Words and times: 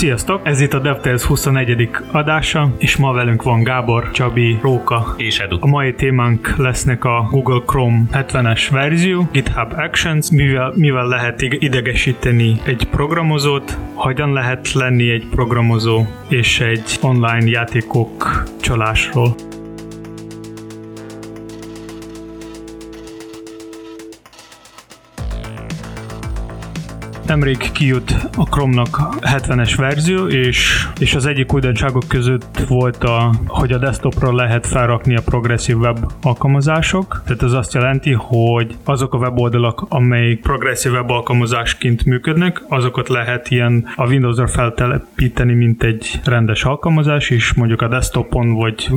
Sziasztok! 0.00 0.40
Ez 0.44 0.60
itt 0.60 0.72
a 0.72 0.78
DevTales 0.78 1.22
21. 1.22 1.90
adása, 2.12 2.74
és 2.78 2.96
ma 2.96 3.12
velünk 3.12 3.42
van 3.42 3.62
Gábor, 3.62 4.10
Csabi, 4.10 4.58
Róka 4.62 5.14
és 5.16 5.38
Edu. 5.38 5.56
A 5.60 5.66
mai 5.66 5.94
témánk 5.94 6.54
lesznek 6.56 7.04
a 7.04 7.28
Google 7.30 7.62
Chrome 7.66 8.02
70-es 8.12 8.68
verzió, 8.70 9.28
GitHub 9.32 9.72
Actions, 9.76 10.30
mivel, 10.30 10.72
mivel 10.76 11.06
lehet 11.06 11.42
idegesíteni 11.42 12.60
egy 12.64 12.88
programozót, 12.90 13.78
hogyan 13.94 14.32
lehet 14.32 14.72
lenni 14.72 15.10
egy 15.10 15.26
programozó, 15.30 16.04
és 16.28 16.60
egy 16.60 16.98
online 17.02 17.50
játékok 17.50 18.44
csalásról. 18.60 19.34
Nemrég 27.30 27.72
kijött 27.72 28.14
a 28.36 28.42
Chrome-nak 28.42 29.00
70-es 29.20 29.74
verzió, 29.76 30.26
és, 30.26 30.86
és 30.98 31.14
az 31.14 31.26
egyik 31.26 31.52
újdonságok 31.52 32.08
között 32.08 32.64
volt, 32.68 33.04
a, 33.04 33.34
hogy 33.46 33.72
a 33.72 33.78
desktopra 33.78 34.34
lehet 34.34 34.66
felrakni 34.66 35.16
a 35.16 35.22
progresszív 35.24 35.76
web 35.76 36.12
alkalmazások. 36.22 37.22
Tehát 37.24 37.42
ez 37.42 37.52
azt 37.52 37.74
jelenti, 37.74 38.12
hogy 38.12 38.76
azok 38.84 39.14
a 39.14 39.18
weboldalak, 39.18 39.86
amelyik 39.88 40.40
progresszív 40.40 40.92
web 40.92 41.10
alkalmazásként 41.10 42.04
működnek, 42.04 42.62
azokat 42.68 43.08
lehet 43.08 43.50
ilyen 43.50 43.86
a 43.96 44.06
Windows-ra 44.06 44.46
feltelepíteni, 44.46 45.52
mint 45.52 45.82
egy 45.82 46.20
rendes 46.24 46.64
alkalmazás, 46.64 47.30
és 47.30 47.52
mondjuk 47.52 47.82
a 47.82 47.88
desktopon 47.88 48.54
vagy 48.54 48.90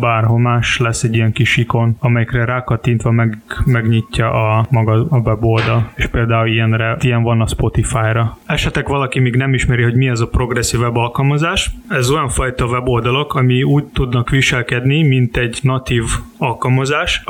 bárhol 0.00 0.38
más 0.38 0.78
lesz 0.78 1.02
egy 1.02 1.14
ilyen 1.14 1.32
kis 1.32 1.56
ikon, 1.56 1.96
amelyikre 1.98 2.44
rákattintva 2.44 3.10
meg, 3.10 3.38
megnyitja 3.64 4.32
a 4.32 4.66
maga 4.70 5.06
a 5.10 5.18
weboldal. 5.18 5.90
És 5.94 6.06
például 6.06 6.48
ilyenre, 6.48 6.96
ilyen 7.00 7.22
van 7.22 7.35
van 7.36 7.46
a 7.46 7.50
Spotify-ra. 7.50 8.38
Esetek 8.46 8.88
valaki 8.88 9.18
még 9.18 9.36
nem 9.36 9.54
ismeri, 9.54 9.82
hogy 9.82 9.94
mi 9.94 10.08
az 10.08 10.20
a 10.20 10.28
progresszív 10.28 10.80
web 10.80 10.96
alkalmazás. 10.96 11.70
Ez 11.88 12.10
olyan 12.10 12.28
fajta 12.28 12.66
weboldalak, 12.66 13.34
ami 13.34 13.62
úgy 13.62 13.84
tudnak 13.84 14.30
viselkedni, 14.30 15.02
mint 15.02 15.36
egy 15.36 15.58
natív 15.62 16.04
alkalmazás 16.38 17.22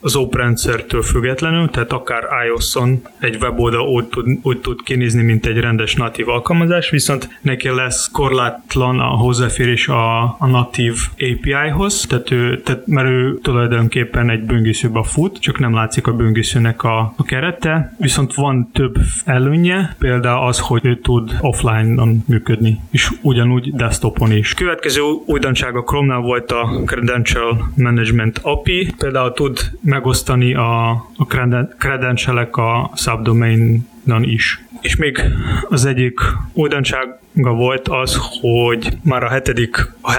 az 0.00 0.16
open 0.16 0.40
rendszertől 0.40 1.02
függetlenül, 1.02 1.70
tehát 1.70 1.92
akár 1.92 2.22
iOS-on 2.46 3.02
egy 3.18 3.36
weboldal 3.40 3.88
úgy 3.88 4.04
tud, 4.04 4.26
úgy 4.42 4.60
tud 4.60 4.82
kinézni, 4.82 5.22
mint 5.22 5.46
egy 5.46 5.60
rendes 5.60 5.94
natív 5.94 6.28
alkalmazás, 6.28 6.90
viszont 6.90 7.38
neki 7.40 7.68
lesz 7.68 8.10
korlátlan 8.10 9.00
a 9.00 9.08
hozzáférés 9.08 9.88
a, 9.88 10.22
a 10.22 10.46
natív 10.46 10.94
API-hoz, 11.12 12.06
tehát, 12.08 12.30
ő, 12.30 12.60
tehát 12.60 12.86
mert 12.86 13.08
ő 13.08 13.38
tulajdonképpen 13.42 14.30
egy 14.30 14.42
böngészőbe 14.42 15.02
fut, 15.02 15.40
csak 15.40 15.58
nem 15.58 15.74
látszik 15.74 16.06
a 16.06 16.12
böngészőnek 16.12 16.82
a, 16.82 16.98
a 17.16 17.24
kerete, 17.24 17.94
viszont 17.98 18.34
van 18.34 18.70
több 18.72 18.96
előny, 19.24 19.54
előnye, 19.54 19.94
például 19.98 20.46
az, 20.46 20.60
hogy 20.60 20.86
ő 20.86 20.98
tud 20.98 21.36
offline-on 21.40 22.24
működni, 22.26 22.80
és 22.90 23.10
ugyanúgy 23.22 23.74
desktopon 23.74 24.32
is. 24.32 24.54
Következő 24.54 25.00
újdonság 25.26 25.76
a 25.76 25.82
Chrome-nál 25.82 26.20
volt 26.20 26.50
a 26.52 26.82
Credential 26.84 27.72
Management 27.76 28.40
API, 28.54 28.94
például 28.98 29.32
tud 29.32 29.58
megosztani 29.80 30.54
a, 30.54 30.90
a 31.16 31.26
credentialek 31.78 32.56
a 32.56 32.90
subdomain 32.94 33.88
is. 34.22 34.64
És 34.80 34.96
még 34.96 35.20
az 35.68 35.84
egyik 35.84 36.20
újdonsága 36.52 37.22
volt 37.34 37.88
az, 37.88 38.18
hogy 38.40 38.88
már 39.02 39.22
a 39.22 39.28
hetedik, 39.28 39.76
a 40.00 40.12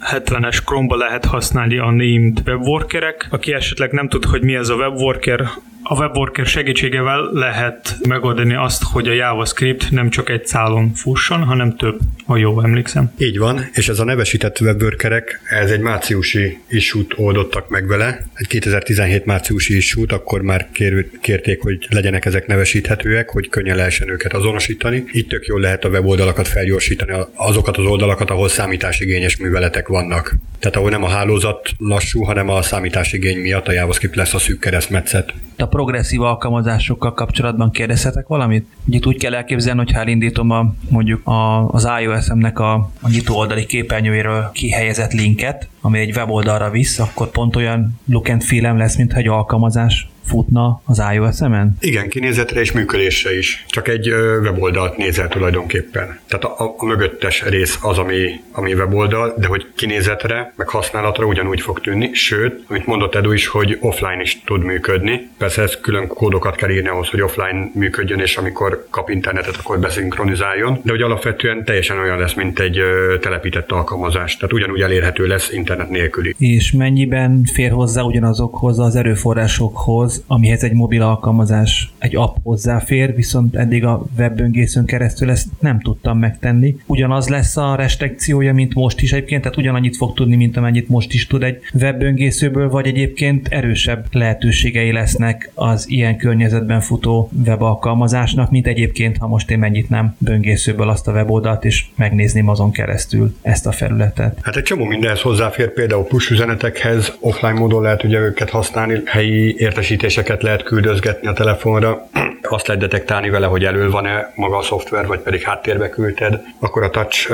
70-es 0.00 0.64
Chrome-ba 0.64 0.96
lehet 0.96 1.24
használni 1.24 1.78
a 1.78 1.90
named 1.90 2.42
webworkerek. 2.46 3.26
Aki 3.30 3.52
esetleg 3.52 3.92
nem 3.92 4.08
tud, 4.08 4.24
hogy 4.24 4.42
mi 4.42 4.56
az 4.56 4.68
a 4.68 4.74
webworker, 4.74 5.48
a 5.82 5.94
WebWorker 5.94 6.46
segítségével 6.46 7.30
lehet 7.32 7.96
megoldani 8.08 8.54
azt, 8.54 8.82
hogy 8.82 9.08
a 9.08 9.12
JavaScript 9.12 9.90
nem 9.90 10.10
csak 10.10 10.30
egy 10.30 10.46
szálon 10.46 10.92
fusson, 10.94 11.42
hanem 11.42 11.76
több, 11.76 11.98
ha 12.26 12.36
jól 12.36 12.64
emlékszem. 12.64 13.12
Így 13.18 13.38
van, 13.38 13.68
és 13.72 13.88
ez 13.88 13.98
a 13.98 14.04
nevesített 14.04 14.60
webworkerek, 14.60 15.40
ez 15.44 15.70
egy 15.70 15.80
márciusi 15.80 16.58
issút 16.68 17.14
oldottak 17.16 17.68
meg 17.68 17.86
vele, 17.86 18.26
egy 18.34 18.46
2017 18.46 19.24
márciusi 19.24 19.76
issút, 19.76 20.12
akkor 20.12 20.42
már 20.42 20.68
kér, 20.72 21.06
kérték, 21.20 21.62
hogy 21.62 21.86
legyenek 21.88 22.24
ezek 22.24 22.46
nevesíthetőek, 22.46 23.30
hogy 23.30 23.48
könnyen 23.48 23.76
lehessen 23.76 24.08
őket 24.08 24.32
azonosítani. 24.32 25.04
Itt 25.10 25.28
tök 25.28 25.46
jól 25.46 25.60
lehet 25.60 25.84
a 25.84 25.88
weboldalakat 25.88 26.48
felgyorsítani, 26.60 27.12
azokat 27.34 27.76
az 27.76 27.84
oldalakat, 27.84 28.30
ahol 28.30 28.48
számításigényes 28.48 29.36
műveletek 29.36 29.88
vannak. 29.88 30.36
Tehát 30.58 30.76
ahol 30.76 30.90
nem 30.90 31.02
a 31.02 31.08
hálózat 31.08 31.70
lassú, 31.78 32.22
hanem 32.22 32.48
a 32.48 32.62
számításigény 32.62 33.38
miatt 33.38 33.68
a 33.68 33.72
JavaScript 33.72 34.16
lesz 34.16 34.34
a 34.34 34.38
szűk 34.38 34.60
keresztmetszet. 34.60 35.34
A 35.56 35.66
progresszív 35.66 36.20
alkalmazásokkal 36.20 37.14
kapcsolatban 37.14 37.70
kérdezhetek 37.70 38.26
valamit? 38.26 38.66
Itt 38.88 39.06
úgy 39.06 39.18
kell 39.18 39.34
elképzelni, 39.34 39.78
hogy 39.78 39.92
ha 39.92 40.00
elindítom 40.00 40.50
a, 40.50 40.74
mondjuk 40.88 41.26
a, 41.26 41.68
az 41.68 41.88
iOS-emnek 42.02 42.58
a, 42.58 42.72
a 43.00 43.08
nyitó 43.10 43.36
oldali 43.36 43.66
képernyőjéről 43.66 44.50
kihelyezett 44.52 45.12
linket, 45.12 45.68
ami 45.80 45.98
egy 45.98 46.16
weboldalra 46.16 46.70
visz, 46.70 46.98
akkor 46.98 47.30
pont 47.30 47.56
olyan 47.56 48.00
look 48.06 48.28
and 48.28 48.42
feel 48.42 48.76
lesz, 48.76 48.96
mint 48.96 49.12
egy 49.12 49.28
alkalmazás 49.28 50.08
futna 50.24 50.82
az 50.84 51.02
iOS-emen? 51.14 51.76
Igen, 51.80 52.08
kinézetre 52.08 52.60
és 52.60 52.72
működésre 52.72 53.36
is. 53.36 53.64
Csak 53.68 53.88
egy 53.88 54.10
weboldalt 54.42 54.96
nézel 54.96 55.28
tulajdonképpen. 55.28 56.18
Tehát 56.28 56.44
a, 56.44 56.74
a 56.78 56.84
mögöttes 56.84 57.42
rész 57.42 57.78
az, 57.82 57.98
ami, 57.98 58.40
ami 58.52 58.74
weboldal, 58.74 59.34
de 59.38 59.46
hogy 59.46 59.66
kinézetre, 59.74 60.52
meg 60.56 60.68
használatra 60.68 61.26
ugyanúgy 61.26 61.60
fog 61.60 61.80
tűnni, 61.80 62.10
sőt, 62.12 62.64
amit 62.68 62.86
mondott 62.86 63.14
Edu 63.14 63.32
is, 63.32 63.46
hogy 63.46 63.76
offline 63.80 64.20
is 64.20 64.40
tud 64.44 64.62
működni. 64.62 65.28
Persze 65.38 65.62
ez 65.62 65.78
külön 65.80 66.06
kódokat 66.06 66.56
kell 66.56 66.70
írni 66.70 66.88
ahhoz, 66.88 67.08
hogy 67.08 67.20
offline 67.20 67.70
működjön, 67.74 68.20
és 68.20 68.36
amikor 68.36 68.86
kap 68.90 69.10
internetet, 69.10 69.56
akkor 69.56 69.78
beszinkronizáljon, 69.78 70.80
de 70.82 70.90
hogy 70.90 71.02
alapvetően 71.02 71.64
teljesen 71.64 71.98
olyan 71.98 72.18
lesz, 72.18 72.34
mint 72.34 72.58
egy 72.58 72.78
telepített 73.20 73.70
alkalmazás. 73.70 74.36
Tehát 74.36 74.52
ugyanúgy 74.52 74.80
elérhető 74.80 75.26
lesz 75.26 75.52
internet 75.52 75.90
nélküli. 75.90 76.34
És 76.38 76.72
mennyiben 76.72 77.44
fér 77.52 77.70
hozzá 77.70 78.02
ugyanazokhoz 78.02 78.78
az 78.78 78.96
erőforrásokhoz, 78.96 80.09
amihez 80.26 80.62
egy 80.62 80.72
mobil 80.72 81.02
alkalmazás, 81.02 81.92
egy 81.98 82.16
app 82.16 82.36
hozzáfér, 82.42 83.14
viszont 83.14 83.56
eddig 83.56 83.84
a 83.84 84.04
webböngészőn 84.18 84.84
keresztül 84.84 85.30
ezt 85.30 85.48
nem 85.60 85.80
tudtam 85.80 86.18
megtenni. 86.18 86.76
Ugyanaz 86.86 87.28
lesz 87.28 87.56
a 87.56 87.74
restrikciója, 87.74 88.54
mint 88.54 88.74
most 88.74 89.00
is 89.00 89.12
egyébként, 89.12 89.42
tehát 89.42 89.56
ugyanannyit 89.56 89.96
fog 89.96 90.14
tudni, 90.14 90.36
mint 90.36 90.56
amennyit 90.56 90.88
most 90.88 91.12
is 91.12 91.26
tud 91.26 91.42
egy 91.42 91.58
webböngészőből, 91.74 92.68
vagy 92.70 92.86
egyébként 92.86 93.48
erősebb 93.48 94.06
lehetőségei 94.12 94.92
lesznek 94.92 95.50
az 95.54 95.90
ilyen 95.90 96.16
környezetben 96.16 96.80
futó 96.80 97.30
webalkalmazásnak, 97.46 98.50
mint 98.50 98.66
egyébként, 98.66 99.16
ha 99.16 99.26
most 99.26 99.50
én 99.50 99.58
mennyit 99.58 99.88
nem 99.88 100.14
böngészőből 100.18 100.88
azt 100.88 101.08
a 101.08 101.12
weboldalt, 101.12 101.64
és 101.64 101.84
megnézném 101.96 102.48
azon 102.48 102.70
keresztül 102.70 103.34
ezt 103.42 103.66
a 103.66 103.72
felületet. 103.72 104.38
Hát 104.42 104.56
egy 104.56 104.62
csomó 104.62 104.84
mindenhez 104.84 105.20
hozzáfér, 105.20 105.72
például 105.72 106.04
push 106.04 106.30
üzenetekhez, 106.30 107.16
offline 107.20 107.58
módon 107.58 107.82
lehet 107.82 108.04
ugye 108.04 108.18
őket 108.18 108.50
használni, 108.50 109.00
helyi 109.04 109.54
értesítés 109.58 109.99
jelentéseket 110.00 110.42
lehet 110.42 110.62
küldözgetni 110.62 111.28
a 111.28 111.32
telefonra, 111.32 112.08
azt 112.42 112.66
lehet 112.66 112.82
detektálni 112.82 113.30
vele, 113.30 113.46
hogy 113.46 113.64
elől 113.64 113.90
van-e 113.90 114.32
maga 114.34 114.56
a 114.56 114.62
szoftver, 114.62 115.06
vagy 115.06 115.18
pedig 115.18 115.42
háttérbe 115.42 115.88
küldted, 115.88 116.40
akkor 116.58 116.82
a 116.82 116.90
touch 116.90 117.32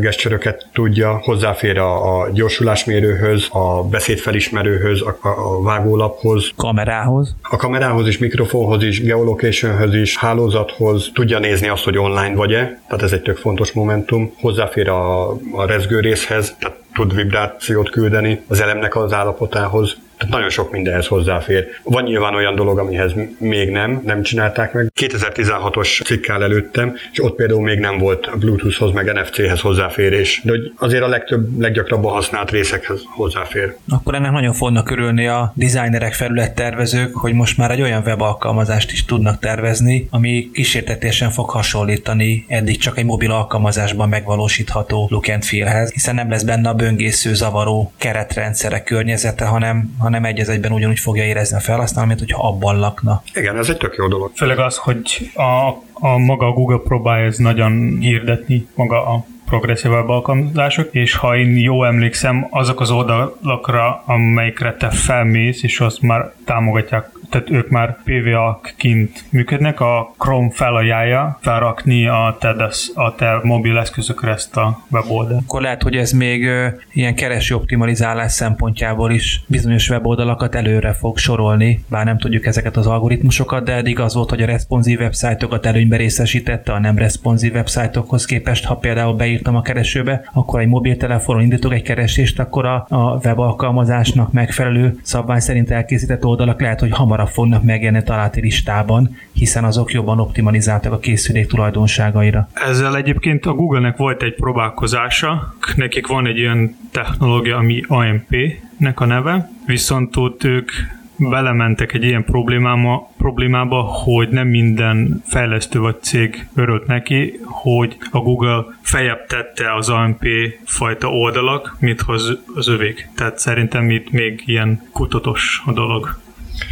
gesztöröket 0.00 0.66
tudja, 0.72 1.20
hozzáfér 1.22 1.78
a, 1.78 2.20
a 2.20 2.28
gyorsulásmérőhöz, 2.30 3.46
a 3.50 3.82
beszédfelismerőhöz, 3.82 5.02
a, 5.02 5.18
a 5.22 5.62
vágólaphoz, 5.62 6.50
kamerához, 6.56 7.34
a 7.42 7.56
kamerához 7.56 8.08
is, 8.08 8.18
mikrofonhoz 8.18 8.82
is, 8.82 9.02
geolocationhöz 9.02 9.94
is, 9.94 10.16
hálózathoz, 10.16 11.10
tudja 11.14 11.38
nézni 11.38 11.68
azt, 11.68 11.84
hogy 11.84 11.98
online 11.98 12.34
vagy-e, 12.34 12.80
tehát 12.88 13.02
ez 13.02 13.12
egy 13.12 13.22
tök 13.22 13.36
fontos 13.36 13.72
momentum, 13.72 14.32
hozzáfér 14.40 14.88
a, 14.88 15.30
a 15.30 15.66
rezgő 15.66 16.00
részhez, 16.00 16.56
tehát 16.58 16.76
tud 16.94 17.14
vibrációt 17.14 17.90
küldeni 17.90 18.42
az 18.48 18.60
elemnek 18.60 18.96
az 18.96 19.12
állapotához, 19.12 19.96
tehát 20.18 20.34
nagyon 20.34 20.50
sok 20.50 20.70
mindenhez 20.70 21.06
hozzáfér. 21.06 21.66
Van 21.82 22.02
nyilván 22.02 22.34
olyan 22.34 22.54
dolog, 22.54 22.78
amihez 22.78 23.12
még 23.38 23.70
nem, 23.70 24.02
nem 24.04 24.22
csinálták 24.22 24.72
meg. 24.72 24.92
2016-os 25.00 26.04
cikkel 26.04 26.42
előttem, 26.42 26.94
és 27.12 27.24
ott 27.24 27.34
például 27.34 27.62
még 27.62 27.78
nem 27.78 27.98
volt 27.98 28.38
Bluetoothhoz 28.38 28.92
meg 28.92 29.12
NFC-hez 29.12 29.60
hozzáférés, 29.60 30.40
de 30.44 30.52
azért 30.76 31.02
a 31.02 31.08
legtöbb, 31.08 31.60
leggyakrabban 31.60 32.12
használt 32.12 32.50
részekhez 32.50 33.00
hozzáfér. 33.06 33.76
Akkor 33.88 34.14
ennek 34.14 34.30
nagyon 34.30 34.52
fognak 34.52 34.90
örülni 34.90 35.26
a 35.26 35.52
designerek, 35.54 36.14
felülettervezők, 36.14 37.16
hogy 37.16 37.32
most 37.32 37.56
már 37.56 37.70
egy 37.70 37.80
olyan 37.80 38.02
web 38.06 38.20
alkalmazást 38.20 38.92
is 38.92 39.04
tudnak 39.04 39.38
tervezni, 39.38 40.06
ami 40.10 40.50
kísértetésen 40.52 41.30
fog 41.30 41.50
hasonlítani 41.50 42.44
eddig 42.48 42.78
csak 42.78 42.98
egy 42.98 43.04
mobil 43.04 43.30
alkalmazásban 43.30 44.08
megvalósítható 44.08 45.06
look 45.10 45.28
and 45.28 45.44
feel-hez, 45.44 45.92
hiszen 45.92 46.14
nem 46.14 46.30
lesz 46.30 46.42
benne 46.42 46.68
a 46.68 46.74
böngésző, 46.74 47.34
zavaró 47.34 47.92
keretrendszerek 47.96 48.84
környezete, 48.84 49.44
hanem, 49.44 49.96
hanem 50.08 50.24
egy 50.24 50.40
az 50.40 50.48
egyben 50.48 50.72
ugyanúgy 50.72 50.98
fogja 50.98 51.24
érezni 51.24 51.56
a 51.56 51.60
felhasználó, 51.60 52.06
mint 52.06 52.18
hogyha 52.18 52.48
abban 52.48 52.78
lakna. 52.78 53.22
Igen, 53.34 53.56
ez 53.56 53.68
egy 53.68 53.76
tök 53.76 53.94
jó 53.96 54.08
dolog. 54.08 54.30
Főleg 54.34 54.58
az, 54.58 54.76
hogy 54.76 55.30
a, 55.34 55.68
a 55.92 56.18
maga 56.18 56.46
a 56.46 56.52
Google 56.52 56.78
próbálja 56.78 57.26
ez 57.26 57.36
nagyon 57.36 57.98
hirdetni, 58.00 58.66
maga 58.74 59.06
a 59.06 59.24
progresszív 59.46 59.92
alkalmazások, 59.92 60.88
és 60.94 61.14
ha 61.14 61.36
én 61.36 61.58
jó 61.58 61.84
emlékszem, 61.84 62.46
azok 62.50 62.80
az 62.80 62.90
oldalakra, 62.90 64.02
amelyikre 64.06 64.74
te 64.74 64.90
felmész, 64.90 65.62
és 65.62 65.80
azt 65.80 66.02
már 66.02 66.32
támogatják 66.44 67.10
tehát 67.28 67.50
ők 67.50 67.68
már 67.68 67.96
PVA-ként 68.04 69.24
működnek, 69.30 69.80
a 69.80 70.14
Chrome 70.18 70.50
felajánlja 70.50 71.38
felrakni 71.40 72.06
a 72.06 72.36
te, 72.40 72.70
a 72.94 73.14
te 73.14 73.40
mobil 73.42 73.78
eszközökre 73.78 74.30
ezt 74.30 74.56
a 74.56 74.82
weboldalt. 74.90 75.42
Akkor 75.46 75.60
lehet, 75.60 75.82
hogy 75.82 75.96
ez 75.96 76.12
még 76.12 76.48
ilyen 76.92 77.14
kereső 77.14 77.54
optimalizálás 77.54 78.32
szempontjából 78.32 79.10
is 79.10 79.42
bizonyos 79.46 79.88
weboldalakat 79.88 80.54
előre 80.54 80.92
fog 80.92 81.18
sorolni, 81.18 81.84
bár 81.88 82.04
nem 82.04 82.18
tudjuk 82.18 82.46
ezeket 82.46 82.76
az 82.76 82.86
algoritmusokat, 82.86 83.64
de 83.64 83.72
eddig 83.72 84.00
az 84.00 84.14
volt, 84.14 84.30
hogy 84.30 84.42
a 84.42 84.46
responsív 84.46 84.98
websájtokat 85.00 85.66
előnybe 85.66 85.96
részesítette 85.96 86.72
a 86.72 86.78
nem 86.78 86.98
responsív 86.98 87.52
websájtokhoz 87.52 88.24
képest, 88.24 88.64
ha 88.64 88.76
például 88.76 89.14
beírtam 89.14 89.56
a 89.56 89.62
keresőbe, 89.62 90.30
akkor 90.32 90.60
egy 90.60 90.68
mobiltelefonon 90.68 91.42
indítok 91.42 91.72
egy 91.72 91.82
keresést, 91.82 92.38
akkor 92.38 92.66
a, 92.66 92.86
a 92.88 93.18
web 93.24 93.38
alkalmazásnak 93.38 94.32
megfelelő 94.32 94.98
szabvány 95.02 95.40
szerint 95.40 95.70
elkészített 95.70 96.24
oldalak 96.24 96.60
lehet, 96.60 96.80
hogy 96.80 96.90
hamarabb 97.18 97.34
fognak 97.34 97.62
megjelenni 97.62 98.04
találati 98.04 98.40
listában, 98.40 99.16
hiszen 99.32 99.64
azok 99.64 99.92
jobban 99.92 100.20
optimalizáltak 100.20 100.92
a 100.92 100.98
készülék 100.98 101.46
tulajdonságaira. 101.46 102.48
Ezzel 102.52 102.96
egyébként 102.96 103.46
a 103.46 103.52
Google-nek 103.52 103.96
volt 103.96 104.22
egy 104.22 104.34
próbálkozása, 104.34 105.54
nekik 105.76 106.06
van 106.06 106.26
egy 106.26 106.40
olyan 106.40 106.76
technológia, 106.90 107.56
ami 107.56 107.82
AMP-nek 107.88 109.00
a 109.00 109.04
neve, 109.04 109.50
viszont 109.66 110.16
ott 110.16 110.44
ők 110.44 110.70
belementek 111.16 111.92
egy 111.92 112.04
ilyen 112.04 112.24
problémába, 112.24 113.12
problémába, 113.16 113.82
hogy 113.82 114.28
nem 114.28 114.48
minden 114.48 115.22
fejlesztő 115.26 115.78
vagy 115.78 115.96
cég 116.00 116.48
örült 116.54 116.86
neki, 116.86 117.40
hogy 117.44 117.96
a 118.10 118.18
Google 118.18 118.64
fejebb 118.80 119.26
tette 119.26 119.74
az 119.74 119.88
AMP 119.88 120.24
fajta 120.64 121.08
oldalak, 121.08 121.76
mint 121.78 122.02
az, 122.06 122.38
az 122.54 122.68
övék. 122.68 123.08
Tehát 123.14 123.38
szerintem 123.38 123.90
itt 123.90 124.10
még 124.10 124.42
ilyen 124.46 124.82
kutatos 124.92 125.62
a 125.64 125.72
dolog. 125.72 126.18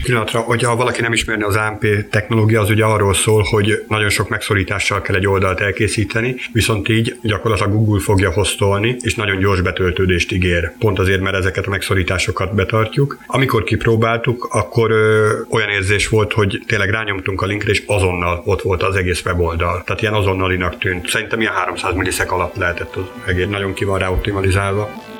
Pillanatra, 0.03 0.41
hogyha 0.41 0.77
valaki 0.77 1.01
nem 1.01 1.13
ismerni 1.13 1.43
az 1.43 1.57
AMP 1.57 1.87
technológia, 2.11 2.61
az 2.61 2.71
ugye 2.71 2.85
arról 2.85 3.15
szól, 3.15 3.43
hogy 3.43 3.85
nagyon 3.89 4.09
sok 4.09 4.29
megszorítással 4.29 5.01
kell 5.01 5.15
egy 5.15 5.27
oldalt 5.27 5.61
elkészíteni, 5.61 6.37
viszont 6.53 6.89
így 6.89 7.19
gyakorlatilag 7.23 7.73
Google 7.73 8.01
fogja 8.01 8.33
hoztolni, 8.33 8.97
és 9.01 9.15
nagyon 9.15 9.39
gyors 9.39 9.61
betöltődést 9.61 10.33
ígér. 10.33 10.73
Pont 10.79 10.99
azért, 10.99 11.21
mert 11.21 11.37
ezeket 11.37 11.67
a 11.67 11.71
megszorításokat 11.71 12.55
betartjuk. 12.55 13.19
Amikor 13.27 13.65
kipróbáltuk, 13.65 14.49
akkor 14.51 14.91
ö, 14.91 15.31
olyan 15.51 15.69
érzés 15.69 16.09
volt, 16.09 16.33
hogy 16.33 16.63
tényleg 16.67 16.91
rányomtunk 16.91 17.43
a 17.43 17.47
linkre, 17.47 17.71
és 17.71 17.83
azonnal 17.87 18.43
ott 18.45 18.63
volt 18.63 18.83
az 18.83 18.97
egész 18.97 19.25
weboldal. 19.25 19.83
Tehát 19.85 20.03
ilyen 20.03 20.15
azonnalinak 20.15 20.79
tűnt. 20.79 21.09
Szerintem 21.09 21.41
ilyen 21.41 21.53
300 21.53 21.95
milliszek 21.95 22.33
alatt 22.33 22.57
lehetett 22.57 22.97
az 22.97 23.05
egész. 23.27 23.47
Nagyon 23.47 23.75
ki 23.75 23.85
van 23.85 23.99
rá 23.99 24.09
optimalizálva. 24.09 25.16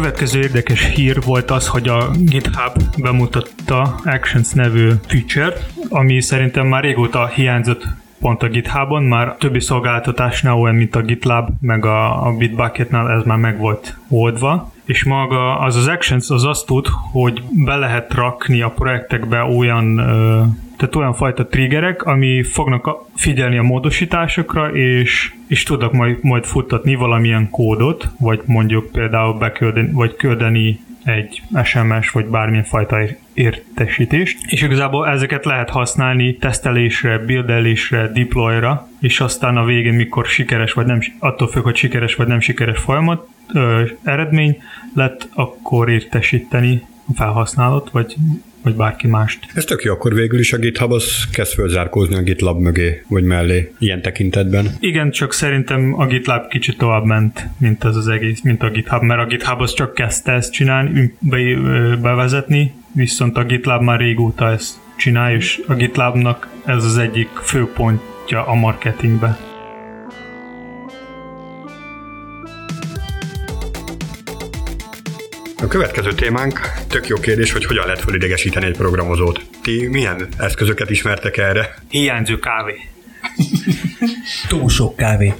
Következő 0.00 0.40
érdekes 0.40 0.84
hír 0.84 1.22
volt 1.22 1.50
az, 1.50 1.66
hogy 1.66 1.88
a 1.88 2.10
GitHub 2.18 2.82
bemutatta 2.98 4.00
Actions 4.04 4.52
nevű 4.52 4.90
feature, 5.06 5.56
ami 5.88 6.20
szerintem 6.20 6.66
már 6.66 6.82
régóta 6.82 7.26
hiányzott 7.26 7.86
pont 8.20 8.42
a 8.42 8.48
GitHubon, 8.48 9.02
már 9.02 9.36
többi 9.36 9.60
szolgáltatásnál 9.60 10.54
olyan, 10.54 10.74
mint 10.74 10.96
a 10.96 11.00
GitLab, 11.02 11.48
meg 11.60 11.84
a, 11.84 12.26
a 12.26 12.36
Bitbucketnál 12.36 13.10
ez 13.10 13.22
már 13.24 13.38
meg 13.38 13.58
volt 13.58 13.96
oldva, 14.08 14.72
és 14.84 15.04
maga 15.04 15.58
az 15.58 15.76
az 15.76 15.86
Actions 15.86 16.30
az 16.30 16.44
azt 16.44 16.66
tud, 16.66 16.86
hogy 17.12 17.42
be 17.50 17.76
lehet 17.76 18.14
rakni 18.14 18.60
a 18.60 18.70
projektekbe 18.70 19.42
olyan 19.42 19.98
tehát 20.80 20.96
olyan 20.96 21.14
fajta 21.14 21.46
triggerek, 21.46 22.02
ami 22.02 22.42
fognak 22.42 23.04
figyelni 23.14 23.58
a 23.58 23.62
módosításokra, 23.62 24.72
és, 24.72 25.32
és 25.46 25.62
tudnak 25.62 25.92
majd, 25.92 26.18
majd 26.20 26.44
futtatni 26.44 26.94
valamilyen 26.94 27.50
kódot, 27.50 28.08
vagy 28.18 28.40
mondjuk 28.44 28.90
például 28.92 29.38
beküldeni, 29.38 29.90
vagy 29.92 30.16
küldeni 30.16 30.80
egy 31.04 31.42
SMS 31.64 32.10
vagy 32.10 32.26
bármilyen 32.26 32.64
fajta 32.64 32.98
értesítést, 33.34 34.38
és 34.46 34.62
igazából 34.62 35.08
ezeket 35.08 35.44
lehet 35.44 35.70
használni 35.70 36.36
tesztelésre, 36.36 37.18
buildelésre, 37.18 38.08
deployra, 38.12 38.88
és 39.00 39.20
aztán 39.20 39.56
a 39.56 39.64
végén, 39.64 39.94
mikor 39.94 40.26
sikeres 40.26 40.72
vagy 40.72 40.86
nem, 40.86 41.00
attól 41.18 41.48
függ, 41.48 41.62
hogy 41.62 41.76
sikeres 41.76 42.14
vagy 42.14 42.26
nem 42.26 42.40
sikeres 42.40 42.78
folyamat, 42.78 43.28
ö, 43.54 43.84
eredmény 44.02 44.62
lett, 44.94 45.28
akkor 45.34 45.88
értesíteni 45.88 46.82
felhasználót, 47.14 47.90
vagy 47.90 48.16
vagy 48.62 48.74
bárki 48.74 49.06
mást. 49.06 49.46
Ez 49.54 49.64
tök 49.64 49.82
jó, 49.82 49.92
akkor 49.92 50.14
végül 50.14 50.38
is 50.38 50.52
a 50.52 50.56
GitHub 50.56 50.92
az 50.92 51.24
kezd 51.32 51.52
fölzárkózni 51.52 52.14
a 52.14 52.22
GitLab 52.22 52.60
mögé, 52.60 53.02
vagy 53.08 53.24
mellé, 53.24 53.72
ilyen 53.78 54.02
tekintetben. 54.02 54.66
Igen, 54.80 55.10
csak 55.10 55.32
szerintem 55.32 55.94
a 55.98 56.06
GitLab 56.06 56.48
kicsit 56.48 56.78
tovább 56.78 57.04
ment, 57.04 57.48
mint 57.58 57.84
ez 57.84 57.96
az 57.96 58.08
egész, 58.08 58.40
mint 58.42 58.62
a 58.62 58.70
GitHub, 58.70 59.02
mert 59.02 59.20
a 59.20 59.26
GitHub 59.26 59.60
az 59.60 59.74
csak 59.74 59.94
kezdte 59.94 60.32
ezt 60.32 60.52
csinálni, 60.52 61.14
be, 61.18 61.38
bevezetni, 62.02 62.72
viszont 62.92 63.36
a 63.36 63.44
GitLab 63.44 63.82
már 63.82 63.98
régóta 63.98 64.50
ezt 64.50 64.74
csinálja, 64.96 65.36
és 65.36 65.62
a 65.66 65.74
GitLabnak 65.74 66.48
ez 66.64 66.84
az 66.84 66.98
egyik 66.98 67.28
főpontja 67.28 68.46
a 68.46 68.54
marketingbe. 68.54 69.49
A 75.62 75.66
következő 75.66 76.12
témánk 76.12 76.60
tök 76.88 77.06
jó 77.06 77.16
kérdés, 77.16 77.52
hogy 77.52 77.64
hogyan 77.64 77.84
lehet 77.84 78.00
fölidegesíteni 78.00 78.66
egy 78.66 78.76
programozót. 78.76 79.40
Ti 79.62 79.86
milyen 79.86 80.28
eszközöket 80.38 80.90
ismertek 80.90 81.36
erre? 81.36 81.74
Hiányzó 81.88 82.38
kávé. 82.38 82.74
Túl 84.48 84.68
sok 84.68 84.96
kávé. 84.96 85.34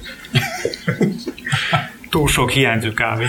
Túl 2.11 2.27
sok 2.27 2.51
hiányzó 2.51 2.91
kávé. 2.93 3.25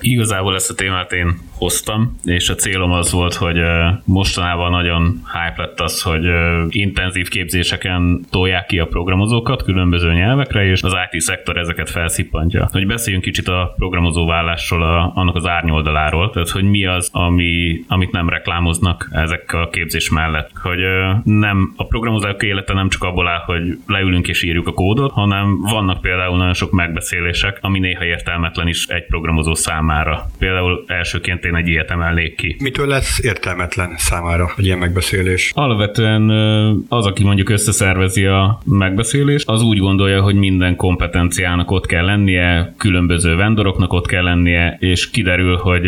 Igazából 0.00 0.54
ezt 0.54 0.70
a 0.70 0.74
témát 0.74 1.12
én 1.12 1.38
hoztam, 1.62 2.18
és 2.24 2.48
a 2.48 2.54
célom 2.54 2.92
az 2.92 3.12
volt, 3.12 3.34
hogy 3.34 3.56
mostanában 4.04 4.70
nagyon 4.70 5.20
hype 5.32 5.62
lett 5.62 5.80
az, 5.80 6.02
hogy 6.02 6.24
intenzív 6.68 7.28
képzéseken 7.28 8.24
tolják 8.30 8.66
ki 8.66 8.78
a 8.78 8.86
programozókat 8.86 9.62
különböző 9.62 10.12
nyelvekre, 10.12 10.64
és 10.64 10.82
az 10.82 10.94
IT 11.10 11.20
szektor 11.20 11.56
ezeket 11.56 11.90
felszippantja. 11.90 12.68
Hogy 12.72 12.86
beszéljünk 12.86 13.24
kicsit 13.24 13.48
a 13.48 13.74
programozó 13.76 14.26
vállásról, 14.26 14.82
a, 14.82 15.12
annak 15.14 15.34
az 15.34 15.46
árnyoldaláról, 15.46 16.30
tehát 16.30 16.50
hogy 16.50 16.64
mi 16.64 16.86
az, 16.86 17.08
ami, 17.12 17.84
amit 17.88 18.12
nem 18.12 18.28
reklámoznak 18.28 19.08
ezek 19.12 19.52
a 19.52 19.68
képzés 19.68 20.10
mellett. 20.10 20.50
Hogy 20.62 20.80
nem 21.24 21.72
a 21.76 21.86
programozók 21.86 22.42
élete 22.42 22.72
nem 22.72 22.88
csak 22.88 23.02
abból 23.02 23.28
áll, 23.28 23.42
hogy 23.46 23.78
leülünk 23.86 24.28
és 24.28 24.42
írjuk 24.42 24.66
a 24.66 24.72
kódot, 24.72 25.12
hanem 25.12 25.60
vannak 25.60 26.00
például 26.00 26.21
nagyon 26.30 26.54
sok 26.54 26.70
megbeszélések, 26.72 27.58
ami 27.60 27.78
néha 27.78 28.04
értelmetlen 28.04 28.68
is 28.68 28.86
egy 28.86 29.06
programozó 29.06 29.54
számára. 29.54 30.26
Például 30.38 30.84
elsőként 30.86 31.44
én 31.44 31.54
egy 31.54 31.68
ilyet 31.68 31.90
emelnék 31.90 32.34
ki. 32.34 32.56
Mitől 32.58 32.86
lesz 32.86 33.24
értelmetlen 33.24 33.94
számára 33.96 34.52
egy 34.56 34.64
ilyen 34.64 34.78
megbeszélés? 34.78 35.50
Alapvetően 35.54 36.30
az, 36.88 37.06
aki 37.06 37.24
mondjuk 37.24 37.48
összeszervezi 37.48 38.24
a 38.24 38.60
megbeszélést, 38.64 39.48
az 39.48 39.62
úgy 39.62 39.78
gondolja, 39.78 40.22
hogy 40.22 40.34
minden 40.34 40.76
kompetenciának 40.76 41.70
ott 41.70 41.86
kell 41.86 42.04
lennie, 42.04 42.74
különböző 42.78 43.36
vendoroknak 43.36 43.92
ott 43.92 44.06
kell 44.06 44.24
lennie, 44.24 44.76
és 44.80 45.10
kiderül, 45.10 45.56
hogy 45.56 45.86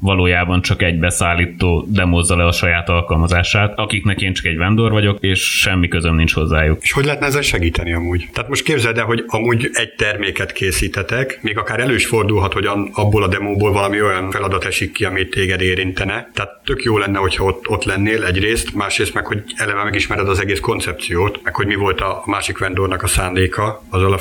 valójában 0.00 0.62
csak 0.62 0.82
egy 0.82 0.98
beszállító 0.98 1.86
demozza 1.88 2.36
le 2.36 2.44
a 2.44 2.52
saját 2.52 2.88
alkalmazását, 2.88 3.78
akiknek 3.78 4.20
én 4.20 4.32
csak 4.32 4.44
egy 4.44 4.56
vendor 4.56 4.90
vagyok, 4.90 5.18
és 5.20 5.60
semmi 5.60 5.88
közöm 5.88 6.14
nincs 6.14 6.34
hozzájuk. 6.34 6.78
És 6.82 6.92
hogy 6.92 7.04
lehetne 7.04 7.26
ezzel 7.26 7.42
segíteni 7.42 7.92
amúgy? 7.92 8.28
Tehát 8.32 8.48
most 8.48 8.64
képzeld 8.64 8.98
el, 8.98 9.04
hogy 9.04 9.24
amúgy 9.26 9.70
egy 9.76 9.94
terméket 9.94 10.52
készítetek, 10.52 11.38
még 11.42 11.58
akár 11.58 11.80
elő 11.80 11.94
is 11.94 12.06
fordulhat, 12.06 12.52
hogy 12.52 12.68
abból 12.92 13.22
a 13.22 13.28
demóból 13.28 13.72
valami 13.72 14.02
olyan 14.02 14.30
feladat 14.30 14.64
esik 14.64 14.92
ki, 14.92 15.04
amit 15.04 15.30
téged 15.30 15.60
érintene. 15.60 16.30
Tehát 16.34 16.60
tök 16.64 16.82
jó 16.82 16.98
lenne, 16.98 17.18
hogyha 17.18 17.44
ott, 17.44 17.68
ott 17.68 17.84
lennél 17.84 18.24
egyrészt, 18.24 18.74
másrészt 18.74 19.14
meg, 19.14 19.26
hogy 19.26 19.42
eleve 19.56 19.84
megismered 19.84 20.28
az 20.28 20.40
egész 20.40 20.60
koncepciót, 20.60 21.40
meg 21.42 21.54
hogy 21.54 21.66
mi 21.66 21.74
volt 21.74 22.00
a 22.00 22.22
másik 22.26 22.58
vendornak 22.58 23.02
a 23.02 23.06
szándéka 23.06 23.82
azzal 23.90 24.12
a 24.12 24.18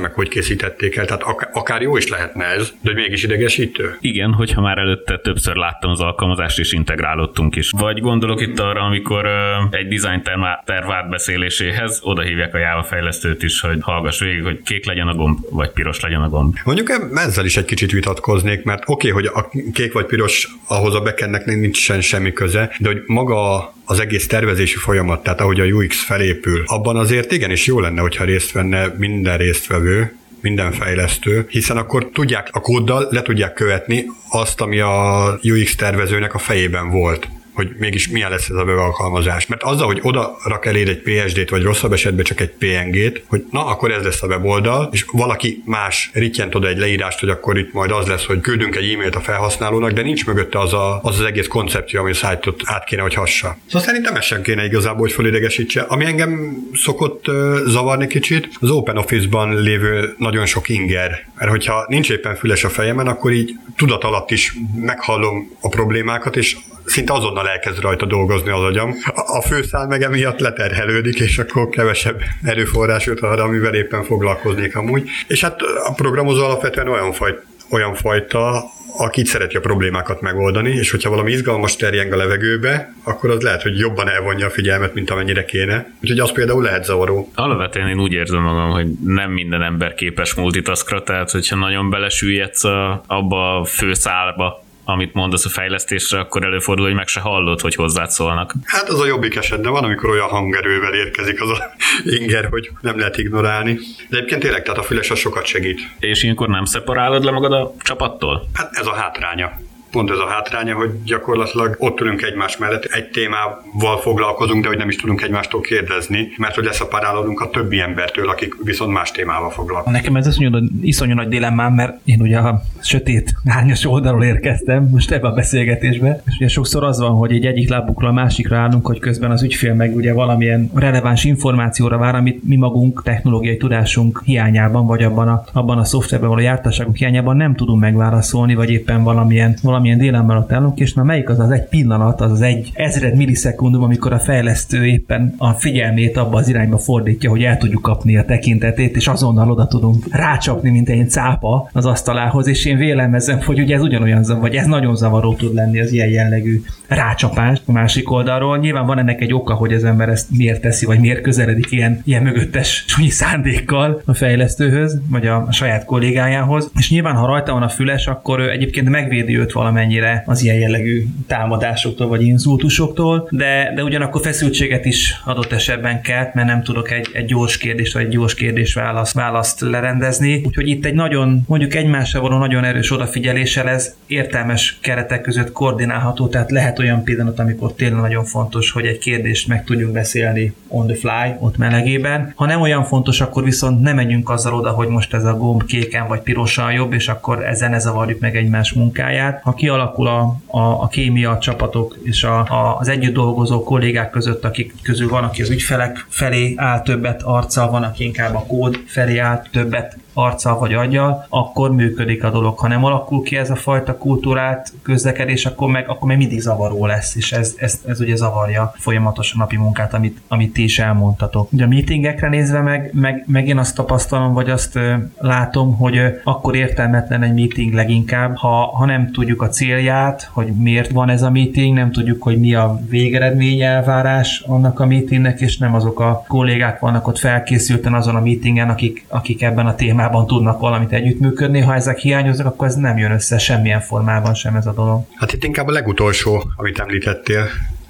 meg 0.00 0.12
hogy 0.12 0.28
készítették 0.28 0.96
el. 0.96 1.04
Tehát 1.04 1.22
akár, 1.22 1.50
akár 1.52 1.82
jó 1.82 1.96
is 1.96 2.08
lehetne 2.08 2.44
ez, 2.44 2.72
de 2.80 2.90
hogy 2.90 2.94
mégis 2.94 3.22
idegesítő. 3.22 3.96
Igen, 4.00 4.32
hogyha 4.32 4.60
már 4.60 4.78
előtte 4.78 5.18
többször 5.18 5.56
láttam 5.56 5.90
az 5.90 6.00
alkalmazást 6.00 6.58
és 6.58 6.72
integrálódtunk 6.72 7.56
is. 7.56 7.70
Vagy 7.70 8.00
gondolok 8.00 8.40
itt 8.40 8.58
arra, 8.58 8.80
amikor 8.80 9.26
egy 9.70 9.88
design 9.88 10.22
terv 10.64 10.90
átbeszéléséhez 10.90 12.00
oda 12.02 12.22
hívják 12.22 12.54
a 12.54 12.58
Java 12.58 12.82
fejlesztőt 12.82 13.42
is, 13.42 13.60
hogy 13.60 13.78
hallgass 13.80 14.20
végig, 14.20 14.42
hogy 14.42 14.62
kék 14.74 14.86
legyen 14.86 15.08
a 15.08 15.14
gomb, 15.14 15.38
vagy 15.50 15.70
piros 15.70 16.00
legyen 16.00 16.22
a 16.22 16.28
gomb. 16.28 16.56
Mondjuk 16.64 16.90
ezzel 17.14 17.44
is 17.44 17.56
egy 17.56 17.64
kicsit 17.64 17.90
vitatkoznék, 17.90 18.62
mert 18.62 18.82
oké, 18.86 19.10
okay, 19.10 19.22
hogy 19.22 19.30
a 19.34 19.50
kék 19.72 19.92
vagy 19.92 20.06
piros 20.06 20.48
ahhoz 20.66 20.94
a 20.94 21.02
backendnek 21.02 21.44
nincsen 21.44 22.00
semmi 22.00 22.32
köze, 22.32 22.74
de 22.78 22.88
hogy 22.88 23.02
maga 23.06 23.72
az 23.84 24.00
egész 24.00 24.26
tervezési 24.26 24.76
folyamat, 24.76 25.22
tehát 25.22 25.40
ahogy 25.40 25.60
a 25.60 25.64
UX 25.64 26.04
felépül, 26.04 26.62
abban 26.66 26.96
azért 26.96 27.32
igenis 27.32 27.66
jó 27.66 27.80
lenne, 27.80 28.00
hogyha 28.00 28.24
részt 28.24 28.52
venne 28.52 28.94
minden 28.98 29.36
résztvevő, 29.36 30.16
minden 30.40 30.72
fejlesztő, 30.72 31.46
hiszen 31.48 31.76
akkor 31.76 32.08
tudják 32.12 32.48
a 32.52 32.60
kóddal 32.60 33.08
le 33.10 33.22
tudják 33.22 33.52
követni 33.52 34.04
azt, 34.30 34.60
ami 34.60 34.80
a 34.80 35.38
UX 35.42 35.74
tervezőnek 35.74 36.34
a 36.34 36.38
fejében 36.38 36.90
volt 36.90 37.28
hogy 37.54 37.70
mégis 37.78 38.08
milyen 38.08 38.30
lesz 38.30 38.48
ez 38.48 38.56
a 38.56 38.64
webalkalmazás. 38.64 39.46
Mert 39.46 39.62
azzal, 39.62 39.86
hogy 39.86 39.98
oda 40.02 40.36
rak 40.44 40.66
eléd 40.66 40.88
egy 40.88 41.02
PSD-t, 41.02 41.50
vagy 41.50 41.62
rosszabb 41.62 41.92
esetben 41.92 42.24
csak 42.24 42.40
egy 42.40 42.50
PNG-t, 42.50 43.22
hogy 43.26 43.44
na, 43.50 43.66
akkor 43.66 43.90
ez 43.90 44.04
lesz 44.04 44.22
a 44.22 44.26
weboldal, 44.26 44.88
és 44.92 45.04
valaki 45.12 45.62
más 45.64 46.10
rittyent 46.12 46.54
oda 46.54 46.68
egy 46.68 46.78
leírást, 46.78 47.20
hogy 47.20 47.28
akkor 47.28 47.58
itt 47.58 47.72
majd 47.72 47.90
az 47.90 48.06
lesz, 48.06 48.24
hogy 48.24 48.40
küldünk 48.40 48.76
egy 48.76 48.92
e-mailt 48.92 49.14
a 49.14 49.20
felhasználónak, 49.20 49.90
de 49.90 50.02
nincs 50.02 50.26
mögötte 50.26 50.58
az 50.58 50.72
a, 50.72 51.00
az, 51.02 51.20
az 51.20 51.24
egész 51.26 51.46
koncepció, 51.46 52.00
ami 52.00 52.10
a 52.10 52.14
szájtot 52.14 52.62
át 52.64 52.84
kéne, 52.84 53.02
hogy 53.02 53.14
hassa. 53.14 53.56
Szóval 53.66 53.82
szerintem 53.86 54.14
ez 54.14 54.24
sem 54.24 54.42
kéne 54.42 54.64
igazából, 54.64 55.00
hogy 55.00 55.12
fölidegesítse. 55.12 55.80
Ami 55.80 56.04
engem 56.04 56.56
szokott 56.74 57.24
zavarni 57.66 58.06
kicsit, 58.06 58.48
az 58.60 58.70
OpenOffice-ban 58.70 59.60
lévő 59.60 60.14
nagyon 60.18 60.46
sok 60.46 60.68
inger. 60.68 61.26
Mert 61.34 61.50
hogyha 61.50 61.84
nincs 61.88 62.10
éppen 62.10 62.34
füles 62.36 62.64
a 62.64 62.68
fejemen, 62.68 63.06
akkor 63.06 63.32
így 63.32 63.54
tudat 63.76 64.04
alatt 64.04 64.30
is 64.30 64.54
meghallom 64.74 65.56
a 65.60 65.68
problémákat, 65.68 66.36
és 66.36 66.56
szinte 66.84 67.12
azonnal 67.12 67.48
elkezd 67.48 67.80
rajta 67.80 68.06
dolgozni 68.06 68.50
az 68.50 68.62
agyam. 68.62 68.94
A 69.14 69.42
főszál 69.42 69.86
meg 69.86 70.02
emiatt 70.02 70.38
leterhelődik, 70.38 71.20
és 71.20 71.38
akkor 71.38 71.68
kevesebb 71.68 72.20
erőforrás 72.42 73.06
jut 73.06 73.20
arra, 73.20 73.42
amivel 73.42 73.74
éppen 73.74 74.04
foglalkoznék 74.04 74.76
amúgy. 74.76 75.08
És 75.26 75.40
hát 75.40 75.60
a 75.62 75.92
programozó 75.92 76.44
alapvetően 76.44 76.88
olyan, 76.88 77.12
faj, 77.12 77.38
olyan 77.70 77.94
fajta, 77.94 78.64
aki 78.96 79.24
szereti 79.24 79.56
a 79.56 79.60
problémákat 79.60 80.20
megoldani, 80.20 80.70
és 80.70 80.90
hogyha 80.90 81.10
valami 81.10 81.32
izgalmas 81.32 81.76
terjeng 81.76 82.12
a 82.12 82.16
levegőbe, 82.16 82.94
akkor 83.04 83.30
az 83.30 83.42
lehet, 83.42 83.62
hogy 83.62 83.78
jobban 83.78 84.08
elvonja 84.08 84.46
a 84.46 84.50
figyelmet, 84.50 84.94
mint 84.94 85.10
amennyire 85.10 85.44
kéne. 85.44 85.92
Úgyhogy 86.02 86.18
az 86.18 86.32
például 86.32 86.62
lehet 86.62 86.84
zavaró. 86.84 87.30
Alapvetően 87.34 87.88
én 87.88 88.00
úgy 88.00 88.12
érzem 88.12 88.42
magam, 88.42 88.70
hogy 88.70 88.86
nem 89.04 89.30
minden 89.30 89.62
ember 89.62 89.94
képes 89.94 90.34
multitaskra, 90.34 91.02
tehát 91.02 91.30
hogyha 91.30 91.56
nagyon 91.56 91.90
belesüllyedsz 91.90 92.64
a, 92.64 93.02
abba 93.06 93.58
a 93.58 93.64
főszálba, 93.64 94.63
amit 94.84 95.14
mondasz 95.14 95.44
a 95.44 95.48
fejlesztésre, 95.48 96.18
akkor 96.18 96.44
előfordul, 96.44 96.84
hogy 96.84 96.94
meg 96.94 97.06
se 97.06 97.20
hallod, 97.20 97.60
hogy 97.60 97.74
hozzád 97.74 98.10
szólnak. 98.10 98.54
Hát 98.64 98.88
az 98.88 99.00
a 99.00 99.06
jobbik 99.06 99.36
eset, 99.36 99.60
de 99.60 99.68
van, 99.68 99.84
amikor 99.84 100.10
olyan 100.10 100.28
hangerővel 100.28 100.94
érkezik 100.94 101.40
az 101.40 101.48
a 101.48 101.74
inger, 102.04 102.48
hogy 102.50 102.70
nem 102.80 102.98
lehet 102.98 103.18
ignorálni. 103.18 103.78
De 104.08 104.16
egyébként 104.16 104.40
tényleg, 104.40 104.62
tehát 104.62 104.78
a 104.78 104.82
füles 104.82 105.10
az 105.10 105.18
sokat 105.18 105.44
segít. 105.46 105.80
És 105.98 106.22
ilyenkor 106.22 106.48
nem 106.48 106.64
szeparálod 106.64 107.24
le 107.24 107.30
magad 107.30 107.52
a 107.52 107.74
csapattól? 107.82 108.48
Hát 108.54 108.70
ez 108.72 108.86
a 108.86 108.94
hátránya 108.94 109.52
pont 109.94 110.10
ez 110.10 110.18
a 110.18 110.26
hátránya, 110.26 110.74
hogy 110.74 110.90
gyakorlatilag 111.04 111.76
ott 111.78 112.00
ülünk 112.00 112.22
egymás 112.22 112.56
mellett, 112.56 112.84
egy 112.84 113.08
témával 113.08 113.98
foglalkozunk, 114.00 114.62
de 114.62 114.68
hogy 114.68 114.76
nem 114.76 114.88
is 114.88 114.96
tudunk 114.96 115.22
egymástól 115.22 115.60
kérdezni, 115.60 116.28
mert 116.36 116.54
hogy 116.54 116.64
leszaparálódunk 116.64 117.40
a 117.40 117.50
többi 117.50 117.80
embertől, 117.80 118.28
akik 118.28 118.54
viszont 118.64 118.92
más 118.92 119.10
témával 119.10 119.50
foglalkoznak. 119.50 119.94
Nekem 119.94 120.16
ez 120.16 120.26
iszonyú, 120.26 120.50
iszonyú 120.82 121.14
nagy 121.14 121.28
dilemmám, 121.28 121.72
mert 121.72 121.98
én 122.04 122.20
ugye 122.20 122.38
a 122.38 122.62
sötét, 122.80 123.34
árnyas 123.44 123.84
oldalról 123.84 124.24
érkeztem 124.24 124.88
most 124.92 125.10
ebbe 125.10 125.28
a 125.28 125.32
beszélgetésbe, 125.32 126.22
és 126.26 126.34
ugye 126.36 126.48
sokszor 126.48 126.84
az 126.84 126.98
van, 126.98 127.10
hogy 127.10 127.32
egy 127.32 127.46
egyik 127.46 127.68
lábukra 127.68 128.08
a 128.08 128.12
másikra 128.12 128.56
állunk, 128.56 128.86
hogy 128.86 128.98
közben 128.98 129.30
az 129.30 129.42
ügyfél 129.42 129.74
meg 129.74 129.94
ugye 129.96 130.12
valamilyen 130.12 130.70
releváns 130.74 131.24
információra 131.24 131.98
vár, 131.98 132.14
amit 132.14 132.44
mi 132.44 132.56
magunk 132.56 133.02
technológiai 133.02 133.56
tudásunk 133.56 134.22
hiányában, 134.24 134.86
vagy 134.86 135.02
abban 135.02 135.28
a, 135.28 135.44
abban 135.52 135.78
a 135.78 135.84
szoftverben 135.84 136.28
való 136.28 136.40
jártasságunk 136.40 136.96
hiányában 136.96 137.36
nem 137.36 137.54
tudunk 137.54 137.80
megválaszolni, 137.80 138.54
vagy 138.54 138.70
éppen 138.70 139.02
valamilyen, 139.02 139.56
valamilyen 139.62 139.82
valamilyen 139.84 140.12
délemmel 140.12 140.36
ott 140.36 140.52
állunk, 140.52 140.78
és 140.78 140.94
na 140.94 141.02
melyik 141.02 141.28
az 141.28 141.38
az 141.38 141.50
egy 141.50 141.68
pillanat, 141.68 142.20
az 142.20 142.30
az 142.30 142.40
egy 142.40 142.70
ezred 142.74 143.16
millisekundum, 143.16 143.82
amikor 143.82 144.12
a 144.12 144.18
fejlesztő 144.18 144.86
éppen 144.86 145.34
a 145.38 145.50
figyelmét 145.50 146.16
abba 146.16 146.36
az 146.36 146.48
irányba 146.48 146.78
fordítja, 146.78 147.30
hogy 147.30 147.42
el 147.42 147.56
tudjuk 147.56 147.82
kapni 147.82 148.16
a 148.16 148.24
tekintetét, 148.24 148.96
és 148.96 149.06
azonnal 149.06 149.50
oda 149.50 149.66
tudunk 149.66 150.04
rácsapni, 150.10 150.70
mint 150.70 150.88
egy 150.88 151.10
cápa 151.10 151.70
az 151.72 151.86
asztalához, 151.86 152.48
és 152.48 152.64
én 152.64 152.76
vélemezem, 152.76 153.40
hogy 153.40 153.60
ugye 153.60 153.74
ez 153.74 153.82
ugyanolyan, 153.82 154.24
vagy 154.40 154.54
ez 154.54 154.66
nagyon 154.66 154.96
zavaró 154.96 155.34
tud 155.34 155.54
lenni 155.54 155.80
az 155.80 155.92
ilyen 155.92 156.08
jellegű 156.08 156.62
rácsapás 156.88 157.60
a 157.66 157.72
másik 157.72 158.10
oldalról. 158.10 158.58
Nyilván 158.58 158.86
van 158.86 158.98
ennek 158.98 159.20
egy 159.20 159.34
oka, 159.34 159.54
hogy 159.54 159.72
az 159.72 159.84
ember 159.84 160.08
ezt 160.08 160.30
miért 160.30 160.60
teszi, 160.60 160.86
vagy 160.86 161.00
miért 161.00 161.20
közeledik 161.20 161.70
ilyen, 161.70 162.00
ilyen 162.04 162.22
mögöttes 162.22 162.84
súnyi 162.86 163.08
szándékkal 163.08 164.02
a 164.04 164.14
fejlesztőhöz, 164.14 165.00
vagy 165.08 165.26
a 165.26 165.46
saját 165.50 165.84
kollégájához. 165.84 166.70
És 166.78 166.90
nyilván, 166.90 167.14
ha 167.14 167.26
rajta 167.26 167.52
van 167.52 167.62
a 167.62 167.68
füles, 167.68 168.06
akkor 168.06 168.40
ő 168.40 168.50
egyébként 168.50 168.88
megvédi 168.88 169.38
őt 169.38 169.52
valami 169.52 169.73
valamennyire 169.74 170.22
az 170.26 170.42
ilyen 170.42 170.56
jellegű 170.56 171.04
támadásoktól 171.26 172.08
vagy 172.08 172.22
inzultusoktól, 172.22 173.28
de, 173.30 173.72
de 173.74 173.82
ugyanakkor 173.82 174.20
feszültséget 174.20 174.84
is 174.84 175.20
adott 175.24 175.52
esetben 175.52 176.02
kell, 176.02 176.30
mert 176.34 176.48
nem 176.48 176.62
tudok 176.62 176.90
egy, 176.90 177.08
egy 177.12 177.24
gyors 177.24 177.56
kérdést 177.56 177.92
vagy 177.92 178.02
egy 178.02 178.08
gyors 178.08 178.34
kérdés 178.34 178.74
választ, 178.74 179.14
választ 179.14 179.60
lerendezni. 179.60 180.42
Úgyhogy 180.46 180.68
itt 180.68 180.84
egy 180.84 180.94
nagyon, 180.94 181.44
mondjuk 181.46 181.74
egymásra 181.74 182.20
való 182.20 182.38
nagyon 182.38 182.64
erős 182.64 182.92
odafigyeléssel 182.92 183.68
ez 183.68 183.94
értelmes 184.06 184.78
keretek 184.80 185.20
között 185.20 185.52
koordinálható, 185.52 186.26
tehát 186.26 186.50
lehet 186.50 186.78
olyan 186.78 187.04
pillanat, 187.04 187.38
amikor 187.38 187.72
tényleg 187.72 188.00
nagyon 188.00 188.24
fontos, 188.24 188.70
hogy 188.70 188.86
egy 188.86 188.98
kérdést 188.98 189.48
meg 189.48 189.64
tudjunk 189.64 189.92
beszélni 189.92 190.54
on 190.68 190.86
the 190.86 190.96
fly, 190.96 191.36
ott 191.38 191.56
melegében. 191.56 192.32
Ha 192.36 192.46
nem 192.46 192.60
olyan 192.60 192.84
fontos, 192.84 193.20
akkor 193.20 193.44
viszont 193.44 193.80
nem 193.80 193.94
menjünk 193.94 194.30
azzal 194.30 194.54
oda, 194.54 194.70
hogy 194.70 194.88
most 194.88 195.14
ez 195.14 195.24
a 195.24 195.36
gomb 195.36 195.64
kéken 195.64 196.08
vagy 196.08 196.20
pirosan 196.20 196.72
jobb, 196.72 196.92
és 196.92 197.08
akkor 197.08 197.44
ezen 197.44 197.70
ne 197.70 197.78
zavarjuk 197.78 198.20
meg 198.20 198.36
egymás 198.36 198.72
munkáját. 198.72 199.42
Ha 199.42 199.54
kialakul 199.64 200.06
a, 200.06 200.36
a, 200.46 200.82
a 200.82 200.88
kémia 200.88 201.30
a 201.30 201.38
csapatok 201.38 201.96
és 202.02 202.24
a, 202.24 202.38
a, 202.38 202.76
az 202.78 202.88
együtt 202.88 203.14
dolgozó 203.14 203.62
kollégák 203.62 204.10
között, 204.10 204.44
akik 204.44 204.74
közül 204.82 205.08
van, 205.08 205.24
aki 205.24 205.42
az 205.42 205.50
ügyfelek 205.50 206.06
felé 206.08 206.54
áll 206.56 206.82
többet 206.82 207.22
arccal, 207.22 207.70
van, 207.70 207.82
aki 207.82 208.04
inkább 208.04 208.34
a 208.34 208.44
kód 208.46 208.82
felé 208.86 209.18
áll 209.18 209.42
többet 209.52 209.96
arccal 210.14 210.58
vagy 210.58 210.74
aggyal, 210.74 211.26
akkor 211.28 211.74
működik 211.74 212.24
a 212.24 212.30
dolog. 212.30 212.58
Ha 212.58 212.68
nem 212.68 212.84
alakul 212.84 213.22
ki 213.22 213.36
ez 213.36 213.50
a 213.50 213.56
fajta 213.56 213.96
kultúrát, 213.96 214.72
közlekedés, 214.82 215.46
akkor 215.46 215.70
meg, 215.70 215.88
akkor 215.88 216.08
meg 216.08 216.16
mindig 216.16 216.40
zavaró 216.40 216.86
lesz, 216.86 217.16
és 217.16 217.32
ez, 217.32 217.54
ez, 217.58 217.80
ez 217.86 218.00
ugye 218.00 218.16
zavarja 218.16 218.72
folyamatosan 218.76 219.38
napi 219.38 219.56
munkát, 219.56 219.94
amit, 219.94 220.20
amit 220.28 220.52
ti 220.52 220.62
is 220.62 220.78
elmondtatok. 220.78 221.52
Ugye 221.52 221.64
a 221.64 221.68
meetingekre 221.68 222.28
nézve 222.28 222.60
meg, 222.60 222.90
meg, 222.92 223.24
meg 223.26 223.48
én 223.48 223.58
azt 223.58 223.74
tapasztalom, 223.74 224.32
vagy 224.32 224.50
azt 224.50 224.76
ö, 224.76 224.94
látom, 225.18 225.76
hogy 225.76 225.96
ö, 225.96 226.08
akkor 226.24 226.56
értelmetlen 226.56 227.22
egy 227.22 227.34
meeting 227.34 227.72
leginkább, 227.72 228.36
ha, 228.36 228.66
ha 228.66 228.84
nem 228.84 229.10
tudjuk 229.12 229.42
a 229.42 229.48
célját, 229.48 230.28
hogy 230.32 230.46
miért 230.46 230.90
van 230.90 231.08
ez 231.08 231.22
a 231.22 231.30
meeting, 231.30 231.74
nem 231.74 231.92
tudjuk, 231.92 232.22
hogy 232.22 232.38
mi 232.38 232.54
a 232.54 232.80
végeredmény 232.88 233.60
elvárás 233.60 234.44
annak 234.46 234.80
a 234.80 234.86
meetingnek, 234.86 235.40
és 235.40 235.58
nem 235.58 235.74
azok 235.74 236.00
a 236.00 236.24
kollégák 236.28 236.78
vannak 236.80 237.06
ott 237.06 237.18
felkészülten 237.18 237.94
azon 237.94 238.16
a 238.16 238.20
meetingen, 238.20 238.68
akik, 238.68 239.04
akik 239.08 239.42
ebben 239.42 239.66
a 239.66 239.74
témában 239.74 240.03
formában 240.04 240.26
tudnak 240.26 240.60
valamit 240.60 240.92
együttműködni, 240.92 241.60
ha 241.60 241.74
ezek 241.74 241.98
hiányoznak, 241.98 242.46
akkor 242.46 242.66
ez 242.66 242.74
nem 242.74 242.98
jön 242.98 243.12
össze 243.12 243.38
semmilyen 243.38 243.80
formában 243.80 244.34
sem 244.34 244.54
ez 244.54 244.66
a 244.66 244.72
dolog. 244.72 245.04
Hát 245.14 245.32
itt 245.32 245.44
inkább 245.44 245.66
a 245.66 245.72
legutolsó, 245.72 246.44
amit 246.56 246.78
említettél, 246.78 247.46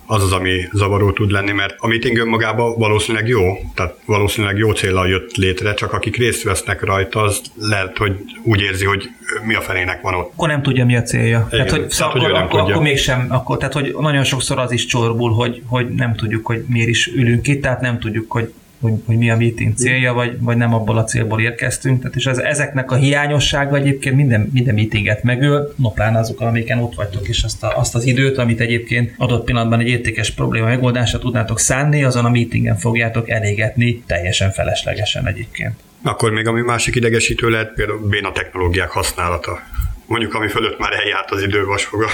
az 0.06 0.22
az, 0.22 0.32
ami 0.32 0.68
zavaró 0.72 1.12
tud 1.12 1.30
lenni, 1.30 1.52
mert 1.52 1.74
a 1.78 1.86
meeting 1.86 2.18
önmagában 2.18 2.78
valószínűleg 2.78 3.28
jó, 3.28 3.40
tehát 3.74 3.94
valószínűleg 4.06 4.58
jó 4.58 4.72
célra 4.72 5.06
jött 5.06 5.36
létre, 5.36 5.74
csak 5.74 5.92
akik 5.92 6.16
részt 6.16 6.42
vesznek 6.42 6.82
rajta, 6.82 7.20
az 7.20 7.40
lehet, 7.58 7.98
hogy 7.98 8.16
úgy 8.44 8.60
érzi, 8.60 8.84
hogy 8.84 9.08
mi 9.46 9.54
a 9.54 9.60
felének 9.60 10.00
van 10.02 10.14
ott. 10.14 10.32
Akkor 10.32 10.48
nem 10.48 10.62
tudja, 10.62 10.84
mi 10.84 10.96
a 10.96 11.02
célja. 11.02 11.48
Igen, 11.52 11.66
tehát, 11.66 11.70
hogy, 11.70 11.86
tehát, 11.86 12.14
akkor, 12.14 12.32
akkor, 12.32 12.60
akkor, 12.60 12.82
mégsem, 12.82 13.26
akkor, 13.28 13.56
tehát, 13.56 13.72
hogy 13.72 13.96
nagyon 13.98 14.24
sokszor 14.24 14.58
az 14.58 14.72
is 14.72 14.86
csorbul, 14.86 15.32
hogy, 15.32 15.62
hogy 15.66 15.88
nem 15.88 16.14
tudjuk, 16.14 16.46
hogy 16.46 16.64
miért 16.68 16.88
is 16.88 17.06
ülünk 17.06 17.46
itt, 17.46 17.62
tehát 17.62 17.80
nem 17.80 17.98
tudjuk, 17.98 18.30
hogy 18.32 18.52
hogy, 18.80 18.92
hogy 19.06 19.16
mi 19.16 19.30
a 19.30 19.36
meeting 19.36 19.74
célja, 19.76 20.12
vagy, 20.12 20.40
vagy 20.40 20.56
nem 20.56 20.74
abból 20.74 20.98
a 20.98 21.04
célból 21.04 21.40
érkeztünk. 21.40 22.00
Tehát 22.00 22.16
és 22.16 22.26
ez, 22.26 22.38
ezeknek 22.38 22.90
a 22.90 22.94
hiányossága 22.94 23.76
egyébként 23.76 24.16
minden, 24.16 24.50
minden 24.52 24.74
meetinget 24.74 25.22
megöl, 25.22 25.74
no 25.76 25.90
pláne 25.90 26.18
azok, 26.18 26.40
amiken 26.40 26.78
ott 26.78 26.94
vagytok, 26.94 27.28
és 27.28 27.42
azt, 27.42 27.62
a, 27.62 27.72
azt 27.76 27.94
az 27.94 28.06
időt, 28.06 28.38
amit 28.38 28.60
egyébként 28.60 29.14
adott 29.16 29.44
pillanatban 29.44 29.80
egy 29.80 29.88
értékes 29.88 30.30
probléma 30.30 30.66
megoldásra 30.66 31.18
tudnátok 31.18 31.58
szánni, 31.58 32.04
azon 32.04 32.24
a 32.24 32.30
meetingen 32.30 32.76
fogjátok 32.76 33.28
elégetni 33.30 34.02
teljesen 34.06 34.50
feleslegesen 34.50 35.26
egyébként. 35.26 35.74
Akkor 36.02 36.30
még 36.30 36.46
ami 36.46 36.60
másik 36.60 36.94
idegesítő 36.94 37.48
lehet, 37.48 37.72
például 37.74 38.08
béna 38.08 38.32
technológiák 38.32 38.90
használata. 38.90 39.58
Mondjuk, 40.06 40.34
ami 40.34 40.48
fölött 40.48 40.78
már 40.78 40.92
eljárt 40.92 41.30
az 41.30 41.42
idő 41.42 41.64
vasfoga. 41.64 42.06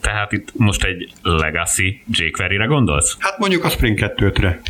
Tehát 0.00 0.32
itt 0.32 0.48
most 0.52 0.84
egy 0.84 1.12
legacy 1.22 2.02
jQuery-re 2.10 2.64
gondolsz? 2.64 3.16
Hát 3.18 3.38
mondjuk 3.38 3.64
a 3.64 3.68
Spring 3.68 3.98
2-re 4.02 4.60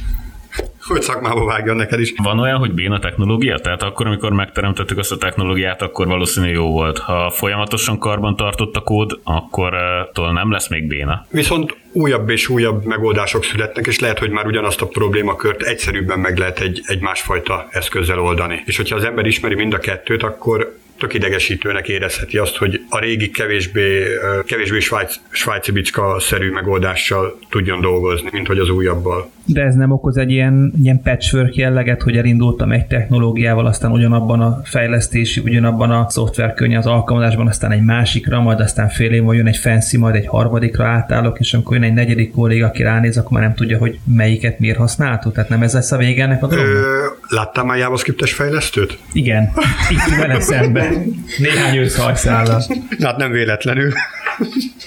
hogy 0.89 1.03
szakmába 1.03 1.45
vágjon 1.45 1.77
neked 1.77 2.01
is. 2.01 2.13
Van 2.23 2.39
olyan, 2.39 2.59
hogy 2.59 2.73
béna 2.73 2.99
technológia? 2.99 3.59
Tehát 3.59 3.83
akkor, 3.83 4.07
amikor 4.07 4.33
megteremtettük 4.33 4.99
azt 4.99 5.13
a 5.13 5.17
technológiát, 5.17 5.83
akkor 5.83 6.07
valószínű 6.07 6.51
jó 6.51 6.71
volt. 6.71 6.99
Ha 6.99 7.31
folyamatosan 7.31 7.99
karban 7.99 8.37
tartott 8.37 8.77
a 8.77 8.81
kód, 8.81 9.21
akkor 9.25 9.75
uh, 10.15 10.33
nem 10.33 10.51
lesz 10.51 10.69
még 10.69 10.87
béna. 10.87 11.27
Viszont 11.31 11.77
újabb 11.93 12.31
és 12.31 12.49
újabb 12.49 12.85
megoldások 12.85 13.45
születnek, 13.45 13.87
és 13.87 13.99
lehet, 13.99 14.19
hogy 14.19 14.31
már 14.31 14.47
ugyanazt 14.47 14.81
a 14.81 14.87
problémakört 14.87 15.63
egyszerűbben 15.63 16.19
meg 16.19 16.39
lehet 16.39 16.61
egy, 16.61 16.83
egy 16.87 17.01
másfajta 17.01 17.67
eszközzel 17.71 18.21
oldani. 18.21 18.63
És 18.65 18.77
hogyha 18.77 18.97
az 18.97 19.05
ember 19.05 19.27
ismeri 19.27 19.55
mind 19.55 19.73
a 19.73 19.79
kettőt, 19.79 20.23
akkor 20.23 20.77
tök 20.99 21.15
idegesítőnek 21.15 21.89
érezheti 21.89 22.39
azt, 22.39 22.57
hogy 22.57 22.81
a 22.89 22.99
régi 22.99 23.31
kevésbé, 23.31 24.05
kevésbé 24.47 24.79
svájc, 24.81 25.15
svájci 25.31 25.73
bicska-szerű 25.73 26.51
megoldással 26.51 27.39
tudjon 27.49 27.81
dolgozni, 27.81 28.29
mint 28.33 28.47
hogy 28.47 28.59
az 28.59 28.69
újabbal. 28.69 29.31
De 29.53 29.63
ez 29.63 29.75
nem 29.75 29.91
okoz 29.91 30.17
egy 30.17 30.31
ilyen, 30.31 30.73
ilyen 30.83 31.03
patchwork 31.03 31.55
jelleget, 31.55 32.03
hogy 32.03 32.17
elindultam 32.17 32.73
egy 32.73 32.87
technológiával, 32.87 33.67
aztán 33.67 33.91
ugyanabban 33.91 34.41
a 34.41 34.61
fejlesztési, 34.65 35.41
ugyanabban 35.41 35.91
a 35.91 36.07
szoftverkönyv 36.09 36.77
az 36.77 36.87
alkalmazásban, 36.87 37.47
aztán 37.47 37.73
egy 37.73 37.83
másikra, 37.83 38.41
majd 38.41 38.61
aztán 38.61 38.89
fél 38.89 39.13
év 39.13 39.25
jön 39.33 39.47
egy 39.47 39.57
fancy, 39.57 39.97
majd 39.97 40.15
egy 40.15 40.27
harmadikra 40.27 40.87
átállok, 40.87 41.39
és 41.41 41.55
amikor 41.55 41.77
jön 41.77 41.85
egy 41.85 41.93
negyedik 41.93 42.33
kolléga, 42.33 42.67
aki 42.67 42.83
ránéz, 42.83 43.17
akkor 43.19 43.33
már 43.33 43.43
nem 43.43 43.55
tudja, 43.55 43.79
hogy 43.79 43.99
melyiket 44.05 44.59
miért 44.59 44.79
használtuk. 44.79 45.35
Tehát 45.35 45.49
nem 45.49 45.63
ez 45.63 45.73
lesz 45.73 45.93
a 45.93 45.97
vége 45.97 46.23
ennek 46.23 46.43
a 46.43 46.47
dolognak? 46.47 47.21
Láttál 47.29 47.65
már 47.65 47.79
JavaScript-es 47.79 48.33
fejlesztőt? 48.33 48.99
Igen, 49.13 49.53
itt 49.91 50.17
vele 50.19 50.41
szemben. 50.41 51.05
Néhány 51.39 51.77
őszhajszállal. 51.77 52.63
Hát 53.01 53.17
nem 53.17 53.31
véletlenül. 53.31 53.93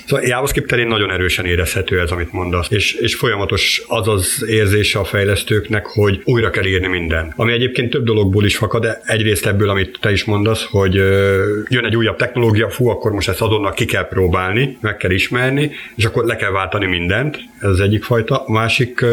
Szóval 0.05 0.25
JavaScript 0.25 0.67
terén 0.67 0.87
nagyon 0.87 1.11
erősen 1.11 1.45
érezhető 1.45 1.99
ez, 1.99 2.09
amit 2.09 2.31
mondasz, 2.31 2.67
és, 2.69 2.93
és 2.93 3.15
folyamatos 3.15 3.81
az 3.87 4.07
az 4.07 4.45
érzése 4.51 4.99
a 4.99 5.03
fejlesztőknek, 5.03 5.85
hogy 5.85 6.21
újra 6.23 6.49
kell 6.49 6.65
írni 6.65 6.87
minden. 6.87 7.33
Ami 7.35 7.51
egyébként 7.51 7.89
több 7.89 8.03
dologból 8.03 8.45
is 8.45 8.57
fakad, 8.57 8.81
de 8.81 9.01
egyrészt 9.05 9.47
ebből, 9.47 9.69
amit 9.69 9.97
te 10.01 10.11
is 10.11 10.23
mondasz, 10.23 10.67
hogy 10.69 10.93
jön 11.69 11.85
egy 11.85 11.95
újabb 11.95 12.15
technológia, 12.15 12.69
fú, 12.69 12.87
akkor 12.87 13.11
most 13.11 13.29
ezt 13.29 13.41
azonnal 13.41 13.71
ki 13.71 13.85
kell 13.85 14.07
próbálni, 14.07 14.77
meg 14.81 14.97
kell 14.97 15.11
ismerni, 15.11 15.71
és 15.95 16.05
akkor 16.05 16.25
le 16.25 16.35
kell 16.35 16.51
váltani 16.51 16.85
mindent, 16.85 17.39
ez 17.59 17.69
az 17.69 17.79
egyik 17.79 18.03
fajta. 18.03 18.43
A 18.45 18.51
másik 18.51 19.05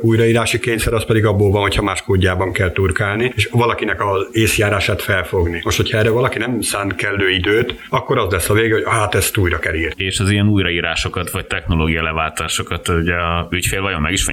újraírási 0.00 0.58
kényszer 0.58 0.92
az 0.92 1.04
pedig 1.04 1.24
abból 1.24 1.50
van, 1.50 1.62
hogyha 1.62 1.82
más 1.82 2.02
kódjában 2.02 2.52
kell 2.52 2.70
turkálni, 2.72 3.32
és 3.36 3.48
valakinek 3.50 4.04
az 4.04 4.28
észjárását 4.32 5.02
felfogni. 5.02 5.60
Most, 5.64 5.76
hogyha 5.76 5.98
erre 5.98 6.10
valaki 6.10 6.38
nem 6.38 6.60
szán 6.60 6.92
kellő 6.96 7.30
időt, 7.30 7.74
akkor 7.88 8.18
az 8.18 8.32
lesz 8.32 8.50
a 8.50 8.54
vége, 8.54 8.74
hogy 8.74 8.84
hát 8.86 9.14
ezt 9.14 9.36
újra 9.36 9.58
kell 9.58 9.74
írni. 9.74 10.04
És 10.04 10.20
az 10.20 10.30
ilyen 10.30 10.48
újraírásokat 10.48 11.30
vagy 11.30 11.46
technológia 11.46 12.02
leváltásokat 12.02 12.88
ugye 12.88 13.14
a 13.14 13.48
ügyfél 13.50 13.80
vajon 13.80 14.00
meg 14.00 14.12
is 14.12 14.24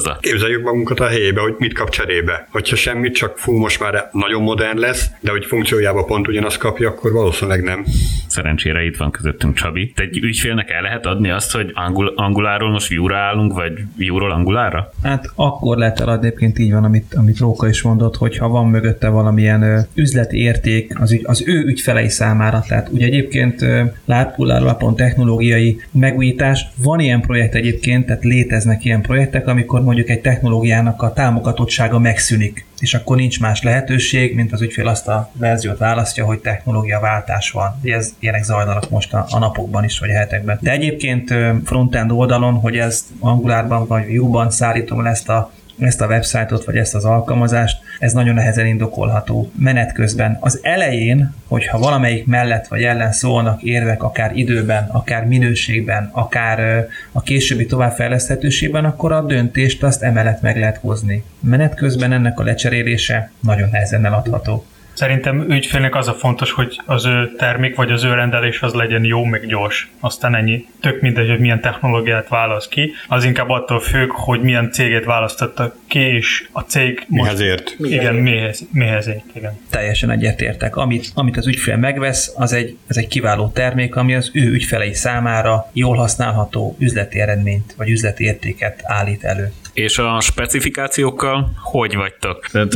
finanszírozza? 0.00 0.18
Képzeljük 0.20 0.62
magunkat 0.62 1.00
a 1.00 1.06
helyébe, 1.06 1.40
hogy 1.40 1.54
mit 1.58 1.74
kap 1.74 1.90
cserébe. 1.90 2.48
Hogyha 2.50 2.76
semmit, 2.76 3.14
csak 3.14 3.38
fú, 3.38 3.52
most 3.52 3.80
már 3.80 4.08
nagyon 4.12 4.42
modern 4.42 4.78
lesz, 4.78 5.10
de 5.20 5.30
hogy 5.30 5.44
funkciójában 5.44 6.06
pont 6.06 6.28
ugyanazt 6.28 6.58
kapja, 6.58 6.88
akkor 6.88 7.12
valószínűleg 7.12 7.62
nem. 7.62 7.84
Szerencsére 8.28 8.84
itt 8.84 8.96
van 8.96 9.10
közöttünk 9.10 9.54
Csabi. 9.54 9.92
Te 9.94 10.02
egy 10.02 10.18
ügyfélnek 10.18 10.70
el 10.70 10.82
lehet 10.82 11.06
adni 11.06 11.30
azt, 11.30 11.52
hogy 11.52 11.70
angul, 11.74 12.12
anguláról 12.16 12.70
most 12.70 12.88
view 12.88 13.12
állunk, 13.12 13.52
vagy 13.52 13.72
view 13.96 14.16
angulára? 14.16 14.92
Hát 15.02 15.30
akkor 15.34 15.76
lehet 15.76 16.00
eladni, 16.00 16.26
egyébként 16.26 16.58
így 16.58 16.72
van, 16.72 16.84
amit, 16.84 17.14
amit 17.14 17.38
Róka 17.38 17.68
is 17.68 17.82
mondott, 17.82 18.16
hogy 18.16 18.36
ha 18.36 18.48
van 18.48 18.68
mögötte 18.68 19.08
valamilyen 19.08 19.62
ö, 19.62 19.78
üzleti 19.94 20.38
érték 20.38 21.00
az, 21.00 21.12
ügy, 21.12 21.22
az 21.24 21.42
ő 21.46 21.64
ügyfelei 21.64 22.08
számára. 22.08 22.64
Tehát 22.68 22.88
ugye 22.88 23.06
egyébként 23.06 23.64
látpulláról 24.04 24.94
technológiai 24.94 25.80
megújítás. 25.90 26.66
Van 26.82 27.00
ilyen 27.00 27.20
projekt 27.20 27.54
egyébként, 27.54 28.06
tehát 28.06 28.24
léteznek 28.24 28.84
ilyen 28.84 29.00
projektek, 29.00 29.46
amikor 29.46 29.82
mondjuk 29.90 30.16
egy 30.16 30.20
technológiának 30.20 31.02
a 31.02 31.12
támogatottsága 31.12 31.98
megszűnik 31.98 32.64
és 32.80 32.94
akkor 32.94 33.16
nincs 33.16 33.40
más 33.40 33.62
lehetőség, 33.62 34.34
mint 34.34 34.52
az 34.52 34.62
ügyfél 34.62 34.88
azt 34.88 35.08
a 35.08 35.30
verziót 35.32 35.78
választja, 35.78 36.24
hogy 36.24 36.38
technológiaváltás 36.38 37.50
van. 37.50 37.80
Ez, 37.82 38.14
ilyenek 38.18 38.44
zajlanak 38.44 38.90
most 38.90 39.14
a, 39.14 39.26
a 39.30 39.38
napokban 39.38 39.84
is, 39.84 39.98
vagy 39.98 40.10
a 40.10 40.16
hetekben. 40.16 40.58
De 40.60 40.70
egyébként 40.70 41.34
frontend 41.64 42.10
oldalon, 42.10 42.54
hogy 42.54 42.76
ezt 42.76 43.04
Angularban 43.18 43.86
vagy 43.86 44.06
Vue-ban 44.06 44.50
szállítom 44.50 45.06
ezt 45.06 45.28
a 45.28 45.50
ezt 45.80 46.00
a 46.00 46.06
websájtot, 46.06 46.64
vagy 46.64 46.76
ezt 46.76 46.94
az 46.94 47.04
alkalmazást, 47.04 47.78
ez 47.98 48.12
nagyon 48.12 48.34
nehezen 48.34 48.66
indokolható 48.66 49.50
menet 49.58 49.92
közben. 49.92 50.36
Az 50.40 50.58
elején, 50.62 51.34
hogyha 51.46 51.78
valamelyik 51.78 52.26
mellett 52.26 52.66
vagy 52.66 52.82
ellen 52.82 53.12
szólnak 53.12 53.62
érvek, 53.62 54.02
akár 54.02 54.36
időben, 54.36 54.88
akár 54.92 55.26
minőségben, 55.26 56.10
akár 56.12 56.86
a 57.12 57.20
későbbi 57.20 57.66
továbbfejleszthetőségben, 57.66 58.84
akkor 58.84 59.12
a 59.12 59.22
döntést 59.22 59.82
azt 59.82 60.02
emellett 60.02 60.40
meg 60.40 60.58
lehet 60.58 60.76
hozni. 60.76 61.24
Menet 61.40 61.74
közben 61.74 62.12
ennek 62.12 62.38
a 62.38 62.42
lecserélése 62.42 63.30
nagyon 63.40 63.68
nehezen 63.72 64.04
eladható. 64.04 64.64
Szerintem 64.92 65.50
ügyfélnek 65.50 65.94
az 65.94 66.08
a 66.08 66.12
fontos, 66.12 66.50
hogy 66.50 66.80
az 66.86 67.04
ő 67.04 67.32
termék 67.36 67.76
vagy 67.76 67.90
az 67.90 68.04
ő 68.04 68.14
rendelés 68.14 68.62
az 68.62 68.72
legyen 68.72 69.04
jó, 69.04 69.24
meg 69.24 69.46
gyors. 69.46 69.90
Aztán 70.00 70.34
ennyi. 70.34 70.66
Tök 70.80 71.00
mindegy, 71.00 71.28
hogy 71.28 71.38
milyen 71.38 71.60
technológiát 71.60 72.28
választ 72.28 72.68
ki. 72.68 72.92
Az 73.08 73.24
inkább 73.24 73.48
attól 73.48 73.80
függ, 73.80 74.10
hogy 74.10 74.40
milyen 74.40 74.70
céget 74.72 75.04
választotta 75.04 75.74
ki, 75.86 75.98
és 75.98 76.48
a 76.52 76.60
cég 76.60 77.04
mihez 77.08 77.40
ért. 77.40 77.76
Igen, 77.78 78.14
mihez, 78.14 78.66
mihez 78.72 79.08
ért, 79.08 79.24
igen. 79.32 79.58
Teljesen 79.70 80.10
egyetértek. 80.10 80.76
Amit, 80.76 81.10
amit 81.14 81.36
az 81.36 81.46
ügyfél 81.46 81.76
megvesz, 81.76 82.32
az 82.36 82.52
egy, 82.52 82.76
az 82.88 82.98
egy 82.98 83.08
kiváló 83.08 83.48
termék, 83.48 83.96
ami 83.96 84.14
az 84.14 84.30
ő 84.32 84.50
ügyfelei 84.50 84.94
számára 84.94 85.70
jól 85.72 85.96
használható 85.96 86.76
üzleti 86.78 87.20
eredményt, 87.20 87.74
vagy 87.76 87.90
üzleti 87.90 88.24
értéket 88.24 88.80
állít 88.82 89.24
elő. 89.24 89.52
És 89.72 89.98
a 89.98 90.20
specifikációkkal 90.20 91.52
hogy 91.62 91.96
vagytok? 91.96 92.46
Tehát 92.46 92.74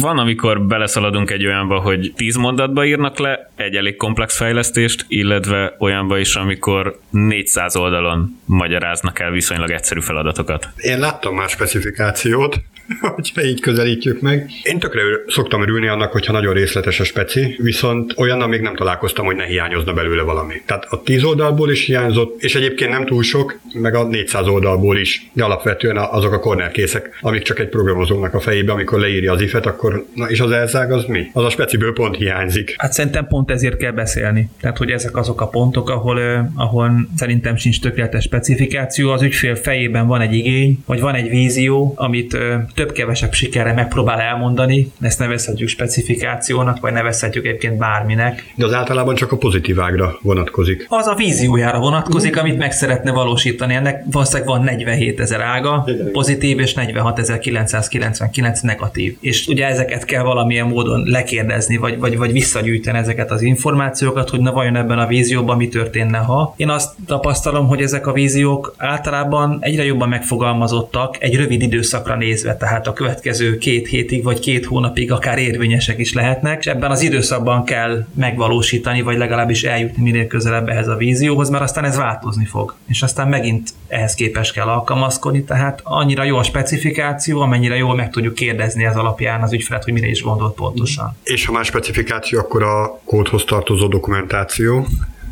van, 0.00 0.18
amikor 0.18 0.62
beleszaladunk 0.62 1.30
egy 1.30 1.46
olyanba, 1.46 1.78
hogy 1.78 2.12
10 2.16 2.36
mondatba 2.36 2.84
írnak 2.84 3.18
le 3.18 3.50
egy 3.56 3.74
elég 3.76 3.96
komplex 3.96 4.36
fejlesztést, 4.36 5.04
illetve 5.08 5.76
olyanba 5.78 6.18
is, 6.18 6.34
amikor 6.34 6.98
400 7.10 7.76
oldalon 7.76 8.40
magyaráznak 8.44 9.18
el 9.18 9.30
viszonylag 9.30 9.70
egyszerű 9.70 10.00
feladatokat. 10.00 10.68
Én 10.76 10.98
láttam 10.98 11.34
már 11.34 11.48
specifikációt, 11.48 12.56
hogyha 13.14 13.44
így 13.44 13.60
közelítjük 13.60 14.20
meg. 14.20 14.50
Én 14.62 14.78
tökre 14.78 15.00
szoktam 15.26 15.62
örülni 15.62 15.88
annak, 15.88 16.12
hogyha 16.12 16.32
nagyon 16.32 16.54
részletes 16.54 17.00
a 17.00 17.04
speci, 17.04 17.56
viszont 17.58 18.14
olyan, 18.16 18.48
még 18.48 18.60
nem 18.60 18.76
találkoztam, 18.76 19.24
hogy 19.24 19.36
ne 19.36 19.44
hiányozna 19.44 19.92
belőle 19.92 20.22
valami. 20.22 20.62
Tehát 20.66 20.86
a 20.90 21.02
10 21.02 21.24
oldalból 21.24 21.70
is 21.70 21.84
hiányzott, 21.84 22.42
és 22.42 22.54
egyébként 22.54 22.90
nem 22.90 23.06
túl 23.06 23.22
sok, 23.22 23.60
meg 23.72 23.94
a 23.94 24.04
400 24.04 24.46
oldalból 24.46 24.98
is. 24.98 25.30
De 25.32 25.44
alapvetően 25.44 25.96
azok 25.96 26.32
a 26.32 26.38
cornerkészek, 26.38 27.18
amik 27.20 27.42
csak 27.42 27.58
egy 27.58 27.68
programozónak 27.68 28.34
a 28.34 28.40
fejébe, 28.40 28.72
amikor 28.72 29.00
leírja 29.00 29.32
az 29.32 29.40
ifet, 29.40 29.66
akkor 29.66 30.06
na 30.14 30.30
és 30.30 30.40
az 30.40 30.50
elzág 30.50 30.92
az 30.92 31.04
mi? 31.04 31.30
Az 31.32 31.44
a 31.44 31.50
speciből 31.50 31.92
pont 31.92 32.16
hiányzik. 32.16 32.74
Hát 32.78 32.92
szerintem 32.92 33.26
pont 33.26 33.50
ezért 33.50 33.76
kell 33.76 33.92
beszélni. 33.92 34.50
Tehát, 34.60 34.78
hogy 34.78 34.90
ezek 34.90 35.16
azok 35.16 35.40
a 35.40 35.46
pontok, 35.46 35.90
ahol, 35.90 36.50
ahol 36.54 37.08
szerintem 37.16 37.56
sincs 37.56 37.80
tökéletes 37.80 38.24
specifikáció, 38.24 39.10
az 39.10 39.22
ügyfél 39.22 39.54
fejében 39.54 40.06
van 40.06 40.20
egy 40.20 40.34
igény, 40.34 40.82
vagy 40.86 41.00
van 41.00 41.14
egy 41.14 41.28
vízió, 41.28 41.92
amit 41.96 42.36
több-kevesebb 42.74 43.32
sikerre 43.32 43.72
megpróbál 43.72 44.20
elmondani, 44.20 44.92
ezt 45.00 45.18
nevezhetjük 45.18 45.68
specifikációnak, 45.68 46.80
vagy 46.80 46.92
nevezhetjük 46.92 47.46
egyébként 47.46 47.78
bárminek. 47.78 48.52
De 48.56 48.64
az 48.64 48.72
általában 48.72 49.14
csak 49.14 49.32
a 49.32 49.36
pozitívágra 49.36 50.18
vonatkozik. 50.22 50.86
Az 50.88 51.06
a 51.06 51.14
víziójára 51.14 51.78
vonatkozik, 51.78 52.38
amit 52.38 52.58
meg 52.58 52.72
szeretne 52.72 53.10
valósítani. 53.10 53.74
Ennek 53.74 54.04
valószínűleg 54.10 54.48
van 54.48 54.62
47 54.62 55.20
ezer 55.20 55.40
ága, 55.40 55.88
pozitív, 56.12 56.58
és 56.58 56.74
46.999 56.76 58.62
negatív. 58.62 59.16
És 59.20 59.46
ugye 59.46 59.66
ezeket 59.66 60.04
kell 60.04 60.22
valamilyen 60.22 60.66
módon 60.66 61.02
lekérdezni, 61.06 61.76
vagy, 61.76 61.98
vagy, 61.98 62.16
vagy 62.16 62.32
visszagyűjteni 62.32 62.98
ezeket 62.98 63.30
az 63.30 63.42
információkat, 63.42 64.30
hogy 64.30 64.40
na 64.40 64.52
vajon 64.52 64.76
ebben 64.76 64.98
a 64.98 65.06
vízióban 65.06 65.56
mi 65.56 65.68
történne, 65.68 66.18
ha. 66.18 66.54
Én 66.56 66.68
azt 66.68 66.94
tapasztalom, 67.06 67.66
hogy 67.66 67.80
ezek 67.82 68.06
a 68.06 68.12
víziók 68.12 68.74
általában 68.76 69.58
egyre 69.60 69.84
jobban 69.84 70.08
megfogalmazottak 70.08 71.16
egy 71.22 71.36
rövid 71.36 71.62
időszakra 71.62 72.16
nézve 72.16 72.56
tehát 72.62 72.86
a 72.86 72.92
következő 72.92 73.58
két 73.58 73.88
hétig 73.88 74.22
vagy 74.22 74.38
két 74.40 74.64
hónapig 74.64 75.12
akár 75.12 75.38
érvényesek 75.38 75.98
is 75.98 76.12
lehetnek, 76.12 76.58
és 76.58 76.66
ebben 76.66 76.90
az 76.90 77.02
időszakban 77.02 77.64
kell 77.64 78.06
megvalósítani, 78.14 79.02
vagy 79.02 79.16
legalábbis 79.16 79.62
eljutni 79.62 80.02
minél 80.02 80.26
közelebb 80.26 80.68
ehhez 80.68 80.88
a 80.88 80.96
vízióhoz, 80.96 81.48
mert 81.48 81.62
aztán 81.62 81.84
ez 81.84 81.96
változni 81.96 82.44
fog. 82.44 82.74
És 82.86 83.02
aztán 83.02 83.28
megint 83.28 83.70
ehhez 83.88 84.14
képes 84.14 84.52
kell 84.52 84.66
alkalmazkodni, 84.66 85.44
tehát 85.44 85.80
annyira 85.84 86.22
jó 86.22 86.36
a 86.36 86.42
specifikáció, 86.42 87.40
amennyire 87.40 87.76
jól 87.76 87.94
meg 87.94 88.10
tudjuk 88.10 88.34
kérdezni 88.34 88.84
ez 88.84 88.96
alapján 88.96 89.42
az 89.42 89.52
ügyfelet, 89.52 89.84
hogy 89.84 89.92
mire 89.92 90.06
is 90.06 90.22
gondolt 90.22 90.54
pontosan. 90.54 91.16
És 91.22 91.46
ha 91.46 91.52
más 91.52 91.66
specifikáció, 91.66 92.38
akkor 92.38 92.62
a 92.62 93.00
kódhoz 93.04 93.44
tartozó 93.44 93.86
dokumentáció. 93.86 94.86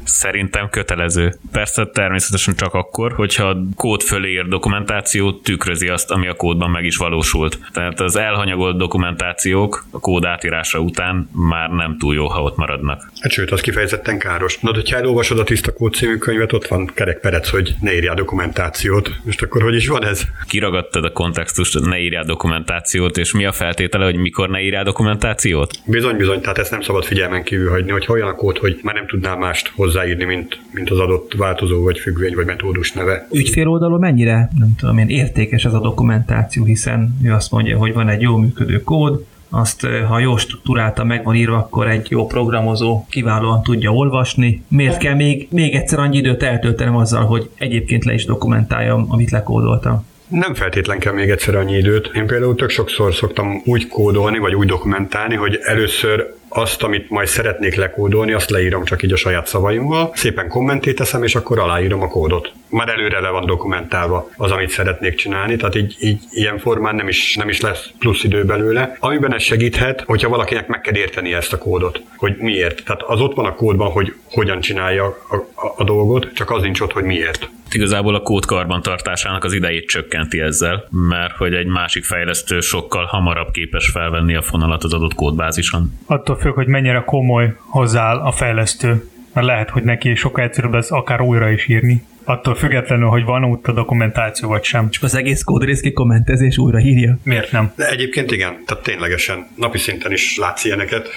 Szerintem 0.05 0.69
kötelező. 0.69 1.35
Persze 1.53 1.87
természetesen 1.87 2.55
csak 2.57 2.75
akkor, 2.75 3.13
hogyha 3.13 3.49
a 3.49 3.57
kód 3.77 4.03
fölé 4.03 4.31
ír 4.31 4.49
dokumentáció 4.49 5.33
tükrözi 5.33 5.89
azt, 5.89 6.11
ami 6.11 6.29
a 6.29 6.35
kódban 6.35 6.71
meg 6.71 6.85
is 6.85 6.97
valósult. 6.97 7.59
Tehát 7.73 8.01
az 8.01 8.17
elhanyagolt 8.17 8.77
dokumentációk 8.77 9.85
a 9.91 10.01
kód 10.01 10.25
átírása 10.25 10.79
után 10.79 11.31
már 11.33 11.71
nem 11.71 11.97
túl 11.99 12.15
jó, 12.15 12.27
ha 12.29 12.43
ott 12.43 12.57
maradnak. 12.57 13.11
Hát 13.21 13.33
sőt, 13.33 13.51
az 13.51 13.61
kifejezetten 13.61 14.19
káros. 14.19 14.59
Na, 14.59 14.73
hogyha 14.75 14.97
elolvasod 14.97 15.39
a 15.39 15.45
Tiszta 15.45 15.73
Kód 15.73 15.95
című 15.95 16.17
könyvet, 16.17 16.53
ott 16.53 16.67
van 16.67 16.91
kerek 16.95 17.21
perec, 17.21 17.49
hogy 17.49 17.75
ne 17.81 17.95
írjál 17.95 18.15
dokumentációt. 18.15 19.11
Most 19.25 19.43
akkor 19.43 19.63
hogy 19.63 19.75
is 19.75 19.89
van 19.89 20.05
ez? 20.05 20.23
Kiragadtad 20.49 21.05
a 21.05 21.13
kontextust, 21.13 21.81
ne 21.81 21.99
írjál 21.99 22.25
dokumentációt, 22.25 23.17
és 23.17 23.33
mi 23.33 23.45
a 23.45 23.53
feltétele, 23.53 24.05
hogy 24.05 24.17
mikor 24.17 24.49
ne 24.49 24.61
írjál 24.61 24.85
dokumentációt? 24.85 25.79
Bizony, 25.87 26.17
bizony, 26.17 26.41
tehát 26.41 26.59
ezt 26.59 26.71
nem 26.71 26.81
szabad 26.81 27.05
figyelmen 27.05 27.43
kívül 27.43 27.71
hagyni, 27.71 27.91
hogy 27.91 28.07
olyan 28.09 28.29
a 28.29 28.35
kód, 28.35 28.59
hogy 28.59 28.79
már 28.83 28.95
nem 28.95 29.07
tudnál 29.07 29.37
mást 29.37 29.73
hozzá 29.75 29.90
hozzáírni, 29.93 30.25
mint, 30.25 30.61
mint 30.71 30.91
az 30.91 30.99
adott 30.99 31.35
változó 31.37 31.83
vagy 31.83 31.99
függvény 31.99 32.35
vagy 32.35 32.47
metódus 32.47 32.93
neve. 32.93 33.27
Ügyfél 33.33 33.69
oldalon 33.69 34.01
mennyire, 34.01 34.51
nem 34.59 34.75
tudom 34.77 34.99
én, 34.99 35.09
értékes 35.09 35.65
ez 35.65 35.73
a 35.73 35.81
dokumentáció, 35.81 36.65
hiszen 36.65 37.19
ő 37.25 37.33
azt 37.33 37.51
mondja, 37.51 37.79
hogy 37.79 37.93
van 37.93 38.09
egy 38.09 38.21
jó 38.21 38.37
működő 38.37 38.83
kód, 38.83 39.25
azt 39.49 39.87
ha 40.09 40.19
jó 40.19 40.37
struktúráltan 40.37 41.07
meg 41.07 41.25
van 41.25 41.35
írva, 41.35 41.57
akkor 41.57 41.89
egy 41.89 42.11
jó 42.11 42.27
programozó 42.27 43.07
kiválóan 43.09 43.63
tudja 43.63 43.91
olvasni. 43.91 44.63
Miért 44.69 44.99
kell 44.99 45.15
még, 45.15 45.49
még 45.51 45.75
egyszer 45.75 45.99
annyi 45.99 46.17
időt 46.17 46.43
eltöltenem 46.43 46.97
azzal, 46.97 47.25
hogy 47.25 47.51
egyébként 47.59 48.05
le 48.05 48.13
is 48.13 48.25
dokumentáljam, 48.25 49.07
amit 49.09 49.31
lekódoltam? 49.31 50.07
Nem 50.29 50.55
feltétlen 50.55 50.99
kell 50.99 51.13
még 51.13 51.31
egyszer 51.31 51.55
annyi 51.55 51.77
időt. 51.77 52.11
Én 52.15 52.27
például 52.27 52.55
tök 52.55 52.71
sokszor 52.71 53.15
szoktam 53.15 53.63
úgy 53.65 53.89
kódolni, 53.89 54.39
vagy 54.39 54.55
úgy 54.55 54.67
dokumentálni, 54.67 55.35
hogy 55.35 55.59
először 55.63 56.35
azt, 56.53 56.83
amit 56.83 57.11
majd 57.11 57.29
szeretnék 57.29 57.75
lekódolni, 57.75 58.33
azt 58.33 58.51
leírom 58.51 58.85
csak 58.85 59.03
így 59.03 59.13
a 59.13 59.17
saját 59.17 59.47
szavaimmal, 59.47 60.11
szépen 60.15 60.49
kommentét 60.49 60.97
teszem, 60.97 61.23
és 61.23 61.35
akkor 61.35 61.59
aláírom 61.59 62.03
a 62.03 62.09
kódot. 62.09 62.53
Már 62.71 62.89
előre 62.89 63.21
le 63.21 63.29
van 63.29 63.47
dokumentálva 63.47 64.31
az, 64.37 64.51
amit 64.51 64.71
szeretnék 64.71 65.15
csinálni, 65.15 65.57
tehát 65.57 65.75
így, 65.75 65.97
így 66.01 66.23
ilyen 66.31 66.59
formán 66.59 66.95
nem 66.95 67.09
is, 67.09 67.37
nem 67.37 67.49
is 67.49 67.61
lesz 67.61 67.91
plusz 67.99 68.25
idő 68.25 68.45
belőle. 68.45 68.97
Amiben 69.01 69.35
ez 69.35 69.43
segíthet, 69.43 70.01
hogyha 70.01 70.29
valakinek 70.29 70.67
meg 70.67 70.81
kell 70.81 70.97
érteni 70.97 71.33
ezt 71.33 71.53
a 71.53 71.59
kódot, 71.59 72.03
hogy 72.17 72.37
miért. 72.37 72.85
Tehát 72.85 73.03
az 73.03 73.21
ott 73.21 73.35
van 73.35 73.47
a 73.47 73.55
kódban, 73.55 73.91
hogy 73.91 74.15
hogyan 74.31 74.61
csinálja 74.61 75.05
a, 75.05 75.35
a, 75.37 75.75
a 75.77 75.85
dolgot, 75.85 76.33
csak 76.35 76.51
az 76.51 76.63
nincs 76.63 76.81
ott, 76.81 76.93
hogy 76.93 77.05
miért. 77.05 77.51
Igazából 77.71 78.15
a 78.15 78.21
kód 78.21 78.45
karbantartásának 78.45 79.45
az 79.45 79.53
idejét 79.53 79.87
csökkenti 79.87 80.41
ezzel, 80.41 80.89
mert 80.91 81.37
hogy 81.37 81.55
egy 81.55 81.67
másik 81.67 82.05
fejlesztő 82.05 82.61
sokkal 82.61 83.05
hamarabb 83.05 83.51
képes 83.51 83.91
felvenni 83.91 84.35
a 84.35 84.43
fonalat 84.43 84.85
az 84.85 84.93
adott 84.93 85.15
kódbázison. 85.15 85.99
Attól 86.07 86.37
függ, 86.37 86.55
hogy 86.55 86.67
mennyire 86.67 87.03
komoly 87.07 87.55
hozzááll 87.59 88.19
a 88.19 88.33
fejlesztő. 88.33 89.09
Mert 89.33 89.47
lehet, 89.47 89.71
hogy 89.71 89.83
neki 89.83 90.15
sokkal 90.15 90.45
egyszerűbb 90.45 90.75
ez 90.75 90.91
akár 90.91 91.21
újra 91.21 91.51
is 91.51 91.69
írni. 91.69 92.03
Attól 92.31 92.55
függetlenül, 92.55 93.09
hogy 93.09 93.25
van 93.25 93.45
ott 93.45 93.67
a 93.67 93.73
dokumentáció 93.73 94.49
vagy 94.49 94.65
sem. 94.65 94.91
Csak 94.91 95.03
az 95.03 95.15
egész 95.15 95.43
kódrész 95.43 95.83
kommentezés 95.95 96.59
újra 96.59 96.81
írja. 96.81 97.19
Miért 97.23 97.53
nem? 97.53 97.73
De 97.77 97.89
egyébként 97.89 98.31
igen, 98.31 98.65
tehát 98.67 98.83
ténylegesen 98.83 99.47
napi 99.57 99.79
szinten 99.79 100.13
is 100.13 100.37
látsz 100.37 100.65
ilyeneket. 100.65 101.09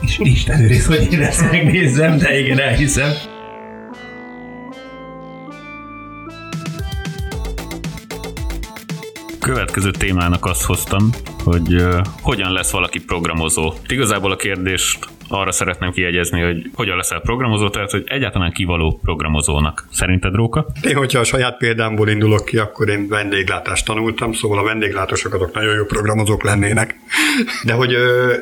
És 0.00 0.18
Isten 0.18 0.60
őriz, 0.60 0.86
hogy 0.86 1.12
én 1.12 1.20
ezt 1.20 1.50
megnézzem, 1.50 2.18
de 2.18 2.38
igen, 2.38 2.60
elhiszem. 2.60 3.10
Következő 9.40 9.90
témának 9.90 10.44
azt 10.44 10.64
hoztam, 10.64 11.10
hogy 11.44 11.74
uh, 11.74 11.98
hogyan 12.20 12.52
lesz 12.52 12.70
valaki 12.70 13.04
programozó. 13.04 13.72
Igazából 13.88 14.32
a 14.32 14.36
kérdést 14.36 15.08
arra 15.28 15.52
szeretném 15.52 15.90
kiegyezni, 15.90 16.40
hogy 16.40 16.70
hogyan 16.74 16.96
leszel 16.96 17.20
programozó, 17.20 17.68
tehát 17.68 17.90
hogy 17.90 18.04
egyáltalán 18.06 18.52
kivaló 18.52 19.00
programozónak. 19.02 19.86
Szerinted, 19.92 20.34
Róka? 20.34 20.66
Én, 20.82 20.96
hogyha 20.96 21.18
a 21.18 21.24
saját 21.24 21.56
példámból 21.56 22.08
indulok 22.08 22.44
ki, 22.44 22.58
akkor 22.58 22.88
én 22.88 23.08
vendéglátást 23.08 23.84
tanultam, 23.84 24.32
szóval 24.32 24.58
a 24.58 24.62
vendéglátosok 24.62 25.34
azok 25.34 25.54
nagyon 25.54 25.74
jó 25.74 25.84
programozók 25.84 26.42
lennének. 26.42 26.96
De 27.64 27.72
hogy 27.72 27.96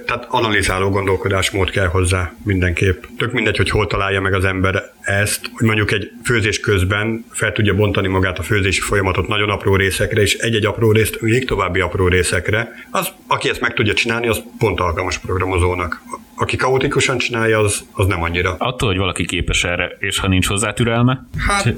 tehát 0.06 0.26
analizáló 0.28 0.90
gondolkodásmód 0.90 1.70
kell 1.70 1.86
hozzá 1.86 2.32
mindenképp. 2.44 3.02
Tök 3.18 3.32
mindegy, 3.32 3.56
hogy 3.56 3.70
hol 3.70 3.86
találja 3.86 4.20
meg 4.20 4.34
az 4.34 4.44
ember 4.44 4.82
ezt, 5.00 5.50
hogy 5.52 5.66
mondjuk 5.66 5.92
egy 5.92 6.10
főzés 6.24 6.60
közben 6.60 7.24
fel 7.30 7.52
tudja 7.52 7.74
bontani 7.74 8.08
magát 8.08 8.38
a 8.38 8.42
főzési 8.42 8.80
folyamatot 8.80 9.28
nagyon 9.28 9.50
apró 9.50 9.76
részekre, 9.76 10.20
és 10.20 10.34
egy-egy 10.34 10.66
apró 10.66 10.92
részt 10.92 11.20
még 11.20 11.46
további 11.46 11.80
apró 11.80 12.08
részekre, 12.08 12.68
az, 12.90 13.08
aki 13.26 13.48
ezt 13.48 13.60
meg 13.60 13.74
tudja 13.74 13.94
csinálni, 13.94 14.28
az 14.28 14.42
pont 14.58 14.80
alkalmas 14.80 15.18
programozónak 15.18 16.02
aki 16.36 16.56
kaotikusan 16.56 17.18
csinálja, 17.18 17.58
az, 17.58 17.86
az 17.92 18.06
nem 18.06 18.22
annyira. 18.22 18.54
Attól, 18.58 18.88
hogy 18.88 18.98
valaki 18.98 19.24
képes 19.24 19.64
erre, 19.64 19.96
és 19.98 20.18
ha 20.18 20.28
nincs 20.28 20.46
hozzá 20.46 20.72
türelme, 20.72 21.26
Hát, 21.46 21.74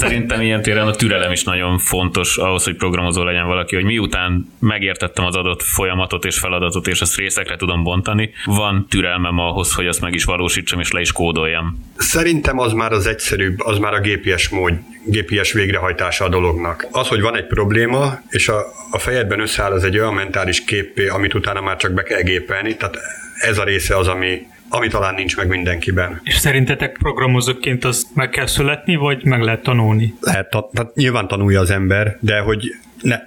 szerintem 0.00 0.40
ilyen 0.40 0.62
téren 0.62 0.86
a 0.86 0.90
türelem 0.90 1.32
is 1.32 1.44
nagyon 1.44 1.78
fontos 1.78 2.36
ahhoz, 2.36 2.64
hogy 2.64 2.76
programozó 2.76 3.22
legyen 3.22 3.46
valaki, 3.46 3.74
hogy 3.74 3.84
miután 3.84 4.52
megértettem 4.58 5.24
az 5.24 5.36
adott 5.36 5.62
folyamatot 5.62 6.24
és 6.24 6.38
feladatot, 6.38 6.86
és 6.86 7.00
azt 7.00 7.16
részekre 7.16 7.56
tudom 7.56 7.82
bontani, 7.82 8.30
van 8.44 8.86
türelmem 8.88 9.38
ahhoz, 9.38 9.74
hogy 9.74 9.86
azt 9.86 10.00
meg 10.00 10.14
is 10.14 10.24
valósítsam 10.24 10.80
és 10.80 10.92
le 10.92 11.00
is 11.00 11.12
kódoljam. 11.12 11.87
Szerintem 11.98 12.58
az 12.58 12.72
már 12.72 12.92
az 12.92 13.06
egyszerűbb, 13.06 13.60
az 13.60 13.78
már 13.78 13.94
a 13.94 14.00
GPS 14.00 14.48
mód, 14.48 14.72
GPS 15.04 15.52
végrehajtása 15.52 16.24
a 16.24 16.28
dolognak. 16.28 16.86
Az, 16.90 17.08
hogy 17.08 17.20
van 17.20 17.36
egy 17.36 17.46
probléma, 17.46 18.20
és 18.28 18.48
a, 18.48 18.58
a 18.90 18.98
fejedben 18.98 19.40
összeáll 19.40 19.72
az 19.72 19.84
egy 19.84 19.98
olyan 19.98 20.14
mentális 20.14 20.64
képé, 20.64 21.08
amit 21.08 21.34
utána 21.34 21.60
már 21.60 21.76
csak 21.76 21.92
be 21.92 22.02
kell 22.02 22.20
gépelni, 22.20 22.76
tehát 22.76 22.96
ez 23.40 23.58
a 23.58 23.64
része 23.64 23.96
az, 23.96 24.08
ami, 24.08 24.46
ami 24.68 24.88
talán 24.88 25.14
nincs 25.14 25.36
meg 25.36 25.48
mindenkiben. 25.48 26.20
És 26.24 26.34
szerintetek 26.34 26.96
programozóként 26.98 27.84
azt 27.84 28.06
meg 28.14 28.28
kell 28.28 28.46
születni, 28.46 28.96
vagy 28.96 29.24
meg 29.24 29.42
lehet 29.42 29.62
tanulni? 29.62 30.14
Lehet, 30.20 30.50
tehát 30.50 30.94
nyilván 30.94 31.28
tanulja 31.28 31.60
az 31.60 31.70
ember, 31.70 32.16
de 32.20 32.38
hogy 32.38 32.74
ne, 33.02 33.18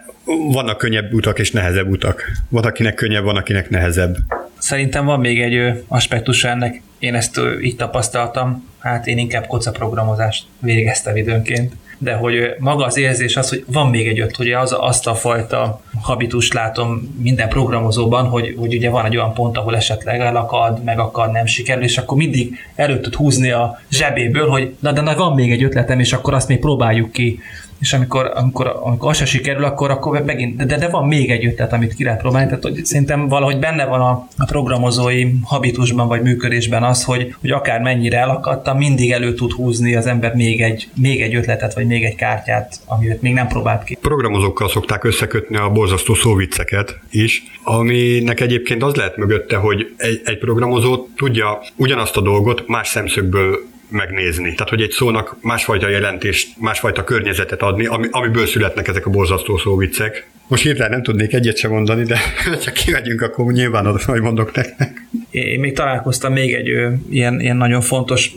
vannak 0.51 0.77
könnyebb 0.77 1.13
utak 1.13 1.39
és 1.39 1.51
nehezebb 1.51 1.89
utak. 1.89 2.31
Van, 2.49 2.63
akinek 2.63 2.93
könnyebb, 2.93 3.23
van, 3.23 3.35
akinek 3.35 3.69
nehezebb. 3.69 4.17
Szerintem 4.57 5.05
van 5.05 5.19
még 5.19 5.41
egy 5.41 5.83
aspektus 5.87 6.43
ennek. 6.43 6.81
Én 7.01 7.15
ezt 7.15 7.39
így 7.61 7.75
tapasztaltam, 7.75 8.67
hát 8.79 9.07
én 9.07 9.17
inkább 9.17 9.47
kocaprogramozást 9.47 10.45
végeztem 10.59 11.15
időnként. 11.15 11.73
De 11.97 12.13
hogy 12.13 12.55
maga 12.59 12.85
az 12.85 12.97
érzés 12.97 13.37
az, 13.37 13.49
hogy 13.49 13.63
van 13.67 13.89
még 13.89 14.07
egy 14.07 14.19
öt, 14.19 14.35
hogy 14.35 14.51
az, 14.51 14.75
azt 14.79 15.07
a 15.07 15.15
fajta 15.15 15.81
habitust 16.01 16.53
látom 16.53 17.15
minden 17.21 17.49
programozóban, 17.49 18.27
hogy, 18.27 18.55
hogy 18.57 18.73
ugye 18.73 18.89
van 18.89 19.05
egy 19.05 19.17
olyan 19.17 19.33
pont, 19.33 19.57
ahol 19.57 19.75
esetleg 19.75 20.19
elakad, 20.19 20.83
megakad, 20.83 21.31
nem 21.31 21.45
sikerül, 21.45 21.83
és 21.83 21.97
akkor 21.97 22.17
mindig 22.17 22.55
elő 22.75 22.99
tud 22.99 23.15
húzni 23.15 23.51
a 23.51 23.79
zsebéből, 23.91 24.47
hogy 24.47 24.75
na 24.79 24.91
de 24.91 25.01
na, 25.01 25.15
van 25.15 25.33
még 25.33 25.51
egy 25.51 25.63
ötletem, 25.63 25.99
és 25.99 26.13
akkor 26.13 26.33
azt 26.33 26.47
még 26.47 26.59
próbáljuk 26.59 27.11
ki 27.11 27.39
és 27.81 27.93
amikor, 27.93 28.31
amikor, 28.33 28.79
amikor 28.83 29.09
az 29.09 29.17
se 29.17 29.25
sikerül, 29.25 29.63
akkor, 29.63 29.89
akkor 29.91 30.23
megint, 30.23 30.65
de, 30.65 30.77
de 30.77 30.89
van 30.89 31.07
még 31.07 31.31
egy 31.31 31.45
ötlet, 31.45 31.73
amit 31.73 31.93
ki 31.93 32.03
lehet 32.03 32.19
próbálni, 32.19 32.47
tehát 32.47 32.63
hogy 32.63 32.85
szerintem 32.85 33.27
valahogy 33.27 33.59
benne 33.59 33.85
van 33.85 34.01
a, 34.01 34.27
a 34.37 34.45
programozói 34.45 35.25
habitusban 35.43 36.07
vagy 36.07 36.21
működésben 36.21 36.83
az, 36.83 37.03
hogy, 37.03 37.35
hogy 37.41 37.51
akár 37.51 37.81
mennyire 37.81 38.17
elakadtam, 38.17 38.77
mindig 38.77 39.11
elő 39.11 39.33
tud 39.33 39.51
húzni 39.51 39.95
az 39.95 40.07
ember 40.07 40.33
még 40.33 40.61
egy, 40.61 40.89
még 40.95 41.21
egy 41.21 41.35
ötletet, 41.35 41.73
vagy 41.73 41.85
még 41.85 42.03
egy 42.03 42.15
kártyát, 42.15 42.79
amit 42.85 43.21
még 43.21 43.33
nem 43.33 43.47
próbált 43.47 43.83
ki. 43.83 43.97
Programozókkal 44.01 44.69
szokták 44.69 45.03
összekötni 45.03 45.57
a 45.57 45.69
borzasztó 45.69 46.13
szóvicceket 46.13 46.99
is, 47.11 47.43
aminek 47.63 48.39
egyébként 48.39 48.83
az 48.83 48.95
lehet 48.95 49.17
mögötte, 49.17 49.55
hogy 49.55 49.93
egy, 49.97 50.21
egy 50.25 50.37
programozó 50.37 51.07
tudja 51.15 51.59
ugyanazt 51.75 52.17
a 52.17 52.21
dolgot 52.21 52.67
más 52.67 52.87
szemszögből 52.87 53.70
megnézni. 53.91 54.53
Tehát, 54.53 54.69
hogy 54.69 54.81
egy 54.81 54.91
szónak 54.91 55.37
másfajta 55.41 55.89
jelentést, 55.89 56.59
másfajta 56.59 57.03
környezetet 57.03 57.61
adni, 57.61 57.85
ami, 57.85 58.07
amiből 58.11 58.45
születnek 58.45 58.87
ezek 58.87 59.05
a 59.05 59.09
borzasztó 59.09 59.57
szóviccek. 59.57 60.27
Most 60.47 60.63
hirtelen 60.63 60.91
nem 60.91 61.03
tudnék 61.03 61.33
egyet 61.33 61.57
sem 61.57 61.71
mondani, 61.71 62.03
de 62.03 62.19
ha 62.65 62.71
kimegyünk, 62.71 63.21
akkor 63.21 63.51
nyilván 63.51 63.85
az, 63.85 64.03
hogy 64.03 64.21
mondok 64.21 64.55
nektek. 64.55 65.05
Én 65.29 65.59
még 65.59 65.73
találkoztam 65.73 66.33
még 66.33 66.53
egy 66.53 66.69
ö, 66.69 66.91
ilyen, 67.09 67.39
ilyen 67.39 67.57
nagyon 67.57 67.81
fontos 67.81 68.31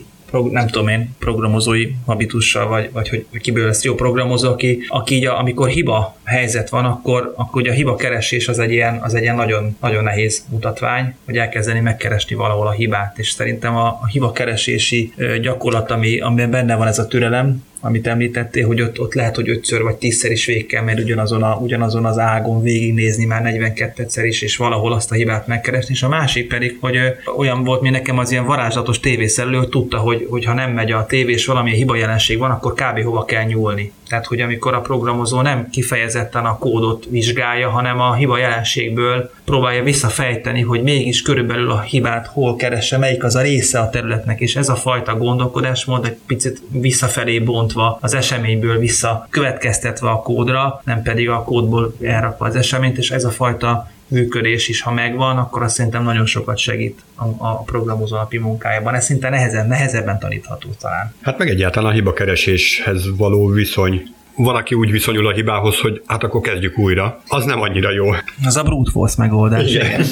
nem 0.51 0.67
tudom 0.67 0.87
én, 0.87 1.15
programozói 1.19 1.91
habitussal, 2.05 2.67
vagy, 2.67 2.89
vagy 2.91 3.09
hogy 3.09 3.25
kiből 3.41 3.65
lesz 3.65 3.83
jó 3.83 3.95
programozó, 3.95 4.49
aki, 4.49 4.85
aki 4.87 5.15
így 5.15 5.25
a, 5.25 5.39
amikor 5.39 5.67
hiba 5.69 6.17
helyzet 6.25 6.69
van, 6.69 6.85
akkor, 6.85 7.33
akkor 7.35 7.61
ugye 7.61 7.71
a 7.71 7.73
hiba 7.73 7.95
keresés 7.95 8.47
az 8.47 8.59
egy 8.59 8.71
ilyen, 8.71 8.99
az 9.01 9.13
egy 9.13 9.21
ilyen 9.21 9.35
nagyon, 9.35 9.77
nagyon 9.81 10.03
nehéz 10.03 10.45
mutatvány, 10.49 11.15
hogy 11.25 11.37
elkezdeni 11.37 11.79
megkeresni 11.79 12.35
valahol 12.35 12.67
a 12.67 12.71
hibát, 12.71 13.17
és 13.17 13.29
szerintem 13.29 13.75
a, 13.75 13.87
a 13.87 14.07
hiba 14.07 14.31
keresési 14.31 15.13
ö, 15.17 15.39
gyakorlat, 15.39 15.91
ami, 15.91 16.19
amiben 16.19 16.51
benne 16.51 16.75
van 16.75 16.87
ez 16.87 16.99
a 16.99 17.07
türelem, 17.07 17.63
amit 17.85 18.07
említettél, 18.07 18.67
hogy 18.67 18.81
ott, 18.81 18.99
ott 18.99 19.13
lehet, 19.13 19.35
hogy 19.35 19.49
ötször 19.49 19.81
vagy 19.81 19.95
tízszer 19.95 20.31
is 20.31 20.45
végig 20.45 20.65
kell, 20.65 20.83
mert 20.83 20.99
ugyanazon, 20.99 21.43
a, 21.43 21.55
ugyanazon 21.55 22.05
az 22.05 22.17
ágon 22.17 22.61
végignézni 22.61 23.25
már 23.25 23.41
42-szer 23.45 24.23
is, 24.23 24.41
és 24.41 24.57
valahol 24.57 24.93
azt 24.93 25.11
a 25.11 25.15
hibát 25.15 25.47
megkeresni, 25.47 25.93
és 25.93 26.03
a 26.03 26.07
másik 26.07 26.47
pedig, 26.47 26.77
hogy 26.79 26.97
olyan 27.37 27.63
volt, 27.63 27.81
mint 27.81 27.93
nekem 27.93 28.17
az 28.17 28.31
ilyen 28.31 28.45
varázslatos 28.45 28.99
tévészerelő, 28.99 29.57
hogy 29.57 29.69
tudta, 29.69 29.97
hogy, 29.97 30.27
hogy 30.29 30.45
ha 30.45 30.53
nem 30.53 30.71
megy 30.71 30.91
a 30.91 31.05
tévés, 31.05 31.45
valamilyen 31.45 31.77
hiba 31.77 31.95
jelenség 31.95 32.37
van, 32.37 32.51
akkor 32.51 32.73
kb. 32.73 33.03
hova 33.03 33.25
kell 33.25 33.43
nyúlni. 33.43 33.91
Tehát, 34.15 34.29
hogy 34.29 34.41
amikor 34.41 34.73
a 34.73 34.81
programozó 34.81 35.41
nem 35.41 35.69
kifejezetten 35.69 36.45
a 36.45 36.57
kódot 36.57 37.05
vizsgálja, 37.09 37.69
hanem 37.69 37.99
a 37.99 38.13
hiba 38.13 38.37
jelenségből 38.37 39.31
próbálja 39.45 39.83
visszafejteni, 39.83 40.61
hogy 40.61 40.83
mégis 40.83 41.21
körülbelül 41.21 41.71
a 41.71 41.81
hibát 41.81 42.27
hol 42.27 42.55
keresse, 42.55 42.97
melyik 42.97 43.23
az 43.23 43.35
a 43.35 43.41
része 43.41 43.79
a 43.79 43.89
területnek, 43.89 44.39
és 44.39 44.55
ez 44.55 44.69
a 44.69 44.75
fajta 44.75 45.17
gondolkodásmód 45.17 46.05
egy 46.05 46.17
picit 46.27 46.61
visszafelé 46.69 47.39
bontva, 47.39 47.97
az 48.01 48.13
eseményből 48.13 48.77
vissza 48.77 49.27
következtetve 49.29 50.09
a 50.09 50.21
kódra, 50.21 50.81
nem 50.85 51.01
pedig 51.01 51.29
a 51.29 51.43
kódból 51.43 51.95
elrakva 52.01 52.45
az 52.45 52.55
eseményt, 52.55 52.97
és 52.97 53.11
ez 53.11 53.23
a 53.23 53.29
fajta 53.29 53.89
működés 54.15 54.67
is, 54.67 54.81
ha 54.81 54.91
megvan, 54.91 55.37
akkor 55.37 55.63
azt 55.63 55.75
szerintem 55.75 56.03
nagyon 56.03 56.25
sokat 56.25 56.57
segít 56.57 57.03
a, 57.15 57.25
a 57.37 57.57
programozó 57.57 58.15
napi 58.15 58.37
munkájában. 58.37 58.93
Ez 58.93 59.05
szinte 59.05 59.29
nehezen, 59.29 59.67
nehezebben 59.67 60.19
tanítható 60.19 60.69
talán. 60.79 61.13
Hát 61.21 61.37
meg 61.37 61.49
egyáltalán 61.49 61.91
a 61.91 61.93
hibakereséshez 61.93 63.17
való 63.17 63.47
viszony. 63.47 64.01
Van, 64.37 64.55
aki 64.55 64.75
úgy 64.75 64.91
viszonyul 64.91 65.27
a 65.27 65.33
hibához, 65.33 65.79
hogy 65.79 66.01
hát 66.05 66.23
akkor 66.23 66.41
kezdjük 66.41 66.77
újra. 66.77 67.21
Az 67.27 67.45
nem 67.45 67.61
annyira 67.61 67.91
jó. 67.91 68.05
Az 68.45 68.57
a 68.57 68.63
brute 68.63 68.91
force 68.91 69.15
megoldás. 69.17 69.73
Igen. 69.73 70.05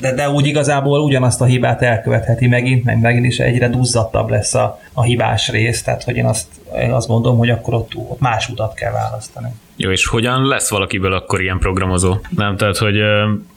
De, 0.00 0.14
de 0.14 0.30
úgy 0.30 0.46
igazából 0.46 1.00
ugyanazt 1.00 1.40
a 1.40 1.44
hibát 1.44 1.82
elkövetheti 1.82 2.46
megint, 2.46 2.84
meg 2.84 3.00
megint 3.00 3.26
is 3.26 3.38
egyre 3.38 3.68
duzzadtabb 3.68 4.30
lesz 4.30 4.54
a, 4.54 4.80
a 4.92 5.02
hibás 5.02 5.48
rész, 5.48 5.82
tehát 5.82 6.02
hogy 6.02 6.16
én 6.16 6.24
azt, 6.24 6.46
én 6.80 6.92
azt 6.92 7.08
mondom, 7.08 7.38
hogy 7.38 7.50
akkor 7.50 7.74
ott 7.74 7.94
más 8.18 8.48
utat 8.48 8.74
kell 8.74 8.92
választani. 8.92 9.48
Jó, 9.80 9.90
és 9.90 10.06
hogyan 10.06 10.46
lesz 10.46 10.70
valakiből 10.70 11.12
akkor 11.12 11.40
ilyen 11.40 11.58
programozó? 11.58 12.16
Nem, 12.36 12.56
tehát, 12.56 12.76
hogy 12.76 13.02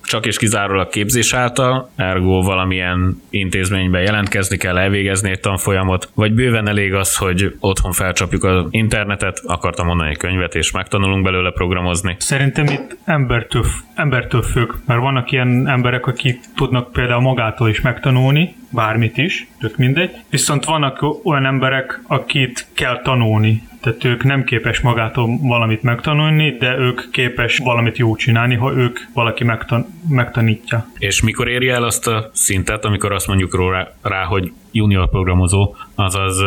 csak 0.03 0.25
és 0.25 0.37
kizárólag 0.37 0.89
képzés 0.89 1.33
által, 1.33 1.91
ergo 1.95 2.41
valamilyen 2.41 3.21
intézményben 3.29 4.01
jelentkezni 4.01 4.57
kell, 4.57 4.77
elvégezni 4.77 5.29
egy 5.29 5.39
tanfolyamot, 5.39 6.09
vagy 6.13 6.33
bőven 6.33 6.67
elég 6.67 6.93
az, 6.93 7.17
hogy 7.17 7.55
otthon 7.59 7.91
felcsapjuk 7.91 8.43
az 8.43 8.65
internetet, 8.69 9.41
akartam 9.45 9.85
mondani 9.85 10.09
egy 10.09 10.17
könyvet, 10.17 10.55
és 10.55 10.71
megtanulunk 10.71 11.23
belőle 11.23 11.51
programozni. 11.51 12.15
Szerintem 12.19 12.65
itt 12.65 12.97
embertől, 13.05 13.65
embertől 13.95 14.41
függ, 14.41 14.71
mert 14.85 14.99
vannak 14.99 15.31
ilyen 15.31 15.67
emberek, 15.67 16.07
akik 16.07 16.39
tudnak 16.55 16.91
például 16.91 17.21
magától 17.21 17.69
is 17.69 17.81
megtanulni, 17.81 18.55
bármit 18.71 19.17
is, 19.17 19.47
tök 19.59 19.77
mindegy. 19.77 20.11
Viszont 20.29 20.65
vannak 20.65 21.05
olyan 21.23 21.45
emberek, 21.45 22.01
akit 22.07 22.67
kell 22.73 23.01
tanulni. 23.01 23.69
Tehát 23.81 24.03
ők 24.03 24.23
nem 24.23 24.43
képes 24.43 24.79
magától 24.79 25.37
valamit 25.41 25.83
megtanulni, 25.83 26.57
de 26.59 26.77
ők 26.77 27.01
képes 27.11 27.57
valamit 27.57 27.97
jó 27.97 28.15
csinálni, 28.15 28.55
ha 28.55 28.73
ők 28.73 28.99
valaki 29.13 29.43
megtan- 29.43 29.87
megtanítja. 30.09 30.85
És 30.97 31.21
mikor 31.21 31.47
éri 31.47 31.69
el 31.69 31.83
azt 31.83 32.07
a 32.07 32.29
szintet, 32.33 32.85
amikor 32.85 33.11
azt 33.11 33.27
mondjuk 33.27 33.71
rá, 33.71 33.91
rá 34.01 34.23
hogy 34.23 34.51
junior 34.71 35.09
programozó, 35.09 35.75
azaz 35.95 36.43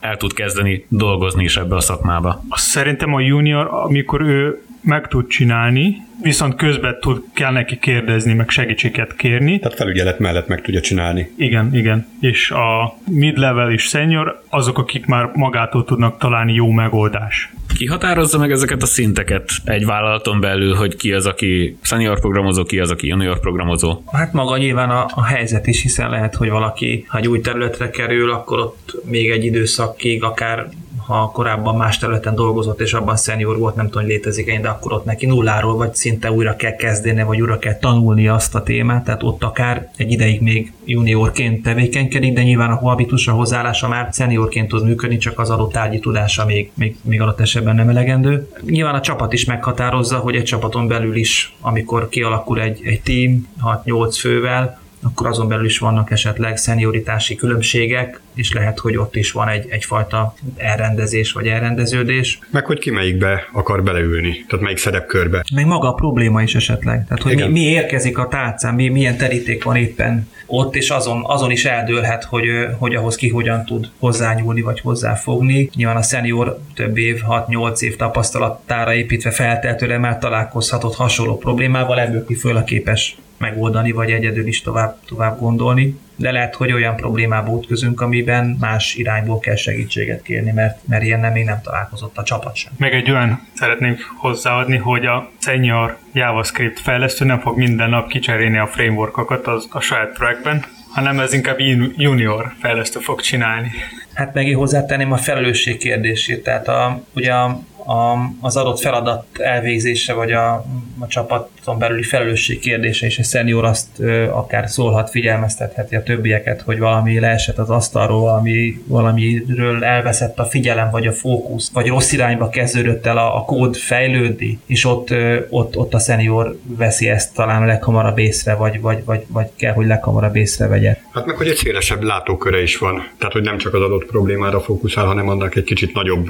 el 0.00 0.16
tud 0.16 0.32
kezdeni 0.32 0.84
dolgozni 0.88 1.44
is 1.44 1.56
ebbe 1.56 1.74
a 1.74 1.80
szakmába? 1.80 2.42
Szerintem 2.50 3.14
a 3.14 3.20
junior, 3.20 3.68
amikor 3.70 4.20
ő 4.20 4.63
meg 4.84 5.08
tud 5.08 5.26
csinálni, 5.26 6.02
viszont 6.22 6.54
közben 6.54 6.96
tud, 7.00 7.22
kell 7.32 7.52
neki 7.52 7.78
kérdezni, 7.78 8.32
meg 8.32 8.48
segítséget 8.48 9.16
kérni. 9.16 9.58
Tehát 9.58 9.76
felügyelet 9.76 10.18
mellett 10.18 10.48
meg 10.48 10.60
tudja 10.60 10.80
csinálni. 10.80 11.30
Igen, 11.36 11.74
igen. 11.74 12.06
És 12.20 12.50
a 12.50 12.98
mid-level 13.10 13.72
és 13.72 13.82
senior 13.82 14.42
azok, 14.48 14.78
akik 14.78 15.06
már 15.06 15.30
magától 15.34 15.84
tudnak 15.84 16.18
találni 16.18 16.52
jó 16.52 16.70
megoldás. 16.70 17.52
Ki 17.74 17.86
határozza 17.86 18.38
meg 18.38 18.50
ezeket 18.50 18.82
a 18.82 18.86
szinteket 18.86 19.50
egy 19.64 19.84
vállalaton 19.84 20.40
belül, 20.40 20.74
hogy 20.74 20.96
ki 20.96 21.12
az, 21.12 21.26
aki 21.26 21.78
senior 21.82 22.20
programozó, 22.20 22.64
ki 22.64 22.78
az, 22.78 22.90
aki 22.90 23.06
junior 23.06 23.40
programozó? 23.40 24.02
Hát 24.12 24.32
maga 24.32 24.56
nyilván 24.56 24.90
a, 24.90 25.06
a 25.14 25.24
helyzet 25.24 25.66
is, 25.66 25.82
hiszen 25.82 26.10
lehet, 26.10 26.34
hogy 26.34 26.48
valaki, 26.48 27.04
ha 27.08 27.18
egy 27.18 27.28
új 27.28 27.40
területre 27.40 27.90
kerül, 27.90 28.30
akkor 28.30 28.58
ott 28.58 28.96
még 29.04 29.30
egy 29.30 29.44
időszakig 29.44 30.22
akár 30.22 30.68
ha 31.06 31.30
korábban 31.32 31.76
más 31.76 31.98
területen 31.98 32.34
dolgozott, 32.34 32.80
és 32.80 32.92
abban 32.92 33.16
szenior 33.16 33.58
volt, 33.58 33.74
nem 33.74 33.86
tudom, 33.86 34.02
hogy 34.02 34.12
létezik 34.12 34.60
de 34.60 34.68
akkor 34.68 34.92
ott 34.92 35.04
neki 35.04 35.26
nulláról, 35.26 35.76
vagy 35.76 35.94
szinte 35.94 36.30
újra 36.30 36.56
kell 36.56 36.76
kezdeni, 36.76 37.22
vagy 37.22 37.40
újra 37.40 37.58
kell 37.58 37.78
tanulni 37.78 38.28
azt 38.28 38.54
a 38.54 38.62
témát, 38.62 39.04
tehát 39.04 39.22
ott 39.22 39.42
akár 39.42 39.90
egy 39.96 40.12
ideig 40.12 40.40
még 40.40 40.72
juniorként 40.84 41.62
tevékenykedik, 41.62 42.32
de 42.32 42.42
nyilván 42.42 42.70
a 42.70 42.76
habitus, 42.76 43.28
a 43.28 43.32
hozzáállása 43.32 43.88
már 43.88 44.08
szeniorként 44.12 44.68
tud 44.68 44.84
működni, 44.84 45.16
csak 45.16 45.38
az 45.38 45.50
adott 45.50 45.72
tárgyi 45.72 45.98
tudása 45.98 46.44
még, 46.44 46.70
még, 46.74 46.96
még 47.02 47.20
adott 47.20 47.40
esetben 47.40 47.74
nem 47.74 47.88
elegendő. 47.88 48.48
Nyilván 48.60 48.94
a 48.94 49.00
csapat 49.00 49.32
is 49.32 49.44
meghatározza, 49.44 50.18
hogy 50.18 50.36
egy 50.36 50.44
csapaton 50.44 50.88
belül 50.88 51.16
is, 51.16 51.56
amikor 51.60 52.08
kialakul 52.08 52.60
egy, 52.60 52.80
egy 52.84 53.00
team 53.02 53.48
6-8 53.84 54.16
fővel, 54.18 54.82
akkor 55.04 55.26
azon 55.26 55.48
belül 55.48 55.64
is 55.64 55.78
vannak 55.78 56.10
esetleg 56.10 56.56
szenioritási 56.56 57.34
különbségek, 57.34 58.20
és 58.34 58.52
lehet, 58.52 58.78
hogy 58.78 58.96
ott 58.96 59.16
is 59.16 59.32
van 59.32 59.48
egy, 59.48 59.66
egyfajta 59.68 60.34
elrendezés 60.56 61.32
vagy 61.32 61.46
elrendeződés. 61.46 62.38
Meg 62.50 62.66
hogy 62.66 62.78
ki 62.78 62.90
melyikbe 62.90 63.48
akar 63.52 63.82
beleülni, 63.82 64.44
tehát 64.48 64.64
melyik 64.64 64.78
szerepkörbe. 64.78 65.44
Meg 65.54 65.66
maga 65.66 65.88
a 65.88 65.92
probléma 65.94 66.42
is 66.42 66.54
esetleg. 66.54 67.06
Tehát, 67.06 67.22
hogy 67.22 67.36
mi, 67.36 67.46
mi, 67.46 67.60
érkezik 67.60 68.18
a 68.18 68.28
tárcán, 68.28 68.74
mi, 68.74 68.88
milyen 68.88 69.16
teríték 69.16 69.64
van 69.64 69.76
éppen 69.76 70.28
ott, 70.46 70.76
és 70.76 70.90
azon, 70.90 71.22
azon 71.26 71.50
is 71.50 71.64
eldőlhet, 71.64 72.24
hogy, 72.24 72.46
hogy 72.78 72.94
ahhoz 72.94 73.16
ki 73.16 73.28
hogyan 73.28 73.64
tud 73.64 73.88
hozzányúlni, 73.98 74.60
vagy 74.60 74.80
hozzáfogni. 74.80 75.70
Nyilván 75.74 75.96
a 75.96 76.02
senior 76.02 76.58
több 76.74 76.98
év, 76.98 77.22
6-8 77.28 77.80
év 77.80 77.96
tapasztalatára 77.96 78.94
építve 78.94 79.30
felteltőre 79.30 79.98
már 79.98 80.18
találkozhatott 80.18 80.94
hasonló 80.94 81.38
problémával, 81.38 82.00
ebből 82.00 82.26
ki 82.26 82.34
föl 82.34 82.56
a 82.56 82.64
képes 82.64 83.16
megoldani, 83.38 83.92
vagy 83.92 84.10
egyedül 84.10 84.46
is 84.46 84.62
tovább, 84.62 84.96
tovább 85.06 85.38
gondolni. 85.38 85.98
De 86.16 86.30
lehet, 86.30 86.54
hogy 86.54 86.72
olyan 86.72 86.96
problémába 86.96 87.50
útközünk, 87.50 88.00
amiben 88.00 88.56
más 88.60 88.94
irányból 88.94 89.38
kell 89.38 89.56
segítséget 89.56 90.22
kérni, 90.22 90.52
mert, 90.52 90.78
mert 90.88 91.02
ilyen 91.02 91.20
nem 91.20 91.32
még 91.32 91.44
nem 91.44 91.60
találkozott 91.62 92.18
a 92.18 92.22
csapat 92.22 92.56
sem. 92.56 92.72
Meg 92.76 92.94
egy 92.94 93.10
olyan 93.10 93.48
szeretnék 93.54 94.00
hozzáadni, 94.16 94.76
hogy 94.76 95.06
a 95.06 95.30
senior 95.38 95.98
JavaScript 96.12 96.80
fejlesztő 96.80 97.24
nem 97.24 97.40
fog 97.40 97.56
minden 97.56 97.90
nap 97.90 98.08
kicserélni 98.08 98.58
a 98.58 98.66
frameworkokat 98.66 99.46
az, 99.46 99.68
a 99.70 99.80
saját 99.80 100.12
projektben, 100.12 100.64
hanem 100.90 101.20
ez 101.20 101.32
inkább 101.32 101.58
junior 101.96 102.52
fejlesztő 102.60 103.00
fog 103.00 103.20
csinálni. 103.20 103.70
Hát 104.14 104.34
meg 104.34 104.54
hozzátenném 104.54 105.12
a 105.12 105.16
felelősség 105.16 105.76
kérdését. 105.76 106.42
Tehát 106.42 106.68
a, 106.68 107.02
ugye 107.14 107.32
a, 107.32 107.60
a, 107.86 108.16
az 108.40 108.56
adott 108.56 108.78
feladat 108.78 109.24
elvégzése, 109.32 110.12
vagy 110.12 110.32
a, 110.32 110.52
a 110.98 111.06
csapaton 111.06 111.78
belüli 111.78 112.02
felelősség 112.02 112.58
kérdése, 112.58 113.06
és 113.06 113.18
a 113.18 113.22
senior 113.22 113.64
azt 113.64 113.88
ö, 113.98 114.30
akár 114.30 114.68
szólhat, 114.68 115.10
figyelmeztetheti 115.10 115.96
a 115.96 116.02
többieket, 116.02 116.60
hogy 116.60 116.78
valami 116.78 117.20
leesett 117.20 117.58
az 117.58 117.70
asztalról, 117.70 118.20
valami, 118.20 118.82
valamiről 118.86 119.84
elveszett 119.84 120.38
a 120.38 120.44
figyelem, 120.44 120.90
vagy 120.90 121.06
a 121.06 121.12
fókusz, 121.12 121.70
vagy 121.72 121.86
rossz 121.86 122.12
irányba 122.12 122.48
kezdődött 122.48 123.06
el 123.06 123.18
a, 123.18 123.36
a 123.36 123.44
kód 123.44 123.76
fejlődni, 123.76 124.58
és 124.66 124.84
ott, 124.84 125.10
ö, 125.10 125.40
ott, 125.48 125.76
ott 125.76 125.94
a 125.94 125.98
senior 125.98 126.58
veszi 126.62 127.08
ezt 127.08 127.34
talán 127.34 127.66
leghamarabb 127.66 128.18
észre, 128.18 128.54
vagy, 128.54 128.80
vagy, 128.80 129.04
vagy, 129.04 129.24
vagy 129.28 129.50
kell, 129.56 129.72
hogy 129.72 129.86
leghamarabb 129.86 130.36
észre 130.36 130.66
vegye. 130.66 130.96
Hát 131.12 131.26
meg, 131.26 131.36
hogy 131.36 131.48
egy 131.48 131.56
szélesebb 131.56 132.02
látóköre 132.02 132.62
is 132.62 132.78
van. 132.78 133.08
Tehát, 133.18 133.32
hogy 133.32 133.42
nem 133.42 133.58
csak 133.58 133.74
az 133.74 133.80
adott 133.80 134.04
problémára 134.04 134.60
fókuszál, 134.60 135.04
hanem 135.04 135.28
annak 135.28 135.56
egy 135.56 135.64
kicsit 135.64 135.94
nagyobb 135.94 136.26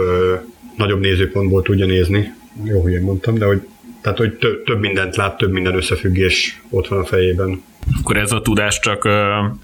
nagyobb 0.76 1.00
nézőpontból 1.00 1.62
tudja 1.62 1.86
nézni. 1.86 2.34
Jó, 2.64 2.80
hogy 2.80 2.92
én 2.92 3.02
mondtam, 3.02 3.34
de 3.34 3.44
hogy, 3.44 3.60
tehát, 4.00 4.18
hogy 4.18 4.32
több, 4.32 4.64
több 4.64 4.80
mindent 4.80 5.16
lát, 5.16 5.36
több 5.36 5.52
minden 5.52 5.74
összefüggés 5.74 6.62
ott 6.70 6.88
van 6.88 6.98
a 6.98 7.04
fejében. 7.04 7.62
Akkor 8.00 8.16
ez 8.16 8.32
a 8.32 8.40
tudás 8.40 8.78
csak 8.78 9.08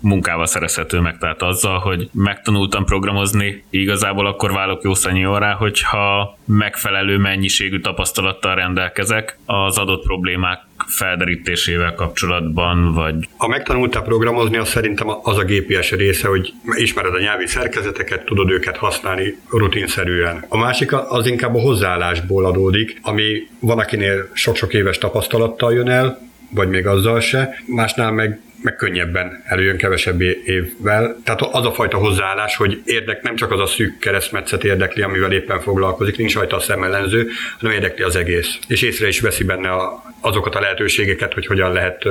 munkával 0.01 0.47
szerezhető 0.47 1.01
meg, 1.01 1.19
tehát 1.19 1.43
azzal, 1.43 1.79
hogy 1.79 2.09
megtanultam 2.13 2.85
programozni, 2.85 3.65
igazából 3.71 4.27
akkor 4.27 4.53
válok 4.53 4.83
jó 4.83 4.95
szeniorrá, 4.95 5.53
hogyha 5.53 6.39
megfelelő 6.45 7.19
mennyiségű 7.19 7.81
tapasztalattal 7.81 8.55
rendelkezek 8.55 9.39
az 9.47 9.79
adott 9.79 10.03
problémák 10.03 10.61
felderítésével 10.87 11.95
kapcsolatban, 11.95 12.93
vagy... 12.93 13.15
Ha 13.37 13.49
megtanultál 13.49 14.03
programozni, 14.03 14.57
az 14.57 14.69
szerintem 14.69 15.09
az 15.23 15.39
a 15.39 15.45
GPS 15.45 15.91
része, 15.91 16.29
hogy 16.29 16.53
ismered 16.65 17.15
a 17.15 17.21
nyelvi 17.21 17.47
szerkezeteket, 17.47 18.25
tudod 18.25 18.51
őket 18.51 18.77
használni 18.77 19.39
rutinszerűen. 19.51 20.45
A 20.49 20.57
másik 20.57 20.93
az 20.93 21.27
inkább 21.27 21.55
a 21.55 21.61
hozzáállásból 21.61 22.47
adódik, 22.47 22.99
ami 23.03 23.49
van, 23.61 23.79
akinél 23.79 24.29
sok-sok 24.33 24.75
éves 24.75 24.99
tapasztalattal 24.99 25.73
jön 25.73 25.89
el, 25.89 26.30
vagy 26.51 26.69
még 26.69 26.87
azzal 26.87 27.21
se, 27.21 27.63
másnál 27.67 28.13
meg 28.13 28.41
meg 28.63 28.77
könnyebben 28.77 29.43
előjön 29.45 29.77
kevesebb 29.77 30.21
évvel. 30.21 31.17
Tehát 31.25 31.41
az 31.41 31.67
a 31.67 31.73
fajta 31.73 31.97
hozzáállás, 31.97 32.57
hogy 32.57 32.83
érdek 32.85 33.23
nem 33.23 33.37
csak 33.37 33.51
az 33.51 33.61
a 33.61 33.67
szűk 33.67 33.99
keresztmetszet 33.99 34.65
érdekli, 34.65 35.03
amivel 35.03 35.33
éppen 35.33 35.61
foglalkozik, 35.61 36.17
nincs 36.17 36.35
rajta 36.35 36.57
a 36.57 36.61
szemellenző, 36.61 37.29
hanem 37.59 37.75
érdekli 37.75 38.05
az 38.05 38.17
egész. 38.17 38.59
És 38.67 38.83
észre 38.83 39.09
is 39.09 39.21
veszi 39.21 39.45
benne 39.45 39.71
a, 39.71 40.03
azokat 40.21 40.55
a 40.55 40.61
lehetőségeket, 40.61 41.35
hogy 41.35 41.47
hogyan 41.47 41.73
lehet 41.73 42.05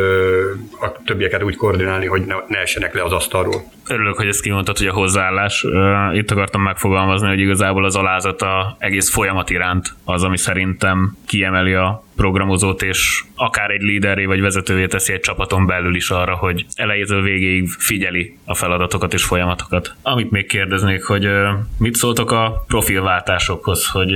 a 0.82 1.02
többieket 1.06 1.44
úgy 1.44 1.56
koordinálni, 1.56 2.06
hogy 2.06 2.22
ne 2.48 2.58
essenek 2.58 2.94
le 2.94 3.04
az 3.04 3.12
asztalról. 3.12 3.64
Örülök, 3.88 4.18
hogy 4.18 4.28
ezt 4.28 4.42
kimondtad, 4.42 4.78
hogy 4.78 4.88
a 4.88 4.94
hozzáállás. 4.94 5.66
Itt 6.14 6.32
akartam 6.32 6.62
megfogalmazni, 6.62 7.28
hogy 7.28 7.40
igazából 7.40 7.86
az 7.86 7.96
alázat 7.96 8.42
a 8.42 8.76
egész 8.80 9.10
folyamat 9.10 9.50
iránt 9.50 9.94
az, 10.06 10.24
ami 10.24 10.38
szerintem 10.38 11.18
kiemeli 11.28 11.74
a 11.74 12.04
programozót, 12.16 12.82
és 12.82 13.24
akár 13.36 13.70
egy 13.70 13.82
líderé 13.82 14.26
vagy 14.26 14.42
vezetővé 14.42 14.88
teszi 14.88 15.14
egy 15.14 15.20
csapaton 15.20 15.66
belül 15.66 15.96
is 15.96 16.10
arra, 16.10 16.36
hogy 16.36 16.66
elejétől 16.76 17.22
végéig 17.22 17.70
figyeli 17.70 18.38
a 18.46 18.56
feladatokat 18.56 19.14
és 19.14 19.24
folyamatokat. 19.24 19.96
Amit 20.02 20.32
még 20.32 20.48
kérdeznék, 20.48 21.04
hogy 21.04 21.30
mit 21.78 21.96
szóltok 21.96 22.32
a 22.32 22.64
profilváltásokhoz, 22.68 23.88
hogy 23.88 24.14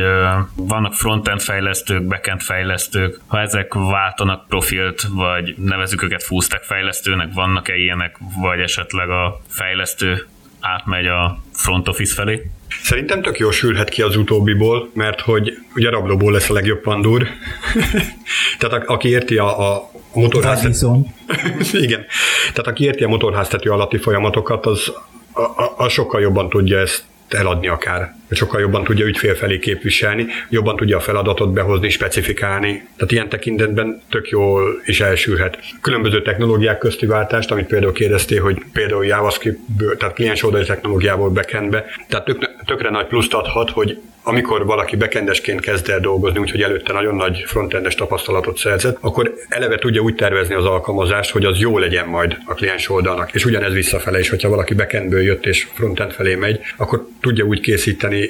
vannak 0.55 0.93
frontend 0.93 1.41
fejlesztők, 1.41 2.07
backend 2.07 2.41
fejlesztők, 2.41 3.19
ha 3.27 3.39
ezek 3.39 3.73
váltanak 3.89 4.47
profilt, 4.47 5.01
vagy 5.09 5.55
nevezük 5.57 6.03
őket 6.03 6.23
full 6.23 6.41
fejlesztőnek, 6.61 7.33
vannak-e 7.33 7.75
ilyenek, 7.75 8.17
vagy 8.41 8.59
esetleg 8.59 9.09
a 9.09 9.41
fejlesztő 9.47 10.27
átmegy 10.59 11.05
a 11.05 11.41
front 11.53 11.87
office 11.87 12.13
felé? 12.13 12.49
Szerintem 12.83 13.21
tök 13.21 13.37
jól 13.37 13.51
sülhet 13.51 13.89
ki 13.89 14.01
az 14.01 14.15
utóbbiból, 14.15 14.89
mert 14.93 15.21
hogy 15.21 15.57
ugye 15.75 15.89
rablóból 15.89 16.31
lesz 16.31 16.49
a 16.49 16.53
legjobb 16.53 16.81
pandúr. 16.81 17.27
Tehát 18.59 18.87
a, 18.87 18.93
aki 18.93 19.07
érti 19.07 19.37
a, 19.37 19.73
a 19.73 19.91
motorháztető... 20.13 20.87
Igen. 21.85 22.05
Tehát 22.39 22.67
aki 22.67 22.83
érti 22.83 23.03
a 23.03 23.07
motorháztető 23.07 23.69
alatti 23.69 23.97
folyamatokat, 23.97 24.65
az 24.65 24.91
a, 25.33 25.41
a, 25.41 25.73
a 25.77 25.89
sokkal 25.89 26.21
jobban 26.21 26.49
tudja 26.49 26.79
ezt 26.79 27.03
eladni 27.29 27.67
akár, 27.67 28.15
sokkal 28.35 28.59
jobban 28.59 28.83
tudja 28.83 29.05
ügyfél 29.05 29.35
felé 29.35 29.59
képviselni, 29.59 30.27
jobban 30.49 30.75
tudja 30.75 30.97
a 30.97 30.99
feladatot 30.99 31.53
behozni, 31.53 31.89
specifikálni. 31.89 32.87
Tehát 32.95 33.11
ilyen 33.11 33.29
tekintetben 33.29 34.01
tök 34.09 34.29
jól 34.29 34.81
is 34.85 35.01
elsülhet. 35.01 35.57
Különböző 35.81 36.21
technológiák 36.21 36.77
közti 36.77 37.05
váltást, 37.05 37.51
amit 37.51 37.67
például 37.67 37.93
kérdeztél, 37.93 38.41
hogy 38.41 38.61
például 38.73 39.05
JavaScript, 39.05 39.59
tehát 39.97 40.15
kliens 40.15 40.43
oldali 40.43 40.65
technológiából 40.65 41.29
backendbe, 41.29 41.85
tehát 42.07 42.25
tök, 42.25 42.49
tökre 42.65 42.89
nagy 42.89 43.07
pluszt 43.07 43.33
adhat, 43.33 43.69
hogy 43.69 43.97
amikor 44.23 44.65
valaki 44.65 44.95
bekendesként 44.95 45.59
kezd 45.59 45.89
el 45.89 45.99
dolgozni, 45.99 46.39
úgyhogy 46.39 46.61
előtte 46.61 46.93
nagyon 46.93 47.15
nagy 47.15 47.43
frontendes 47.45 47.95
tapasztalatot 47.95 48.57
szerzett, 48.57 48.97
akkor 48.99 49.33
eleve 49.49 49.77
tudja 49.77 50.01
úgy 50.01 50.15
tervezni 50.15 50.55
az 50.55 50.65
alkalmazást, 50.65 51.31
hogy 51.31 51.45
az 51.45 51.59
jó 51.59 51.77
legyen 51.77 52.07
majd 52.07 52.37
a 52.45 52.53
kliens 52.53 52.89
oldalnak. 52.89 53.33
És 53.33 53.45
ugyanez 53.45 53.73
visszafele 53.73 54.19
is, 54.19 54.29
hogyha 54.29 54.49
valaki 54.49 54.73
backendből 54.73 55.21
jött 55.21 55.45
és 55.45 55.67
frontend 55.73 56.11
felé 56.11 56.35
megy, 56.35 56.59
akkor 56.77 57.07
tudja 57.21 57.43
úgy 57.43 57.59
készíteni 57.59 58.22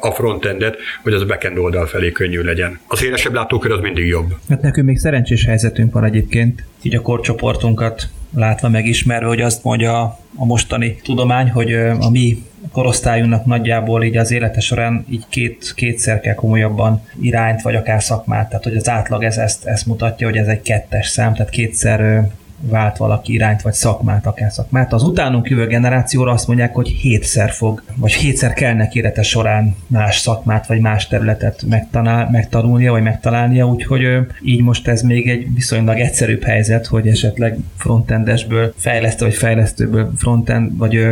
a 0.00 0.10
frontendet, 0.10 0.76
hogy 1.02 1.12
az 1.12 1.22
a 1.22 1.26
backend 1.26 1.58
oldal 1.58 1.86
felé 1.86 2.10
könnyű 2.10 2.40
legyen. 2.40 2.80
Az 2.86 3.04
élesebb 3.04 3.34
látókör 3.34 3.70
az 3.70 3.80
mindig 3.80 4.06
jobb. 4.06 4.34
Hát 4.48 4.62
nekünk 4.62 4.86
még 4.86 4.98
szerencsés 4.98 5.44
helyzetünk 5.44 5.92
van 5.92 6.04
egyébként, 6.04 6.64
így 6.82 6.94
a 6.94 7.00
korcsoportunkat 7.00 8.08
látva, 8.34 8.68
megismerve, 8.68 9.26
hogy 9.26 9.40
azt 9.40 9.64
mondja 9.64 10.02
a 10.36 10.44
mostani 10.44 11.00
tudomány, 11.02 11.50
hogy 11.50 11.74
a 11.74 12.10
mi 12.10 12.42
korosztályunknak 12.72 13.44
nagyjából 13.44 14.02
így 14.02 14.16
az 14.16 14.30
élete 14.30 14.60
során 14.60 15.04
így 15.10 15.24
két, 15.28 15.72
kétszer 15.74 16.20
kell 16.20 16.34
komolyabban 16.34 17.02
irányt, 17.20 17.62
vagy 17.62 17.74
akár 17.74 18.02
szakmát. 18.02 18.48
Tehát, 18.48 18.64
hogy 18.64 18.76
az 18.76 18.88
átlag 18.88 19.24
ez, 19.24 19.36
ezt, 19.36 19.64
ezt 19.64 19.86
mutatja, 19.86 20.26
hogy 20.26 20.36
ez 20.36 20.46
egy 20.46 20.62
kettes 20.62 21.08
szám, 21.08 21.34
tehát 21.34 21.50
kétszer 21.50 22.30
vált 22.60 22.96
valaki 22.96 23.32
irányt, 23.32 23.62
vagy 23.62 23.72
szakmát, 23.72 24.26
akár 24.26 24.52
szakmát. 24.52 24.92
Az 24.92 25.02
utánunk 25.02 25.48
jövő 25.48 25.66
generációra 25.66 26.32
azt 26.32 26.46
mondják, 26.46 26.74
hogy 26.74 26.88
hétszer 26.88 27.50
fog, 27.50 27.82
vagy 27.96 28.12
hétszer 28.12 28.52
kell 28.52 28.74
neki 28.74 28.98
élete 28.98 29.22
során 29.22 29.76
más 29.86 30.18
szakmát, 30.18 30.66
vagy 30.66 30.80
más 30.80 31.06
területet 31.06 31.62
megtanál, 31.68 32.28
megtanulnia, 32.30 32.90
vagy 32.90 33.02
megtalálnia, 33.02 33.66
úgyhogy 33.66 34.02
így 34.42 34.62
most 34.62 34.88
ez 34.88 35.02
még 35.02 35.28
egy 35.28 35.54
viszonylag 35.54 35.98
egyszerűbb 35.98 36.42
helyzet, 36.42 36.86
hogy 36.86 37.08
esetleg 37.08 37.56
frontendesből 37.76 38.72
fejlesztő, 38.76 39.24
vagy 39.24 39.34
fejlesztőből 39.34 40.12
frontend, 40.16 40.76
vagy 40.76 41.06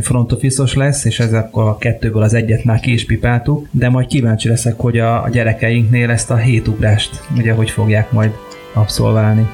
front 0.00 0.28
lesz, 0.74 1.04
és 1.04 1.20
ez 1.20 1.32
akkor 1.32 1.64
a 1.64 1.78
kettőből 1.78 2.22
az 2.22 2.34
egyet 2.34 2.64
már 2.64 2.80
ki 2.80 2.92
is 2.92 3.06
pipáltuk, 3.06 3.68
de 3.70 3.88
majd 3.88 4.06
kíváncsi 4.06 4.48
leszek, 4.48 4.74
hogy 4.76 4.98
a 4.98 5.28
gyerekeinknél 5.32 6.10
ezt 6.10 6.30
a 6.30 6.36
hétugrást, 6.36 7.22
ugye, 7.36 7.52
hogy 7.52 7.70
fogják 7.70 8.12
majd 8.12 8.30
abszolválni. 8.74 9.48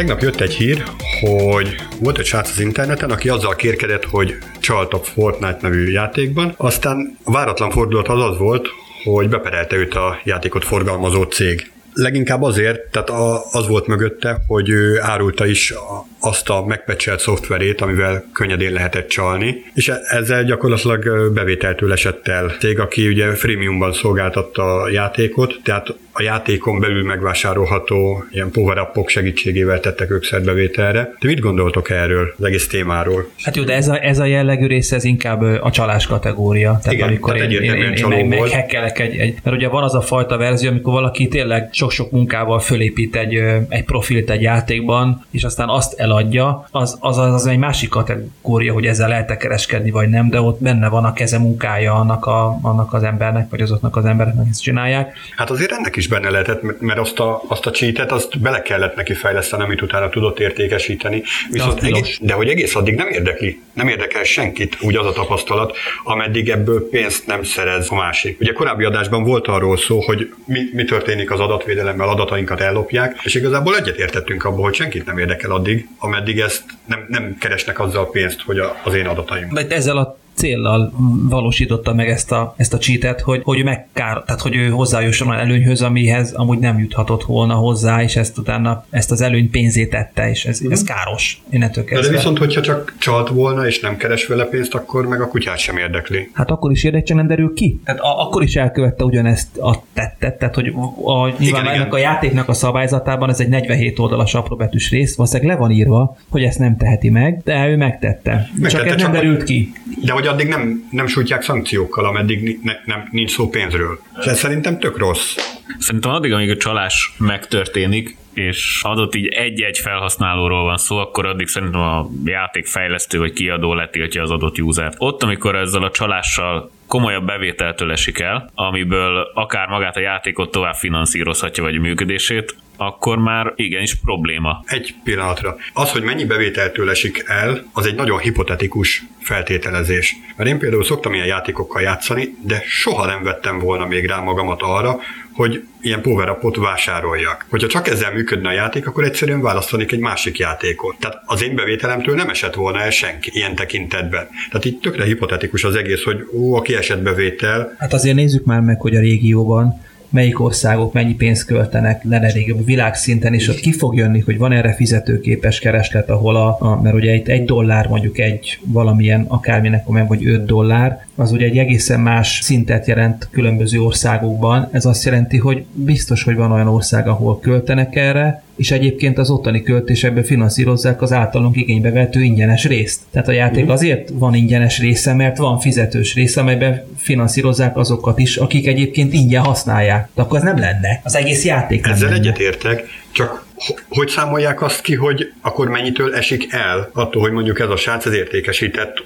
Tegnap 0.00 0.20
jött 0.20 0.40
egy 0.40 0.54
hír, 0.54 0.82
hogy 1.20 1.74
volt 1.98 2.18
egy 2.18 2.24
srác 2.24 2.50
az 2.50 2.60
interneten, 2.60 3.10
aki 3.10 3.28
azzal 3.28 3.54
kérkedett, 3.54 4.04
hogy 4.04 4.38
csalt 4.60 4.92
a 4.92 4.98
Fortnite 4.98 5.58
nevű 5.60 5.90
játékban, 5.90 6.54
aztán 6.56 7.18
váratlan 7.24 7.70
fordulat 7.70 8.08
az 8.08 8.22
az 8.22 8.38
volt, 8.38 8.68
hogy 9.04 9.28
beperelte 9.28 9.76
őt 9.76 9.94
a 9.94 10.20
játékot 10.24 10.64
forgalmazó 10.64 11.22
cég. 11.22 11.70
Leginkább 11.94 12.42
azért, 12.42 12.90
tehát 12.90 13.10
az 13.50 13.68
volt 13.68 13.86
mögötte, 13.86 14.42
hogy 14.46 14.68
ő 14.68 15.00
árulta 15.00 15.46
is 15.46 15.74
azt 16.20 16.48
a 16.48 16.64
megpecselt 16.66 17.20
szoftverét, 17.20 17.80
amivel 17.80 18.24
könnyedén 18.32 18.72
lehetett 18.72 19.08
csalni, 19.08 19.64
és 19.74 19.88
e- 19.88 20.00
ezzel 20.08 20.44
gyakorlatilag 20.44 21.32
bevételtől 21.32 21.92
esett 21.92 22.28
el. 22.28 22.56
Cég, 22.58 22.78
aki 22.78 23.08
ugye 23.08 23.34
freemiumban 23.34 23.92
szolgáltatta 23.92 24.80
a 24.80 24.90
játékot, 24.90 25.60
tehát 25.64 25.94
a 26.12 26.22
játékon 26.22 26.80
belül 26.80 27.04
megvásárolható 27.04 28.24
ilyen 28.30 28.50
power 28.50 28.90
segítségével 29.06 29.80
tettek 29.80 30.10
ők 30.10 30.24
szerbevételre. 30.24 31.14
De 31.20 31.28
mit 31.28 31.40
gondoltok 31.40 31.90
erről, 31.90 32.34
az 32.38 32.44
egész 32.44 32.68
témáról? 32.68 33.28
Hát 33.42 33.56
jó, 33.56 33.62
de 33.62 33.74
ez 33.74 33.88
a, 33.88 34.04
ez 34.04 34.18
a 34.18 34.24
jellegű 34.24 34.66
része, 34.66 34.96
ez 34.96 35.04
inkább 35.04 35.42
a 35.42 35.70
csalás 35.70 36.06
kategória. 36.06 36.78
Tehát 36.82 36.92
Igen, 36.92 37.08
amikor 37.08 37.34
tehát 37.34 37.52
én, 37.52 37.62
én, 37.62 37.74
én, 37.74 37.92
én 37.92 38.26
meg, 38.26 38.40
meghekkelek 38.40 38.98
egy, 38.98 39.16
egy, 39.16 39.34
mert 39.42 39.56
ugye 39.56 39.68
van 39.68 39.82
az 39.82 39.94
a 39.94 40.00
fajta 40.00 40.36
verzió, 40.36 40.70
amikor 40.70 40.92
valaki 40.92 41.28
tényleg 41.28 41.68
sok-sok 41.72 42.10
munkával 42.10 42.60
fölépít 42.60 43.16
egy, 43.16 43.34
egy 43.68 43.84
profilt 43.84 44.30
egy 44.30 44.42
játékban, 44.42 45.24
és 45.30 45.44
aztán 45.44 45.68
azt 45.68 45.94
eladja, 46.10 46.68
az, 46.70 46.96
az, 47.00 47.18
az, 47.18 47.46
egy 47.46 47.58
másik 47.58 47.88
kategória, 47.88 48.72
hogy 48.72 48.86
ezzel 48.86 49.08
lehet 49.08 49.36
kereskedni, 49.36 49.90
vagy 49.90 50.08
nem, 50.08 50.30
de 50.30 50.40
ott 50.40 50.62
benne 50.62 50.88
van 50.88 51.04
a 51.04 51.12
keze 51.12 51.38
munkája 51.38 51.94
annak, 51.94 52.26
a, 52.26 52.58
annak 52.62 52.92
az 52.92 53.02
embernek, 53.02 53.50
vagy 53.50 53.60
azoknak 53.60 53.96
az 53.96 54.04
embereknek, 54.04 54.46
ezt 54.50 54.62
csinálják. 54.62 55.16
Hát 55.36 55.50
azért 55.50 55.72
ennek 55.72 55.96
is 55.96 56.08
benne 56.08 56.30
lehetett, 56.30 56.80
mert 56.80 56.98
azt 56.98 57.20
a, 57.20 57.42
azt 57.48 57.66
a 57.66 57.70
cheatet, 57.70 58.12
azt 58.12 58.40
bele 58.40 58.62
kellett 58.62 58.96
neki 58.96 59.14
fejleszteni, 59.14 59.62
amit 59.62 59.82
utána 59.82 60.08
tudott 60.08 60.40
értékesíteni. 60.40 61.22
Viszont 61.50 61.80
de, 61.80 61.86
egész, 61.86 62.18
de 62.20 62.32
hogy 62.32 62.48
egész 62.48 62.74
addig 62.74 62.94
nem 62.94 63.08
érdekli, 63.08 63.62
nem 63.72 63.88
érdekel 63.88 64.22
senkit 64.22 64.76
úgy 64.80 64.96
az 64.96 65.06
a 65.06 65.12
tapasztalat, 65.12 65.76
ameddig 66.04 66.48
ebből 66.48 66.88
pénzt 66.88 67.26
nem 67.26 67.42
szerez 67.42 67.86
a 67.90 67.94
másik. 67.94 68.40
Ugye 68.40 68.52
korábbi 68.52 68.84
adásban 68.84 69.24
volt 69.24 69.46
arról 69.46 69.76
szó, 69.76 70.00
hogy 70.00 70.34
mi, 70.44 70.60
mi 70.72 70.84
történik 70.84 71.30
az 71.30 71.40
adatvédelemmel, 71.40 72.08
adatainkat 72.08 72.60
ellopják, 72.60 73.20
és 73.22 73.34
igazából 73.34 73.76
egyetértettünk 73.76 74.44
abban, 74.44 74.62
hogy 74.62 74.74
senkit 74.74 75.06
nem 75.06 75.18
érdekel 75.18 75.50
addig, 75.50 75.88
ameddig 76.00 76.40
ezt 76.40 76.62
nem, 76.84 77.06
nem 77.08 77.36
keresnek 77.38 77.78
azzal 77.78 78.10
pénzt, 78.10 78.40
hogy 78.40 78.58
a, 78.58 78.76
az 78.84 78.94
én 78.94 79.06
adataim. 79.06 79.48
De 79.52 79.66
ezzel 79.68 79.96
a 79.96 80.19
céllal 80.34 80.92
valósította 81.28 81.94
meg 81.94 82.08
ezt 82.08 82.32
a, 82.32 82.54
ezt 82.56 82.74
a 82.74 82.78
cheatet, 82.78 83.20
hogy, 83.20 83.40
hogy 83.44 83.64
megkár, 83.64 84.22
tehát 84.26 84.40
hogy 84.40 84.56
ő 84.56 84.68
hozzájusson 84.68 85.28
olyan 85.28 85.40
előnyhöz, 85.40 85.82
amihez 85.82 86.32
amúgy 86.32 86.58
nem 86.58 86.78
juthatott 86.78 87.22
volna 87.24 87.54
hozzá, 87.54 88.02
és 88.02 88.16
ezt 88.16 88.38
utána 88.38 88.84
ezt 88.90 89.10
az 89.10 89.20
előny 89.20 89.50
pénzét 89.50 89.90
tette, 89.90 90.30
és 90.30 90.44
ez, 90.44 90.60
ez 90.70 90.84
káros. 90.84 91.42
Innentől 91.50 91.84
kezdve. 91.84 92.08
De, 92.08 92.16
viszont, 92.16 92.38
hogyha 92.38 92.60
csak 92.60 92.94
csalt 92.98 93.28
volna, 93.28 93.66
és 93.66 93.80
nem 93.80 93.96
keres 93.96 94.26
vele 94.26 94.44
pénzt, 94.44 94.74
akkor 94.74 95.06
meg 95.06 95.20
a 95.20 95.28
kutyát 95.28 95.58
sem 95.58 95.76
érdekli. 95.76 96.30
Hát 96.32 96.50
akkor 96.50 96.70
is 96.70 96.84
érdekli, 96.84 97.14
nem 97.14 97.26
derül 97.26 97.54
ki. 97.54 97.80
Tehát 97.84 98.00
a, 98.00 98.26
akkor 98.26 98.42
is 98.42 98.56
elkövette 98.56 99.04
ugyanezt 99.04 99.56
a 99.58 99.82
tettet, 99.92 100.38
tehát 100.38 100.54
hogy 100.54 100.72
a, 101.04 101.26
nyilván 101.26 101.38
igen, 101.38 101.66
ennek 101.66 101.74
igen. 101.74 101.90
a 101.90 101.98
játéknak 101.98 102.48
a 102.48 102.52
szabályzatában 102.52 103.28
ez 103.30 103.40
egy 103.40 103.48
47 103.48 103.98
oldalas 103.98 104.34
apróbetűs 104.34 104.90
rész, 104.90 105.16
valószínűleg 105.16 105.52
le 105.52 105.60
van 105.60 105.70
írva, 105.70 106.16
hogy 106.28 106.42
ezt 106.42 106.58
nem 106.58 106.76
teheti 106.76 107.10
meg, 107.10 107.40
de 107.44 107.68
ő 107.68 107.76
megtette. 107.76 108.48
megtette 108.54 108.68
csak 108.68 108.86
ez 108.86 109.02
nem 109.02 109.12
derült 109.12 109.42
ki. 109.42 109.72
De 110.04 110.12
hogy 110.20 110.28
addig 110.28 110.48
nem, 110.48 110.88
nem 110.90 111.06
sújtják 111.06 111.42
szankciókkal, 111.42 112.04
ameddig 112.04 112.60
ne, 112.62 112.72
nem, 112.84 113.08
nincs 113.10 113.30
szó 113.30 113.48
pénzről. 113.48 114.00
És 114.20 114.26
ez 114.26 114.38
szerintem 114.38 114.78
tök 114.78 114.98
rossz. 114.98 115.36
Szerintem 115.78 116.10
addig, 116.10 116.32
amíg 116.32 116.50
a 116.50 116.56
csalás 116.56 117.14
megtörténik, 117.18 118.16
és 118.34 118.80
adott 118.82 119.14
így 119.14 119.26
egy-egy 119.26 119.78
felhasználóról 119.78 120.64
van 120.64 120.76
szó, 120.76 120.96
akkor 120.96 121.26
addig 121.26 121.46
szerintem 121.46 121.80
a 121.80 122.08
játékfejlesztő 122.24 123.18
vagy 123.18 123.32
kiadó 123.32 123.74
letiltja 123.74 124.22
az 124.22 124.30
adott 124.30 124.60
usert. 124.60 124.94
Ott, 124.98 125.22
amikor 125.22 125.56
ezzel 125.56 125.82
a 125.82 125.90
csalással 125.90 126.70
komolyabb 126.86 127.26
bevételtől 127.26 127.90
esik 127.90 128.18
el, 128.18 128.50
amiből 128.54 129.30
akár 129.34 129.68
magát 129.68 129.96
a 129.96 130.00
játékot 130.00 130.50
tovább 130.50 130.74
finanszírozhatja, 130.74 131.62
vagy 131.62 131.80
működését, 131.80 132.54
akkor 132.82 133.18
már 133.18 133.52
igenis 133.56 133.94
probléma. 133.94 134.62
Egy 134.66 134.94
pillanatra. 135.04 135.56
Az, 135.72 135.90
hogy 135.90 136.02
mennyi 136.02 136.24
bevételtől 136.24 136.90
esik 136.90 137.24
el, 137.26 137.64
az 137.72 137.86
egy 137.86 137.94
nagyon 137.94 138.18
hipotetikus 138.18 139.04
feltételezés. 139.18 140.16
Mert 140.36 140.50
én 140.50 140.58
például 140.58 140.84
szoktam 140.84 141.14
ilyen 141.14 141.26
játékokkal 141.26 141.82
játszani, 141.82 142.34
de 142.42 142.62
soha 142.66 143.06
nem 143.06 143.22
vettem 143.22 143.58
volna 143.58 143.86
még 143.86 144.06
rá 144.06 144.20
magamat 144.20 144.62
arra, 144.62 144.98
hogy 145.32 145.64
ilyen 145.80 146.00
power 146.00 146.38
vásároljak. 146.56 147.46
Hogyha 147.48 147.68
csak 147.68 147.88
ezzel 147.88 148.12
működne 148.12 148.48
a 148.48 148.52
játék, 148.52 148.86
akkor 148.86 149.04
egyszerűen 149.04 149.40
választanék 149.40 149.92
egy 149.92 149.98
másik 149.98 150.38
játékot. 150.38 150.96
Tehát 150.98 151.22
az 151.24 151.42
én 151.42 151.54
bevételemtől 151.54 152.14
nem 152.14 152.28
esett 152.28 152.54
volna 152.54 152.80
el 152.80 152.90
senki 152.90 153.30
ilyen 153.34 153.54
tekintetben. 153.54 154.28
Tehát 154.50 154.64
itt 154.64 154.82
tökre 154.82 155.04
hipotetikus 155.04 155.64
az 155.64 155.74
egész, 155.74 156.02
hogy 156.02 156.26
ó, 156.32 156.54
a 156.54 156.62
kiesett 156.62 157.02
bevétel. 157.02 157.74
Hát 157.78 157.92
azért 157.92 158.16
nézzük 158.16 158.44
már 158.44 158.60
meg, 158.60 158.80
hogy 158.80 158.96
a 158.96 159.00
régióban 159.00 159.88
melyik 160.10 160.40
országok 160.40 160.92
mennyi 160.92 161.14
pénzt 161.14 161.44
költenek 161.44 162.04
lenerégebb 162.04 162.64
világszinten, 162.64 163.34
és 163.34 163.48
ott 163.48 163.60
ki 163.60 163.72
fog 163.72 163.94
jönni, 163.94 164.20
hogy 164.20 164.38
van 164.38 164.52
erre 164.52 164.72
fizetőképes 164.72 165.58
kereslet, 165.58 166.10
ahol 166.10 166.36
a, 166.36 166.56
a 166.60 166.80
mert 166.82 166.94
ugye 166.94 167.14
itt 167.14 167.28
egy 167.28 167.44
dollár 167.44 167.86
mondjuk 167.88 168.18
egy 168.18 168.58
valamilyen 168.64 169.24
akárminek, 169.28 169.84
vagy 169.86 170.26
5 170.26 170.44
dollár, 170.44 171.04
az 171.14 171.32
ugye 171.32 171.46
egy 171.46 171.58
egészen 171.58 172.00
más 172.00 172.40
szintet 172.42 172.86
jelent 172.86 173.28
különböző 173.30 173.80
országokban. 173.80 174.68
Ez 174.70 174.84
azt 174.84 175.04
jelenti, 175.04 175.36
hogy 175.36 175.64
biztos, 175.72 176.22
hogy 176.22 176.36
van 176.36 176.52
olyan 176.52 176.68
ország, 176.68 177.08
ahol 177.08 177.40
költenek 177.40 177.96
erre, 177.96 178.42
és 178.60 178.70
egyébként 178.70 179.18
az 179.18 179.30
ottani 179.30 179.62
költésekből 179.62 180.22
finanszírozzák 180.22 181.02
az 181.02 181.12
általunk 181.12 181.56
igénybe 181.56 181.90
vető 181.90 182.22
ingyenes 182.22 182.64
részt. 182.64 183.00
Tehát 183.10 183.28
a 183.28 183.32
játék 183.32 183.62
mhm. 183.62 183.72
azért 183.72 184.08
van 184.12 184.34
ingyenes 184.34 184.78
része, 184.78 185.14
mert 185.14 185.36
van 185.36 185.58
fizetős 185.58 186.14
része, 186.14 186.40
amelyben 186.40 186.86
finanszírozzák 186.96 187.76
azokat 187.76 188.18
is, 188.18 188.36
akik 188.36 188.66
egyébként 188.66 189.12
ingyen 189.12 189.42
használják. 189.42 190.08
De 190.14 190.22
akkor 190.22 190.38
ez 190.38 190.44
nem 190.44 190.58
lenne. 190.58 191.00
Az 191.04 191.16
egész 191.16 191.44
játék 191.44 191.86
Ezzel 191.86 192.08
nem 192.08 192.18
egyetértek, 192.18 192.84
csak 193.12 193.46
hogy 193.88 194.08
számolják 194.08 194.62
azt 194.62 194.80
ki, 194.80 194.94
hogy 194.94 195.32
akkor 195.40 195.68
mennyitől 195.68 196.14
esik 196.14 196.52
el 196.52 196.90
attól, 196.92 197.22
hogy 197.22 197.32
mondjuk 197.32 197.60
ez 197.60 197.68
a 197.68 197.76
srác 197.76 198.06
az 198.06 198.12
értékesített 198.12 199.04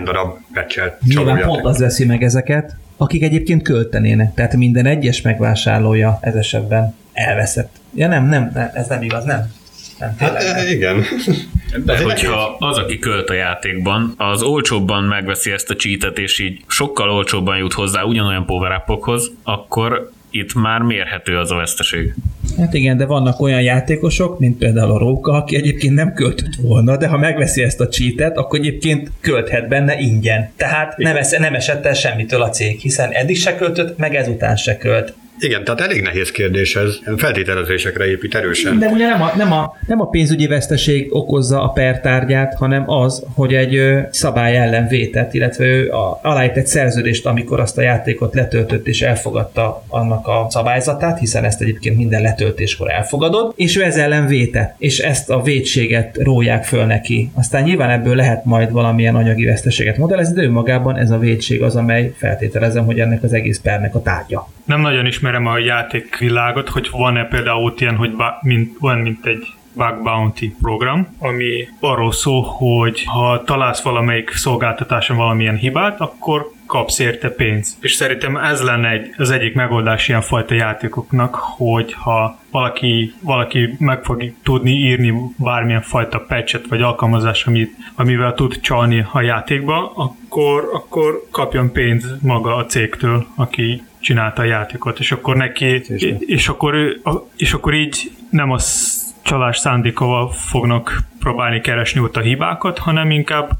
N 0.00 0.04
darab 0.04 0.36
pecselt 0.52 1.00
Nyilván 1.00 1.42
pont 1.46 1.64
az 1.64 1.78
veszi 1.78 2.04
meg 2.04 2.22
ezeket, 2.22 2.76
akik 2.96 3.22
egyébként 3.22 3.62
költenének. 3.62 4.34
Tehát 4.34 4.56
minden 4.56 4.86
egyes 4.86 5.22
megvásárlója 5.22 6.18
ez 6.20 6.34
esetben 6.34 6.94
elveszett. 7.12 7.70
Ja 7.94 8.08
nem, 8.08 8.28
nem, 8.28 8.70
ez 8.74 8.86
nem 8.86 9.02
igaz, 9.02 9.24
nem. 9.24 9.52
nem 9.98 10.14
hát, 10.18 10.54
nem. 10.54 10.66
igen. 10.66 11.04
De 11.84 12.02
hogyha 12.02 12.56
az, 12.58 12.78
aki 12.78 12.98
költ 12.98 13.30
a 13.30 13.34
játékban, 13.34 14.14
az 14.16 14.42
olcsóbban 14.42 15.04
megveszi 15.04 15.50
ezt 15.50 15.70
a 15.70 15.76
cheatet, 15.76 16.18
és 16.18 16.38
így 16.38 16.64
sokkal 16.66 17.10
olcsóbban 17.10 17.56
jut 17.56 17.72
hozzá 17.72 18.02
ugyanolyan 18.02 18.46
power 18.46 18.84
akkor 19.42 20.10
itt 20.32 20.54
már 20.54 20.80
mérhető 20.80 21.38
az 21.38 21.50
a 21.50 21.56
veszteség. 21.56 22.14
Hát 22.58 22.74
igen, 22.74 22.96
de 22.96 23.06
vannak 23.06 23.40
olyan 23.40 23.62
játékosok, 23.62 24.38
mint 24.38 24.58
például 24.58 24.90
a 24.90 24.98
Róka, 24.98 25.32
aki 25.32 25.56
egyébként 25.56 25.94
nem 25.94 26.12
költött 26.12 26.54
volna, 26.60 26.96
de 26.96 27.06
ha 27.06 27.18
megveszi 27.18 27.62
ezt 27.62 27.80
a 27.80 27.88
cheatet, 27.88 28.36
akkor 28.36 28.58
egyébként 28.58 29.10
költhet 29.20 29.68
benne 29.68 29.98
ingyen. 29.98 30.50
Tehát 30.56 30.96
nem, 30.96 31.16
es- 31.16 31.38
nem 31.38 31.54
esett 31.54 31.86
el 31.86 31.94
semmitől 31.94 32.42
a 32.42 32.48
cég, 32.48 32.80
hiszen 32.80 33.10
eddig 33.10 33.36
se 33.36 33.56
költött, 33.56 33.98
meg 33.98 34.14
ezután 34.14 34.56
se 34.56 34.76
költ. 34.76 35.14
Igen, 35.42 35.64
tehát 35.64 35.80
elég 35.80 36.02
nehéz 36.02 36.30
kérdés 36.30 36.76
ez. 36.76 36.98
Feltételezésekre 37.16 38.06
épít 38.06 38.34
erősen. 38.34 38.78
De 38.78 38.86
ugye 38.86 39.08
nem 39.08 39.22
a, 39.22 39.32
nem, 39.36 39.52
a, 39.52 39.76
nem 39.86 40.00
a 40.00 40.08
pénzügyi 40.08 40.46
veszteség 40.46 41.14
okozza 41.14 41.62
a 41.62 41.68
pertárgyát, 41.68 42.54
hanem 42.54 42.90
az, 42.90 43.24
hogy 43.34 43.54
egy 43.54 43.80
szabály 44.10 44.56
ellen 44.56 44.88
vétett, 44.88 45.34
illetve 45.34 45.64
ő 45.64 45.90
a, 45.90 46.20
aláírt 46.22 46.56
egy 46.56 46.66
szerződést, 46.66 47.26
amikor 47.26 47.60
azt 47.60 47.78
a 47.78 47.82
játékot 47.82 48.34
letöltött 48.34 48.86
és 48.86 49.02
elfogadta 49.02 49.84
annak 49.88 50.26
a 50.26 50.46
szabályzatát, 50.48 51.18
hiszen 51.18 51.44
ezt 51.44 51.60
egyébként 51.60 51.96
minden 51.96 52.22
letöltéskor 52.22 52.90
elfogadod, 52.90 53.52
és 53.56 53.76
ő 53.76 53.82
ez 53.82 53.96
ellen 53.96 54.26
vétett, 54.26 54.74
és 54.78 54.98
ezt 54.98 55.30
a 55.30 55.42
vétséget 55.42 56.16
róják 56.20 56.64
föl 56.64 56.84
neki. 56.84 57.30
Aztán 57.34 57.62
nyilván 57.62 57.90
ebből 57.90 58.14
lehet 58.14 58.44
majd 58.44 58.72
valamilyen 58.72 59.14
anyagi 59.14 59.44
veszteséget 59.44 59.96
modellezni, 59.96 60.34
de 60.34 60.42
önmagában 60.42 60.96
ez 60.96 61.10
a 61.10 61.18
vétség 61.18 61.62
az, 61.62 61.76
amely 61.76 62.12
feltételezem, 62.16 62.84
hogy 62.84 63.00
ennek 63.00 63.22
az 63.22 63.32
egész 63.32 63.60
pernek 63.60 63.94
a 63.94 64.02
tárgya. 64.02 64.48
Nem 64.64 64.80
nagyon 64.80 65.06
ismerem 65.32 65.54
a 65.54 65.58
játékvilágot, 65.58 66.68
hogy 66.68 66.88
van-e 66.90 67.24
például 67.24 67.74
ilyen, 67.78 67.96
hogy 67.96 68.14
mint, 68.40 68.76
olyan, 68.80 68.98
mint 68.98 69.26
egy 69.26 69.46
bug 69.72 70.02
bounty 70.02 70.54
program, 70.60 71.16
ami 71.18 71.68
arról 71.80 72.12
szól, 72.12 72.42
hogy 72.42 73.04
ha 73.04 73.42
találsz 73.44 73.82
valamelyik 73.82 74.30
szolgáltatáson 74.30 75.16
valamilyen 75.16 75.56
hibát, 75.56 76.00
akkor 76.00 76.50
kapsz 76.66 76.98
érte 76.98 77.28
pénzt. 77.28 77.76
És 77.80 77.92
szerintem 77.92 78.36
ez 78.36 78.62
lenne 78.62 78.90
egy, 78.90 79.14
az 79.16 79.30
egyik 79.30 79.54
megoldás 79.54 80.08
ilyen 80.08 80.20
fajta 80.20 80.54
játékoknak, 80.54 81.34
hogy 81.34 81.92
ha 81.92 82.38
valaki, 82.50 83.14
valaki 83.20 83.76
meg 83.78 84.04
fog 84.04 84.32
tudni 84.42 84.70
írni 84.70 85.14
bármilyen 85.36 85.82
fajta 85.82 86.24
patchet 86.28 86.66
vagy 86.68 86.82
alkalmazás, 86.82 87.46
amit, 87.46 87.76
amivel 87.94 88.34
tud 88.34 88.60
csalni 88.60 89.06
a 89.12 89.20
játékba, 89.20 89.92
akkor, 89.94 90.70
akkor 90.72 91.26
kapjon 91.30 91.72
pénzt 91.72 92.22
maga 92.22 92.54
a 92.54 92.66
cégtől, 92.66 93.26
aki 93.34 93.82
csinálta 94.02 94.42
a 94.42 94.44
játékot, 94.44 94.98
és 94.98 95.12
akkor 95.12 95.36
neki, 95.36 95.82
és 96.26 96.48
akkor, 96.48 96.74
ő- 96.74 97.00
és 97.36 97.52
akkor 97.52 97.74
így 97.74 98.10
nem 98.30 98.50
a 98.50 98.58
csalás 99.22 99.58
szándékával 99.58 100.32
fognak 100.32 101.02
próbálni 101.18 101.60
keresni 101.60 102.00
ott 102.00 102.16
a 102.16 102.20
hibákat, 102.20 102.78
hanem 102.78 103.10
inkább 103.10 103.50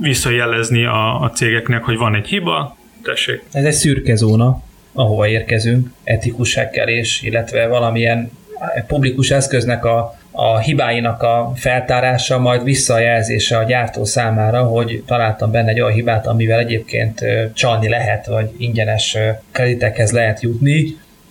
visszajelezni 0.00 0.84
a, 0.84 1.20
a 1.20 1.30
cégeknek, 1.30 1.84
hogy 1.84 1.96
van 1.96 2.14
egy 2.14 2.26
hiba, 2.26 2.76
tessék, 3.02 3.42
Ez 3.52 3.64
egy 3.64 3.72
szürke 3.72 4.14
zóna, 4.14 4.62
ahova 4.92 5.28
érkezünk, 5.28 5.88
etikus 6.04 6.54
hekkelés, 6.54 7.22
illetve 7.22 7.66
valamilyen 7.66 8.30
publikus 8.86 9.30
eszköznek 9.30 9.84
a, 9.84 10.18
a 10.32 10.58
hibáinak 10.58 11.22
a 11.22 11.52
feltárása, 11.56 12.38
majd 12.38 12.64
visszajelzése 12.64 13.56
a 13.56 13.64
gyártó 13.64 14.04
számára, 14.04 14.62
hogy 14.62 15.02
találtam 15.06 15.50
benne 15.50 15.70
egy 15.70 15.80
olyan 15.80 15.94
hibát, 15.94 16.26
amivel 16.26 16.58
egyébként 16.58 17.24
csalni 17.54 17.88
lehet, 17.88 18.26
vagy 18.26 18.50
ingyenes 18.58 19.16
kreditekhez 19.52 20.10
lehet 20.10 20.40
jutni, 20.40 20.84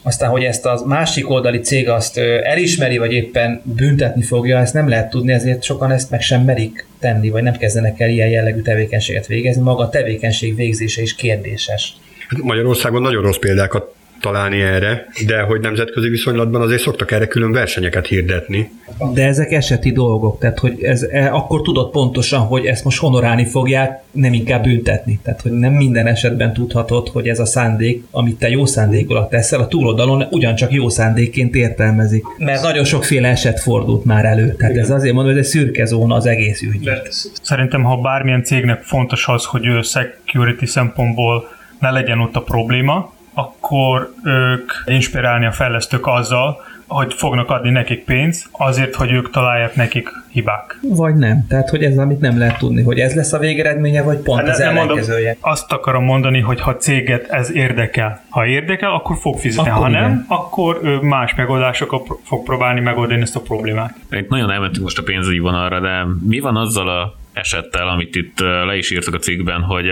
aztán, 0.03 0.29
hogy 0.29 0.43
ezt 0.43 0.65
a 0.65 0.81
másik 0.85 1.29
oldali 1.29 1.59
cég 1.59 1.89
azt 1.89 2.17
elismeri, 2.43 2.97
vagy 2.97 3.13
éppen 3.13 3.61
büntetni 3.63 4.21
fogja, 4.21 4.57
ezt 4.57 4.73
nem 4.73 4.89
lehet 4.89 5.09
tudni, 5.09 5.33
ezért 5.33 5.63
sokan 5.63 5.91
ezt 5.91 6.09
meg 6.09 6.21
sem 6.21 6.41
merik 6.41 6.85
tenni, 6.99 7.29
vagy 7.29 7.43
nem 7.43 7.57
kezdenek 7.57 7.99
el 7.99 8.09
ilyen 8.09 8.29
jellegű 8.29 8.61
tevékenységet 8.61 9.27
végezni. 9.27 9.61
Maga 9.61 9.83
a 9.83 9.89
tevékenység 9.89 10.55
végzése 10.55 11.01
is 11.01 11.15
kérdéses. 11.15 11.93
Hát 12.27 12.41
Magyarországon 12.43 13.01
nagyon 13.01 13.21
rossz 13.21 13.37
példákat 13.37 13.95
találni 14.21 14.61
erre, 14.61 15.07
de 15.25 15.41
hogy 15.41 15.59
nemzetközi 15.59 16.09
viszonylatban 16.09 16.61
azért 16.61 16.81
szoktak 16.81 17.11
erre 17.11 17.27
külön 17.27 17.51
versenyeket 17.51 18.07
hirdetni. 18.07 18.71
De 19.13 19.25
ezek 19.25 19.51
eseti 19.51 19.91
dolgok, 19.91 20.39
tehát 20.39 20.59
hogy 20.59 20.83
ez, 20.83 21.03
e, 21.03 21.33
akkor 21.33 21.61
tudod 21.61 21.91
pontosan, 21.91 22.39
hogy 22.39 22.65
ezt 22.65 22.83
most 22.83 22.99
honorálni 22.99 23.45
fogják, 23.45 24.01
nem 24.11 24.33
inkább 24.33 24.63
büntetni. 24.63 25.19
Tehát, 25.23 25.41
hogy 25.41 25.51
nem 25.51 25.73
minden 25.73 26.07
esetben 26.07 26.53
tudhatod, 26.53 27.07
hogy 27.07 27.27
ez 27.27 27.39
a 27.39 27.45
szándék, 27.45 28.03
amit 28.11 28.39
te 28.39 28.49
jó 28.49 28.65
szándékból 28.65 29.27
teszel, 29.27 29.59
a 29.59 29.67
túloldalon 29.67 30.27
ugyancsak 30.29 30.71
jó 30.71 30.89
szándékként 30.89 31.55
értelmezik. 31.55 32.23
Mert 32.37 32.61
nagyon 32.61 32.83
sokféle 32.83 33.27
eset 33.27 33.59
fordult 33.59 34.05
már 34.05 34.25
elő. 34.25 34.55
Tehát 34.55 34.77
ez 34.77 34.89
azért 34.89 35.13
mondom, 35.13 35.31
hogy 35.31 35.41
ez 35.41 35.45
egy 35.45 35.51
szürke 35.51 35.85
zóna 35.85 36.15
az 36.15 36.25
egész 36.25 36.61
ügy. 36.61 36.79
De 36.79 37.01
szerintem, 37.41 37.83
ha 37.83 37.97
bármilyen 37.97 38.43
cégnek 38.43 38.81
fontos 38.81 39.27
az, 39.27 39.45
hogy 39.45 39.65
ő 39.65 39.81
security 39.81 40.65
szempontból 40.65 41.49
ne 41.79 41.91
legyen 41.91 42.19
ott 42.19 42.35
a 42.35 42.41
probléma, 42.41 43.13
akkor 43.33 44.13
ők 44.23 44.71
inspirálni 44.85 45.45
a 45.45 45.51
fejlesztők 45.51 46.07
azzal, 46.07 46.61
hogy 46.87 47.13
fognak 47.13 47.49
adni 47.49 47.69
nekik 47.69 48.03
pénzt, 48.03 48.47
azért, 48.51 48.95
hogy 48.95 49.11
ők 49.11 49.29
találják 49.29 49.75
nekik 49.75 50.09
hibák. 50.31 50.77
Vagy 50.81 51.15
nem. 51.15 51.45
Tehát, 51.47 51.69
hogy 51.69 51.83
ez 51.83 51.97
amit 51.97 52.19
nem 52.19 52.37
lehet 52.37 52.57
tudni, 52.57 52.81
hogy 52.81 52.99
ez 52.99 53.15
lesz 53.15 53.33
a 53.33 53.39
végeredménye, 53.39 54.03
vagy 54.03 54.17
pont 54.17 54.47
az 54.47 54.57
nem 54.57 54.73
mondom, 54.73 54.97
ellenkezője. 54.97 55.37
azt 55.39 55.71
akarom 55.71 56.03
mondani, 56.03 56.39
hogy 56.39 56.61
ha 56.61 56.75
céget 56.75 57.27
ez 57.29 57.51
érdekel. 57.55 58.21
Ha 58.29 58.45
érdekel, 58.45 58.91
akkor 58.93 59.17
fog 59.17 59.39
fizetni. 59.39 59.69
Akkor 59.69 59.83
ha 59.83 59.89
nem, 59.89 60.03
igen. 60.03 60.25
akkor 60.27 60.79
ő 60.83 60.99
más 61.01 61.35
megoldásokkal 61.35 62.03
pro- 62.03 62.19
fog 62.23 62.43
próbálni 62.43 62.79
megoldani 62.79 63.21
ezt 63.21 63.35
a 63.35 63.41
problémát. 63.41 63.95
Itt 64.11 64.29
nagyon 64.29 64.51
elmentünk 64.51 64.83
most 64.83 64.97
a 64.97 65.03
pénzügyi 65.03 65.39
vonalra, 65.39 65.79
de 65.79 66.05
mi 66.27 66.39
van 66.39 66.55
azzal 66.55 66.89
a 66.89 67.13
esettel, 67.33 67.87
amit 67.87 68.15
itt 68.15 68.39
le 68.39 68.75
is 68.77 68.91
írtak 68.91 69.13
a 69.13 69.17
cikkben, 69.17 69.61
hogy 69.61 69.85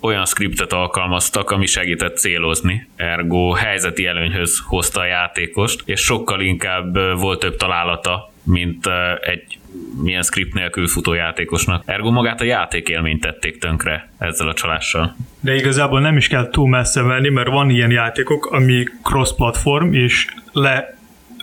olyan 0.00 0.24
skriptet 0.24 0.72
alkalmaztak, 0.72 1.50
ami 1.50 1.66
segített 1.66 2.16
célozni, 2.16 2.88
ergo 2.96 3.52
helyzeti 3.52 4.06
előnyhöz 4.06 4.62
hozta 4.66 5.00
a 5.00 5.06
játékost, 5.06 5.82
és 5.84 6.00
sokkal 6.00 6.40
inkább 6.40 6.98
volt 7.18 7.38
több 7.38 7.56
találata, 7.56 8.32
mint 8.42 8.88
egy 9.20 9.58
milyen 10.02 10.22
script 10.22 10.54
nélkül 10.54 10.86
futó 10.86 11.12
játékosnak. 11.12 11.82
Ergo 11.86 12.10
magát 12.10 12.40
a 12.40 12.44
játékélményt 12.44 13.20
tették 13.20 13.58
tönkre 13.58 14.10
ezzel 14.18 14.48
a 14.48 14.54
csalással. 14.54 15.16
De 15.40 15.54
igazából 15.54 16.00
nem 16.00 16.16
is 16.16 16.28
kell 16.28 16.48
túl 16.50 16.68
messze 16.68 17.02
menni, 17.02 17.28
mert 17.28 17.48
van 17.48 17.70
ilyen 17.70 17.90
játékok, 17.90 18.46
ami 18.46 18.84
cross-platform, 19.02 19.92
és 19.92 20.26
le 20.52 20.96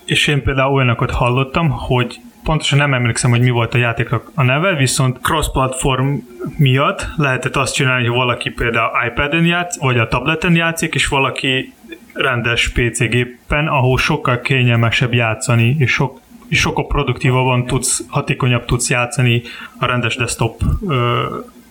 és 0.05 0.27
én 0.27 0.43
például 0.43 0.73
olyanokat 0.73 1.11
hallottam, 1.11 1.69
hogy 1.69 2.19
pontosan 2.43 2.77
nem 2.77 2.93
emlékszem, 2.93 3.31
hogy 3.31 3.41
mi 3.41 3.49
volt 3.49 3.73
a 3.73 3.77
játéknak 3.77 4.31
a 4.35 4.43
neve, 4.43 4.75
viszont 4.75 5.17
cross-platform 5.21 6.15
miatt 6.57 7.07
lehetett 7.15 7.55
azt 7.55 7.73
csinálni, 7.73 8.07
hogy 8.07 8.15
valaki 8.15 8.49
például 8.49 8.91
iPad-en 9.07 9.45
játsz, 9.45 9.79
vagy 9.79 9.97
a 9.97 10.07
tableten 10.07 10.55
játszik, 10.55 10.93
és 10.93 11.07
valaki 11.07 11.73
rendes 12.13 12.69
PC 12.69 12.99
gépen, 12.99 13.67
ahol 13.67 13.97
sokkal 13.97 14.41
kényelmesebb 14.41 15.13
játszani, 15.13 15.75
és 15.79 15.91
sok 15.91 16.21
és 16.47 16.59
sokkal 16.59 16.87
produktívabban 16.87 17.65
tudsz, 17.65 18.05
hatékonyabb 18.07 18.65
tudsz 18.65 18.89
játszani 18.89 19.41
a 19.79 19.85
rendes 19.85 20.15
desktop 20.15 20.61
ö, 20.87 21.23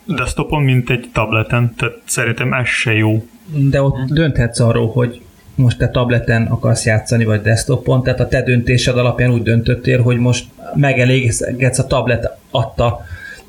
desktopon, 0.05 0.63
mint 0.63 0.91
egy 0.91 1.09
tableten, 1.13 1.75
tehát 1.75 1.95
szerintem 2.05 2.53
ez 2.53 2.67
se 2.67 2.93
jó. 2.93 3.27
De 3.47 3.83
ott 3.83 3.97
dönthetsz 4.09 4.61
arról, 4.61 4.89
hogy 4.89 5.21
most 5.63 5.79
te 5.79 5.89
tableten 5.89 6.47
akarsz 6.47 6.85
játszani, 6.85 7.25
vagy 7.25 7.41
desktopon, 7.41 8.03
tehát 8.03 8.21
a 8.21 8.29
te 8.29 8.43
döntésed 8.43 8.99
alapján 8.99 9.31
úgy 9.31 9.43
döntöttél, 9.43 10.03
hogy 10.03 10.19
most 10.19 10.47
megelégedsz 10.75 11.79
a 11.79 11.87
tablet 11.87 12.37
adta 12.51 13.05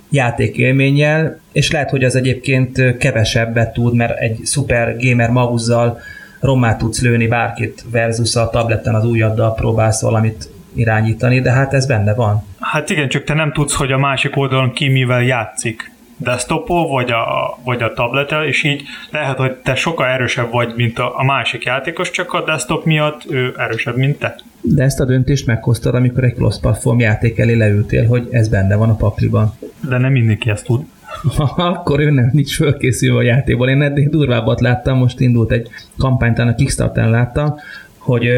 játékélménnyel, 0.09 1.39
és 1.51 1.71
lehet, 1.71 1.89
hogy 1.89 2.03
az 2.03 2.15
egyébként 2.15 2.97
kevesebbet 2.97 3.73
tud, 3.73 3.95
mert 3.95 4.19
egy 4.19 4.39
szuper 4.43 4.95
gamer 4.97 5.29
mauzzal 5.29 5.99
rommá 6.39 6.77
tudsz 6.77 7.01
lőni 7.01 7.27
bárkit 7.27 7.85
versus 7.91 8.35
a 8.35 8.49
tableten 8.49 8.95
az 8.95 9.05
újaddal 9.05 9.53
próbálsz 9.53 10.01
valamit 10.01 10.49
irányítani, 10.73 11.41
de 11.41 11.51
hát 11.51 11.73
ez 11.73 11.85
benne 11.85 12.13
van. 12.13 12.43
Hát 12.59 12.89
igen, 12.89 13.09
csak 13.09 13.23
te 13.23 13.33
nem 13.33 13.51
tudsz, 13.51 13.73
hogy 13.73 13.91
a 13.91 13.97
másik 13.97 14.37
oldalon 14.37 14.73
ki 14.73 14.87
mivel 14.87 15.23
játszik 15.23 15.91
desktopon, 16.23 16.89
vagy 16.89 17.11
a, 17.11 17.57
vagy 17.63 17.81
a 17.81 17.93
tabletel, 17.93 18.45
és 18.45 18.63
így 18.63 18.83
lehet, 19.11 19.37
hogy 19.37 19.51
te 19.53 19.75
sokkal 19.75 20.07
erősebb 20.07 20.51
vagy, 20.51 20.73
mint 20.75 20.99
a, 20.99 21.19
a 21.19 21.23
másik 21.23 21.63
játékos, 21.63 22.11
csak 22.11 22.33
a 22.33 22.43
desktop 22.43 22.85
miatt 22.85 23.25
ő 23.29 23.53
erősebb, 23.57 23.95
mint 23.97 24.19
te. 24.19 24.35
De 24.61 24.83
ezt 24.83 24.99
a 24.99 25.05
döntést 25.05 25.45
meghoztad, 25.45 25.95
amikor 25.95 26.23
egy 26.23 26.33
cross-platform 26.33 26.99
játék 26.99 27.39
elé 27.39 27.53
leültél, 27.53 28.07
hogy 28.07 28.27
ez 28.31 28.47
benne 28.47 28.75
van 28.75 28.89
a 28.89 28.95
pakliban. 28.95 29.53
De 29.89 29.97
nem 29.97 30.11
mindenki 30.11 30.49
ezt 30.49 30.65
tud. 30.65 30.85
akkor 31.55 31.99
ő 31.99 32.09
nem 32.09 32.29
nincs 32.33 32.55
fölkészülve 32.55 33.17
a 33.17 33.21
játékból. 33.21 33.69
Én 33.69 33.81
eddig 33.81 34.09
durvábbat 34.09 34.61
láttam, 34.61 34.97
most 34.97 35.19
indult 35.19 35.51
egy 35.51 35.69
kampányt, 35.97 36.39
a 36.39 36.55
Kickstarter 36.55 37.09
láttam, 37.09 37.55
hogy 37.97 38.29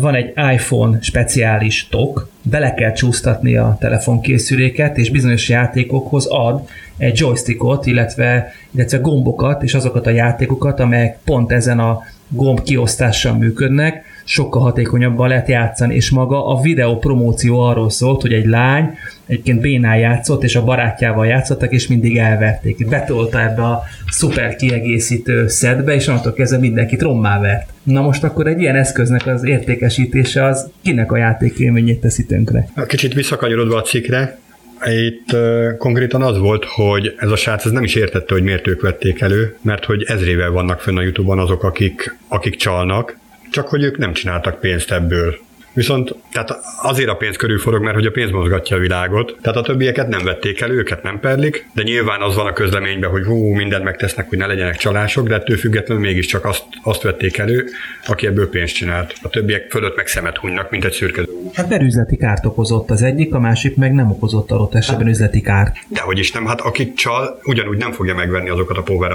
van 0.00 0.14
egy 0.14 0.32
iPhone 0.52 0.98
speciális 1.00 1.88
tok, 1.88 2.28
bele 2.42 2.74
kell 2.74 2.92
csúsztatni 2.92 3.56
a 3.56 3.76
telefonkészüléket, 3.80 4.98
és 4.98 5.10
bizonyos 5.10 5.48
játékokhoz 5.48 6.26
ad 6.26 6.68
egy 6.96 7.18
joystickot, 7.18 7.86
illetve, 7.86 8.52
illetve 8.70 8.98
gombokat, 8.98 9.62
és 9.62 9.74
azokat 9.74 10.06
a 10.06 10.10
játékokat, 10.10 10.80
amelyek 10.80 11.18
pont 11.24 11.52
ezen 11.52 11.78
a 11.78 11.98
gomb 12.28 12.62
kiosztással 12.62 13.34
működnek, 13.34 14.04
sokkal 14.24 14.62
hatékonyabban 14.62 15.28
lehet 15.28 15.48
játszani, 15.48 15.94
és 15.94 16.10
maga 16.10 16.46
a 16.46 16.60
videó 16.60 16.98
promóció 16.98 17.60
arról 17.60 17.90
szólt, 17.90 18.20
hogy 18.20 18.32
egy 18.32 18.46
lány 18.46 18.90
egyébként 19.26 19.60
bénál 19.60 19.98
játszott, 19.98 20.42
és 20.42 20.56
a 20.56 20.64
barátjával 20.64 21.26
játszottak, 21.26 21.72
és 21.72 21.86
mindig 21.86 22.16
elverték. 22.16 22.88
Betolta 22.88 23.42
ebbe 23.42 23.62
a 23.62 23.82
szuper 24.08 24.56
kiegészítő 24.56 25.48
szedbe, 25.48 25.94
és 25.94 26.06
onnantól 26.06 26.32
kezdve 26.32 26.58
mindenkit 26.58 27.02
rommá 27.02 27.40
vert. 27.40 27.70
Na 27.82 28.00
most 28.00 28.24
akkor 28.24 28.46
egy 28.46 28.60
ilyen 28.60 28.76
eszköznek 28.76 29.26
az 29.26 29.44
értékesítése 29.44 30.44
az 30.44 30.70
kinek 30.82 31.12
a 31.12 31.16
játékélményét 31.16 32.00
teszi 32.00 32.26
tönkre? 32.26 32.68
Kicsit 32.86 33.14
visszakanyarodva 33.14 33.76
a 33.76 33.82
cikkre, 33.82 34.40
itt 34.84 35.32
uh, 35.32 35.76
konkrétan 35.76 36.22
az 36.22 36.38
volt, 36.38 36.64
hogy 36.64 37.14
ez 37.16 37.30
a 37.30 37.36
srác 37.36 37.64
ez 37.64 37.70
nem 37.70 37.82
is 37.82 37.94
értette, 37.94 38.34
hogy 38.34 38.42
miért 38.42 38.66
ők 38.66 38.80
vették 38.80 39.20
elő, 39.20 39.56
mert 39.60 39.84
hogy 39.84 40.02
ezrével 40.02 40.50
vannak 40.50 40.80
fönn 40.80 40.96
a 40.96 41.02
Youtube-on 41.02 41.38
azok, 41.38 41.64
akik, 41.64 42.16
akik 42.28 42.56
csalnak, 42.56 43.20
csak 43.52 43.68
hogy 43.68 43.82
ők 43.82 43.98
nem 43.98 44.12
csináltak 44.12 44.60
pénzt 44.60 44.92
ebből. 44.92 45.38
Viszont 45.74 46.14
tehát 46.32 46.58
azért 46.82 47.08
a 47.08 47.14
pénz 47.14 47.36
körül 47.36 47.58
forog, 47.58 47.82
mert 47.82 47.94
hogy 47.94 48.06
a 48.06 48.10
pénz 48.10 48.30
mozgatja 48.30 48.76
a 48.76 48.80
világot. 48.80 49.36
Tehát 49.42 49.58
a 49.58 49.62
többieket 49.62 50.08
nem 50.08 50.24
vették 50.24 50.60
el, 50.60 50.70
őket 50.70 51.02
nem 51.02 51.20
perlik, 51.20 51.66
de 51.74 51.82
nyilván 51.82 52.20
az 52.20 52.34
van 52.34 52.46
a 52.46 52.52
közleményben, 52.52 53.10
hogy 53.10 53.24
hú, 53.24 53.52
mindent 53.52 53.84
megtesznek, 53.84 54.28
hogy 54.28 54.38
ne 54.38 54.46
legyenek 54.46 54.76
csalások, 54.76 55.28
de 55.28 55.34
ettől 55.34 55.56
függetlenül 55.56 56.02
mégiscsak 56.02 56.44
azt, 56.44 56.64
azt 56.82 57.02
vették 57.02 57.38
elő, 57.38 57.66
aki 58.06 58.26
ebből 58.26 58.48
pénzt 58.48 58.74
csinált. 58.74 59.14
A 59.22 59.28
többiek 59.28 59.70
fölött 59.70 59.96
meg 59.96 60.06
szemet 60.06 60.36
hunynak, 60.36 60.70
mint 60.70 60.84
egy 60.84 60.92
szürke 60.92 61.22
Hát 61.52 61.68
mert 61.68 61.82
üzleti 61.82 62.16
kárt 62.16 62.46
okozott 62.46 62.90
az 62.90 63.02
egyik, 63.02 63.34
a 63.34 63.40
másik 63.40 63.76
meg 63.76 63.92
nem 63.92 64.10
okozott 64.10 64.50
adott 64.50 64.74
esetben 64.74 65.08
üzleti 65.08 65.40
kárt. 65.40 65.76
Dehogy 65.88 66.18
is 66.18 66.32
nem, 66.32 66.46
hát 66.46 66.60
akik 66.60 66.94
csal, 66.94 67.40
ugyanúgy 67.42 67.78
nem 67.78 67.92
fogja 67.92 68.14
megvenni 68.14 68.48
azokat 68.48 68.76
a 68.76 68.82
power 68.82 69.12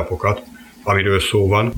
amiről 0.88 1.20
szó 1.20 1.48
van. 1.48 1.74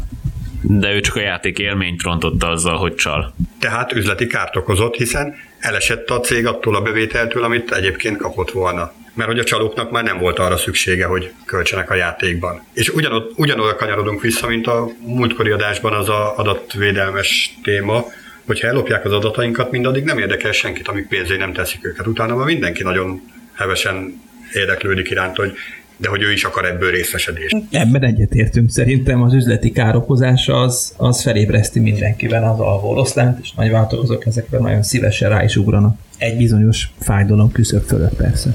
De 0.62 0.94
ő 0.94 1.00
csak 1.00 1.16
a 1.16 1.20
játék 1.20 1.60
élményt 1.60 2.02
rontotta 2.02 2.48
azzal, 2.48 2.78
hogy 2.78 2.96
csal. 2.96 3.36
Tehát 3.60 3.94
üzleti 3.94 4.28
kárt 4.28 4.56
okozott, 4.56 4.96
hiszen 4.96 5.36
elesett 5.60 6.10
a 6.10 6.20
cég 6.20 6.46
attól 6.46 6.76
a 6.76 6.82
bevételtől, 6.82 7.44
amit 7.44 7.72
egyébként 7.72 8.18
kapott 8.18 8.52
volna. 8.52 8.92
Mert 9.14 9.30
hogy 9.30 9.40
a 9.40 9.44
csalóknak 9.44 9.92
már 9.92 10.04
nem 10.04 10.18
volt 10.18 10.40
arra 10.40 10.58
szüksége, 10.58 11.06
hogy 11.06 11.32
költsenek 11.46 11.90
a 11.90 11.96
játékban. 11.96 12.64
És 12.74 12.90
ugyanott, 12.90 13.32
ugyanoda 13.36 13.76
kanyarodunk 13.76 14.22
vissza, 14.22 14.48
mint 14.48 14.68
a 14.68 14.88
múltkori 15.06 15.50
adásban 15.50 15.94
az 15.94 16.10
a 16.10 16.38
adatvédelmes 16.38 17.56
téma, 17.64 18.06
hogyha 18.46 18.68
ellopják 18.68 19.06
az 19.06 19.12
adatainkat, 19.12 19.72
mindaddig 19.72 20.04
nem 20.04 20.18
érdekel 20.18 20.52
senkit, 20.52 20.88
amíg 20.88 21.08
pénzé 21.08 21.38
nem 21.38 21.54
teszik 21.54 21.86
őket. 21.86 22.08
Utána 22.08 22.36
már 22.36 22.46
mindenki 22.46 22.84
nagyon 22.84 23.22
hevesen 23.54 24.22
érdeklődik 24.54 25.10
iránt, 25.10 25.36
hogy 25.36 25.54
de 26.02 26.10
hogy 26.10 26.22
ő 26.22 26.32
is 26.32 26.44
akar 26.44 26.66
ebből 26.66 26.92
részesedést. 26.92 27.56
Ebben 27.72 28.04
egyetértünk. 28.04 28.70
Szerintem 28.70 29.22
az 29.22 29.34
üzleti 29.34 29.72
károkozása 29.72 30.62
az, 30.62 30.94
az 30.98 31.22
felébreszti 31.22 31.80
mindenkiben 31.80 32.44
az 32.44 32.60
alvóloszlánt, 32.60 33.40
és 33.42 33.52
nagy 33.54 33.72
változók 33.72 34.26
ezekre 34.26 34.58
nagyon 34.58 34.84
szívesen 34.84 35.30
rá 35.30 35.44
is 35.44 35.56
ugranak. 35.56 35.98
Egy 36.18 36.38
bizonyos 36.38 36.90
fájdalom 37.00 37.52
küszöbb 37.52 37.84
fölött 37.84 38.16
persze. 38.16 38.54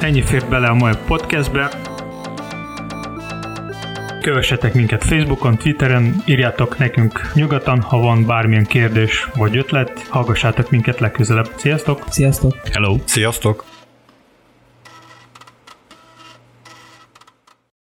Ennyi 0.00 0.22
fér 0.22 0.44
bele 0.48 0.66
a 0.66 0.74
mai 0.74 0.92
podcastbe. 1.06 1.93
Kövessetek 4.24 4.74
minket 4.74 5.04
Facebookon, 5.04 5.56
Twitteren, 5.56 6.22
írjátok 6.26 6.78
nekünk 6.78 7.30
nyugodtan, 7.34 7.80
ha 7.80 7.98
van 7.98 8.26
bármilyen 8.26 8.64
kérdés 8.64 9.28
vagy 9.34 9.56
ötlet, 9.56 10.06
hallgassátok 10.08 10.70
minket 10.70 11.00
legközelebb. 11.00 11.50
Sziasztok! 11.56 12.02
Sziasztok! 12.08 12.56
Hello! 12.72 12.96
Sziasztok! 13.04 13.73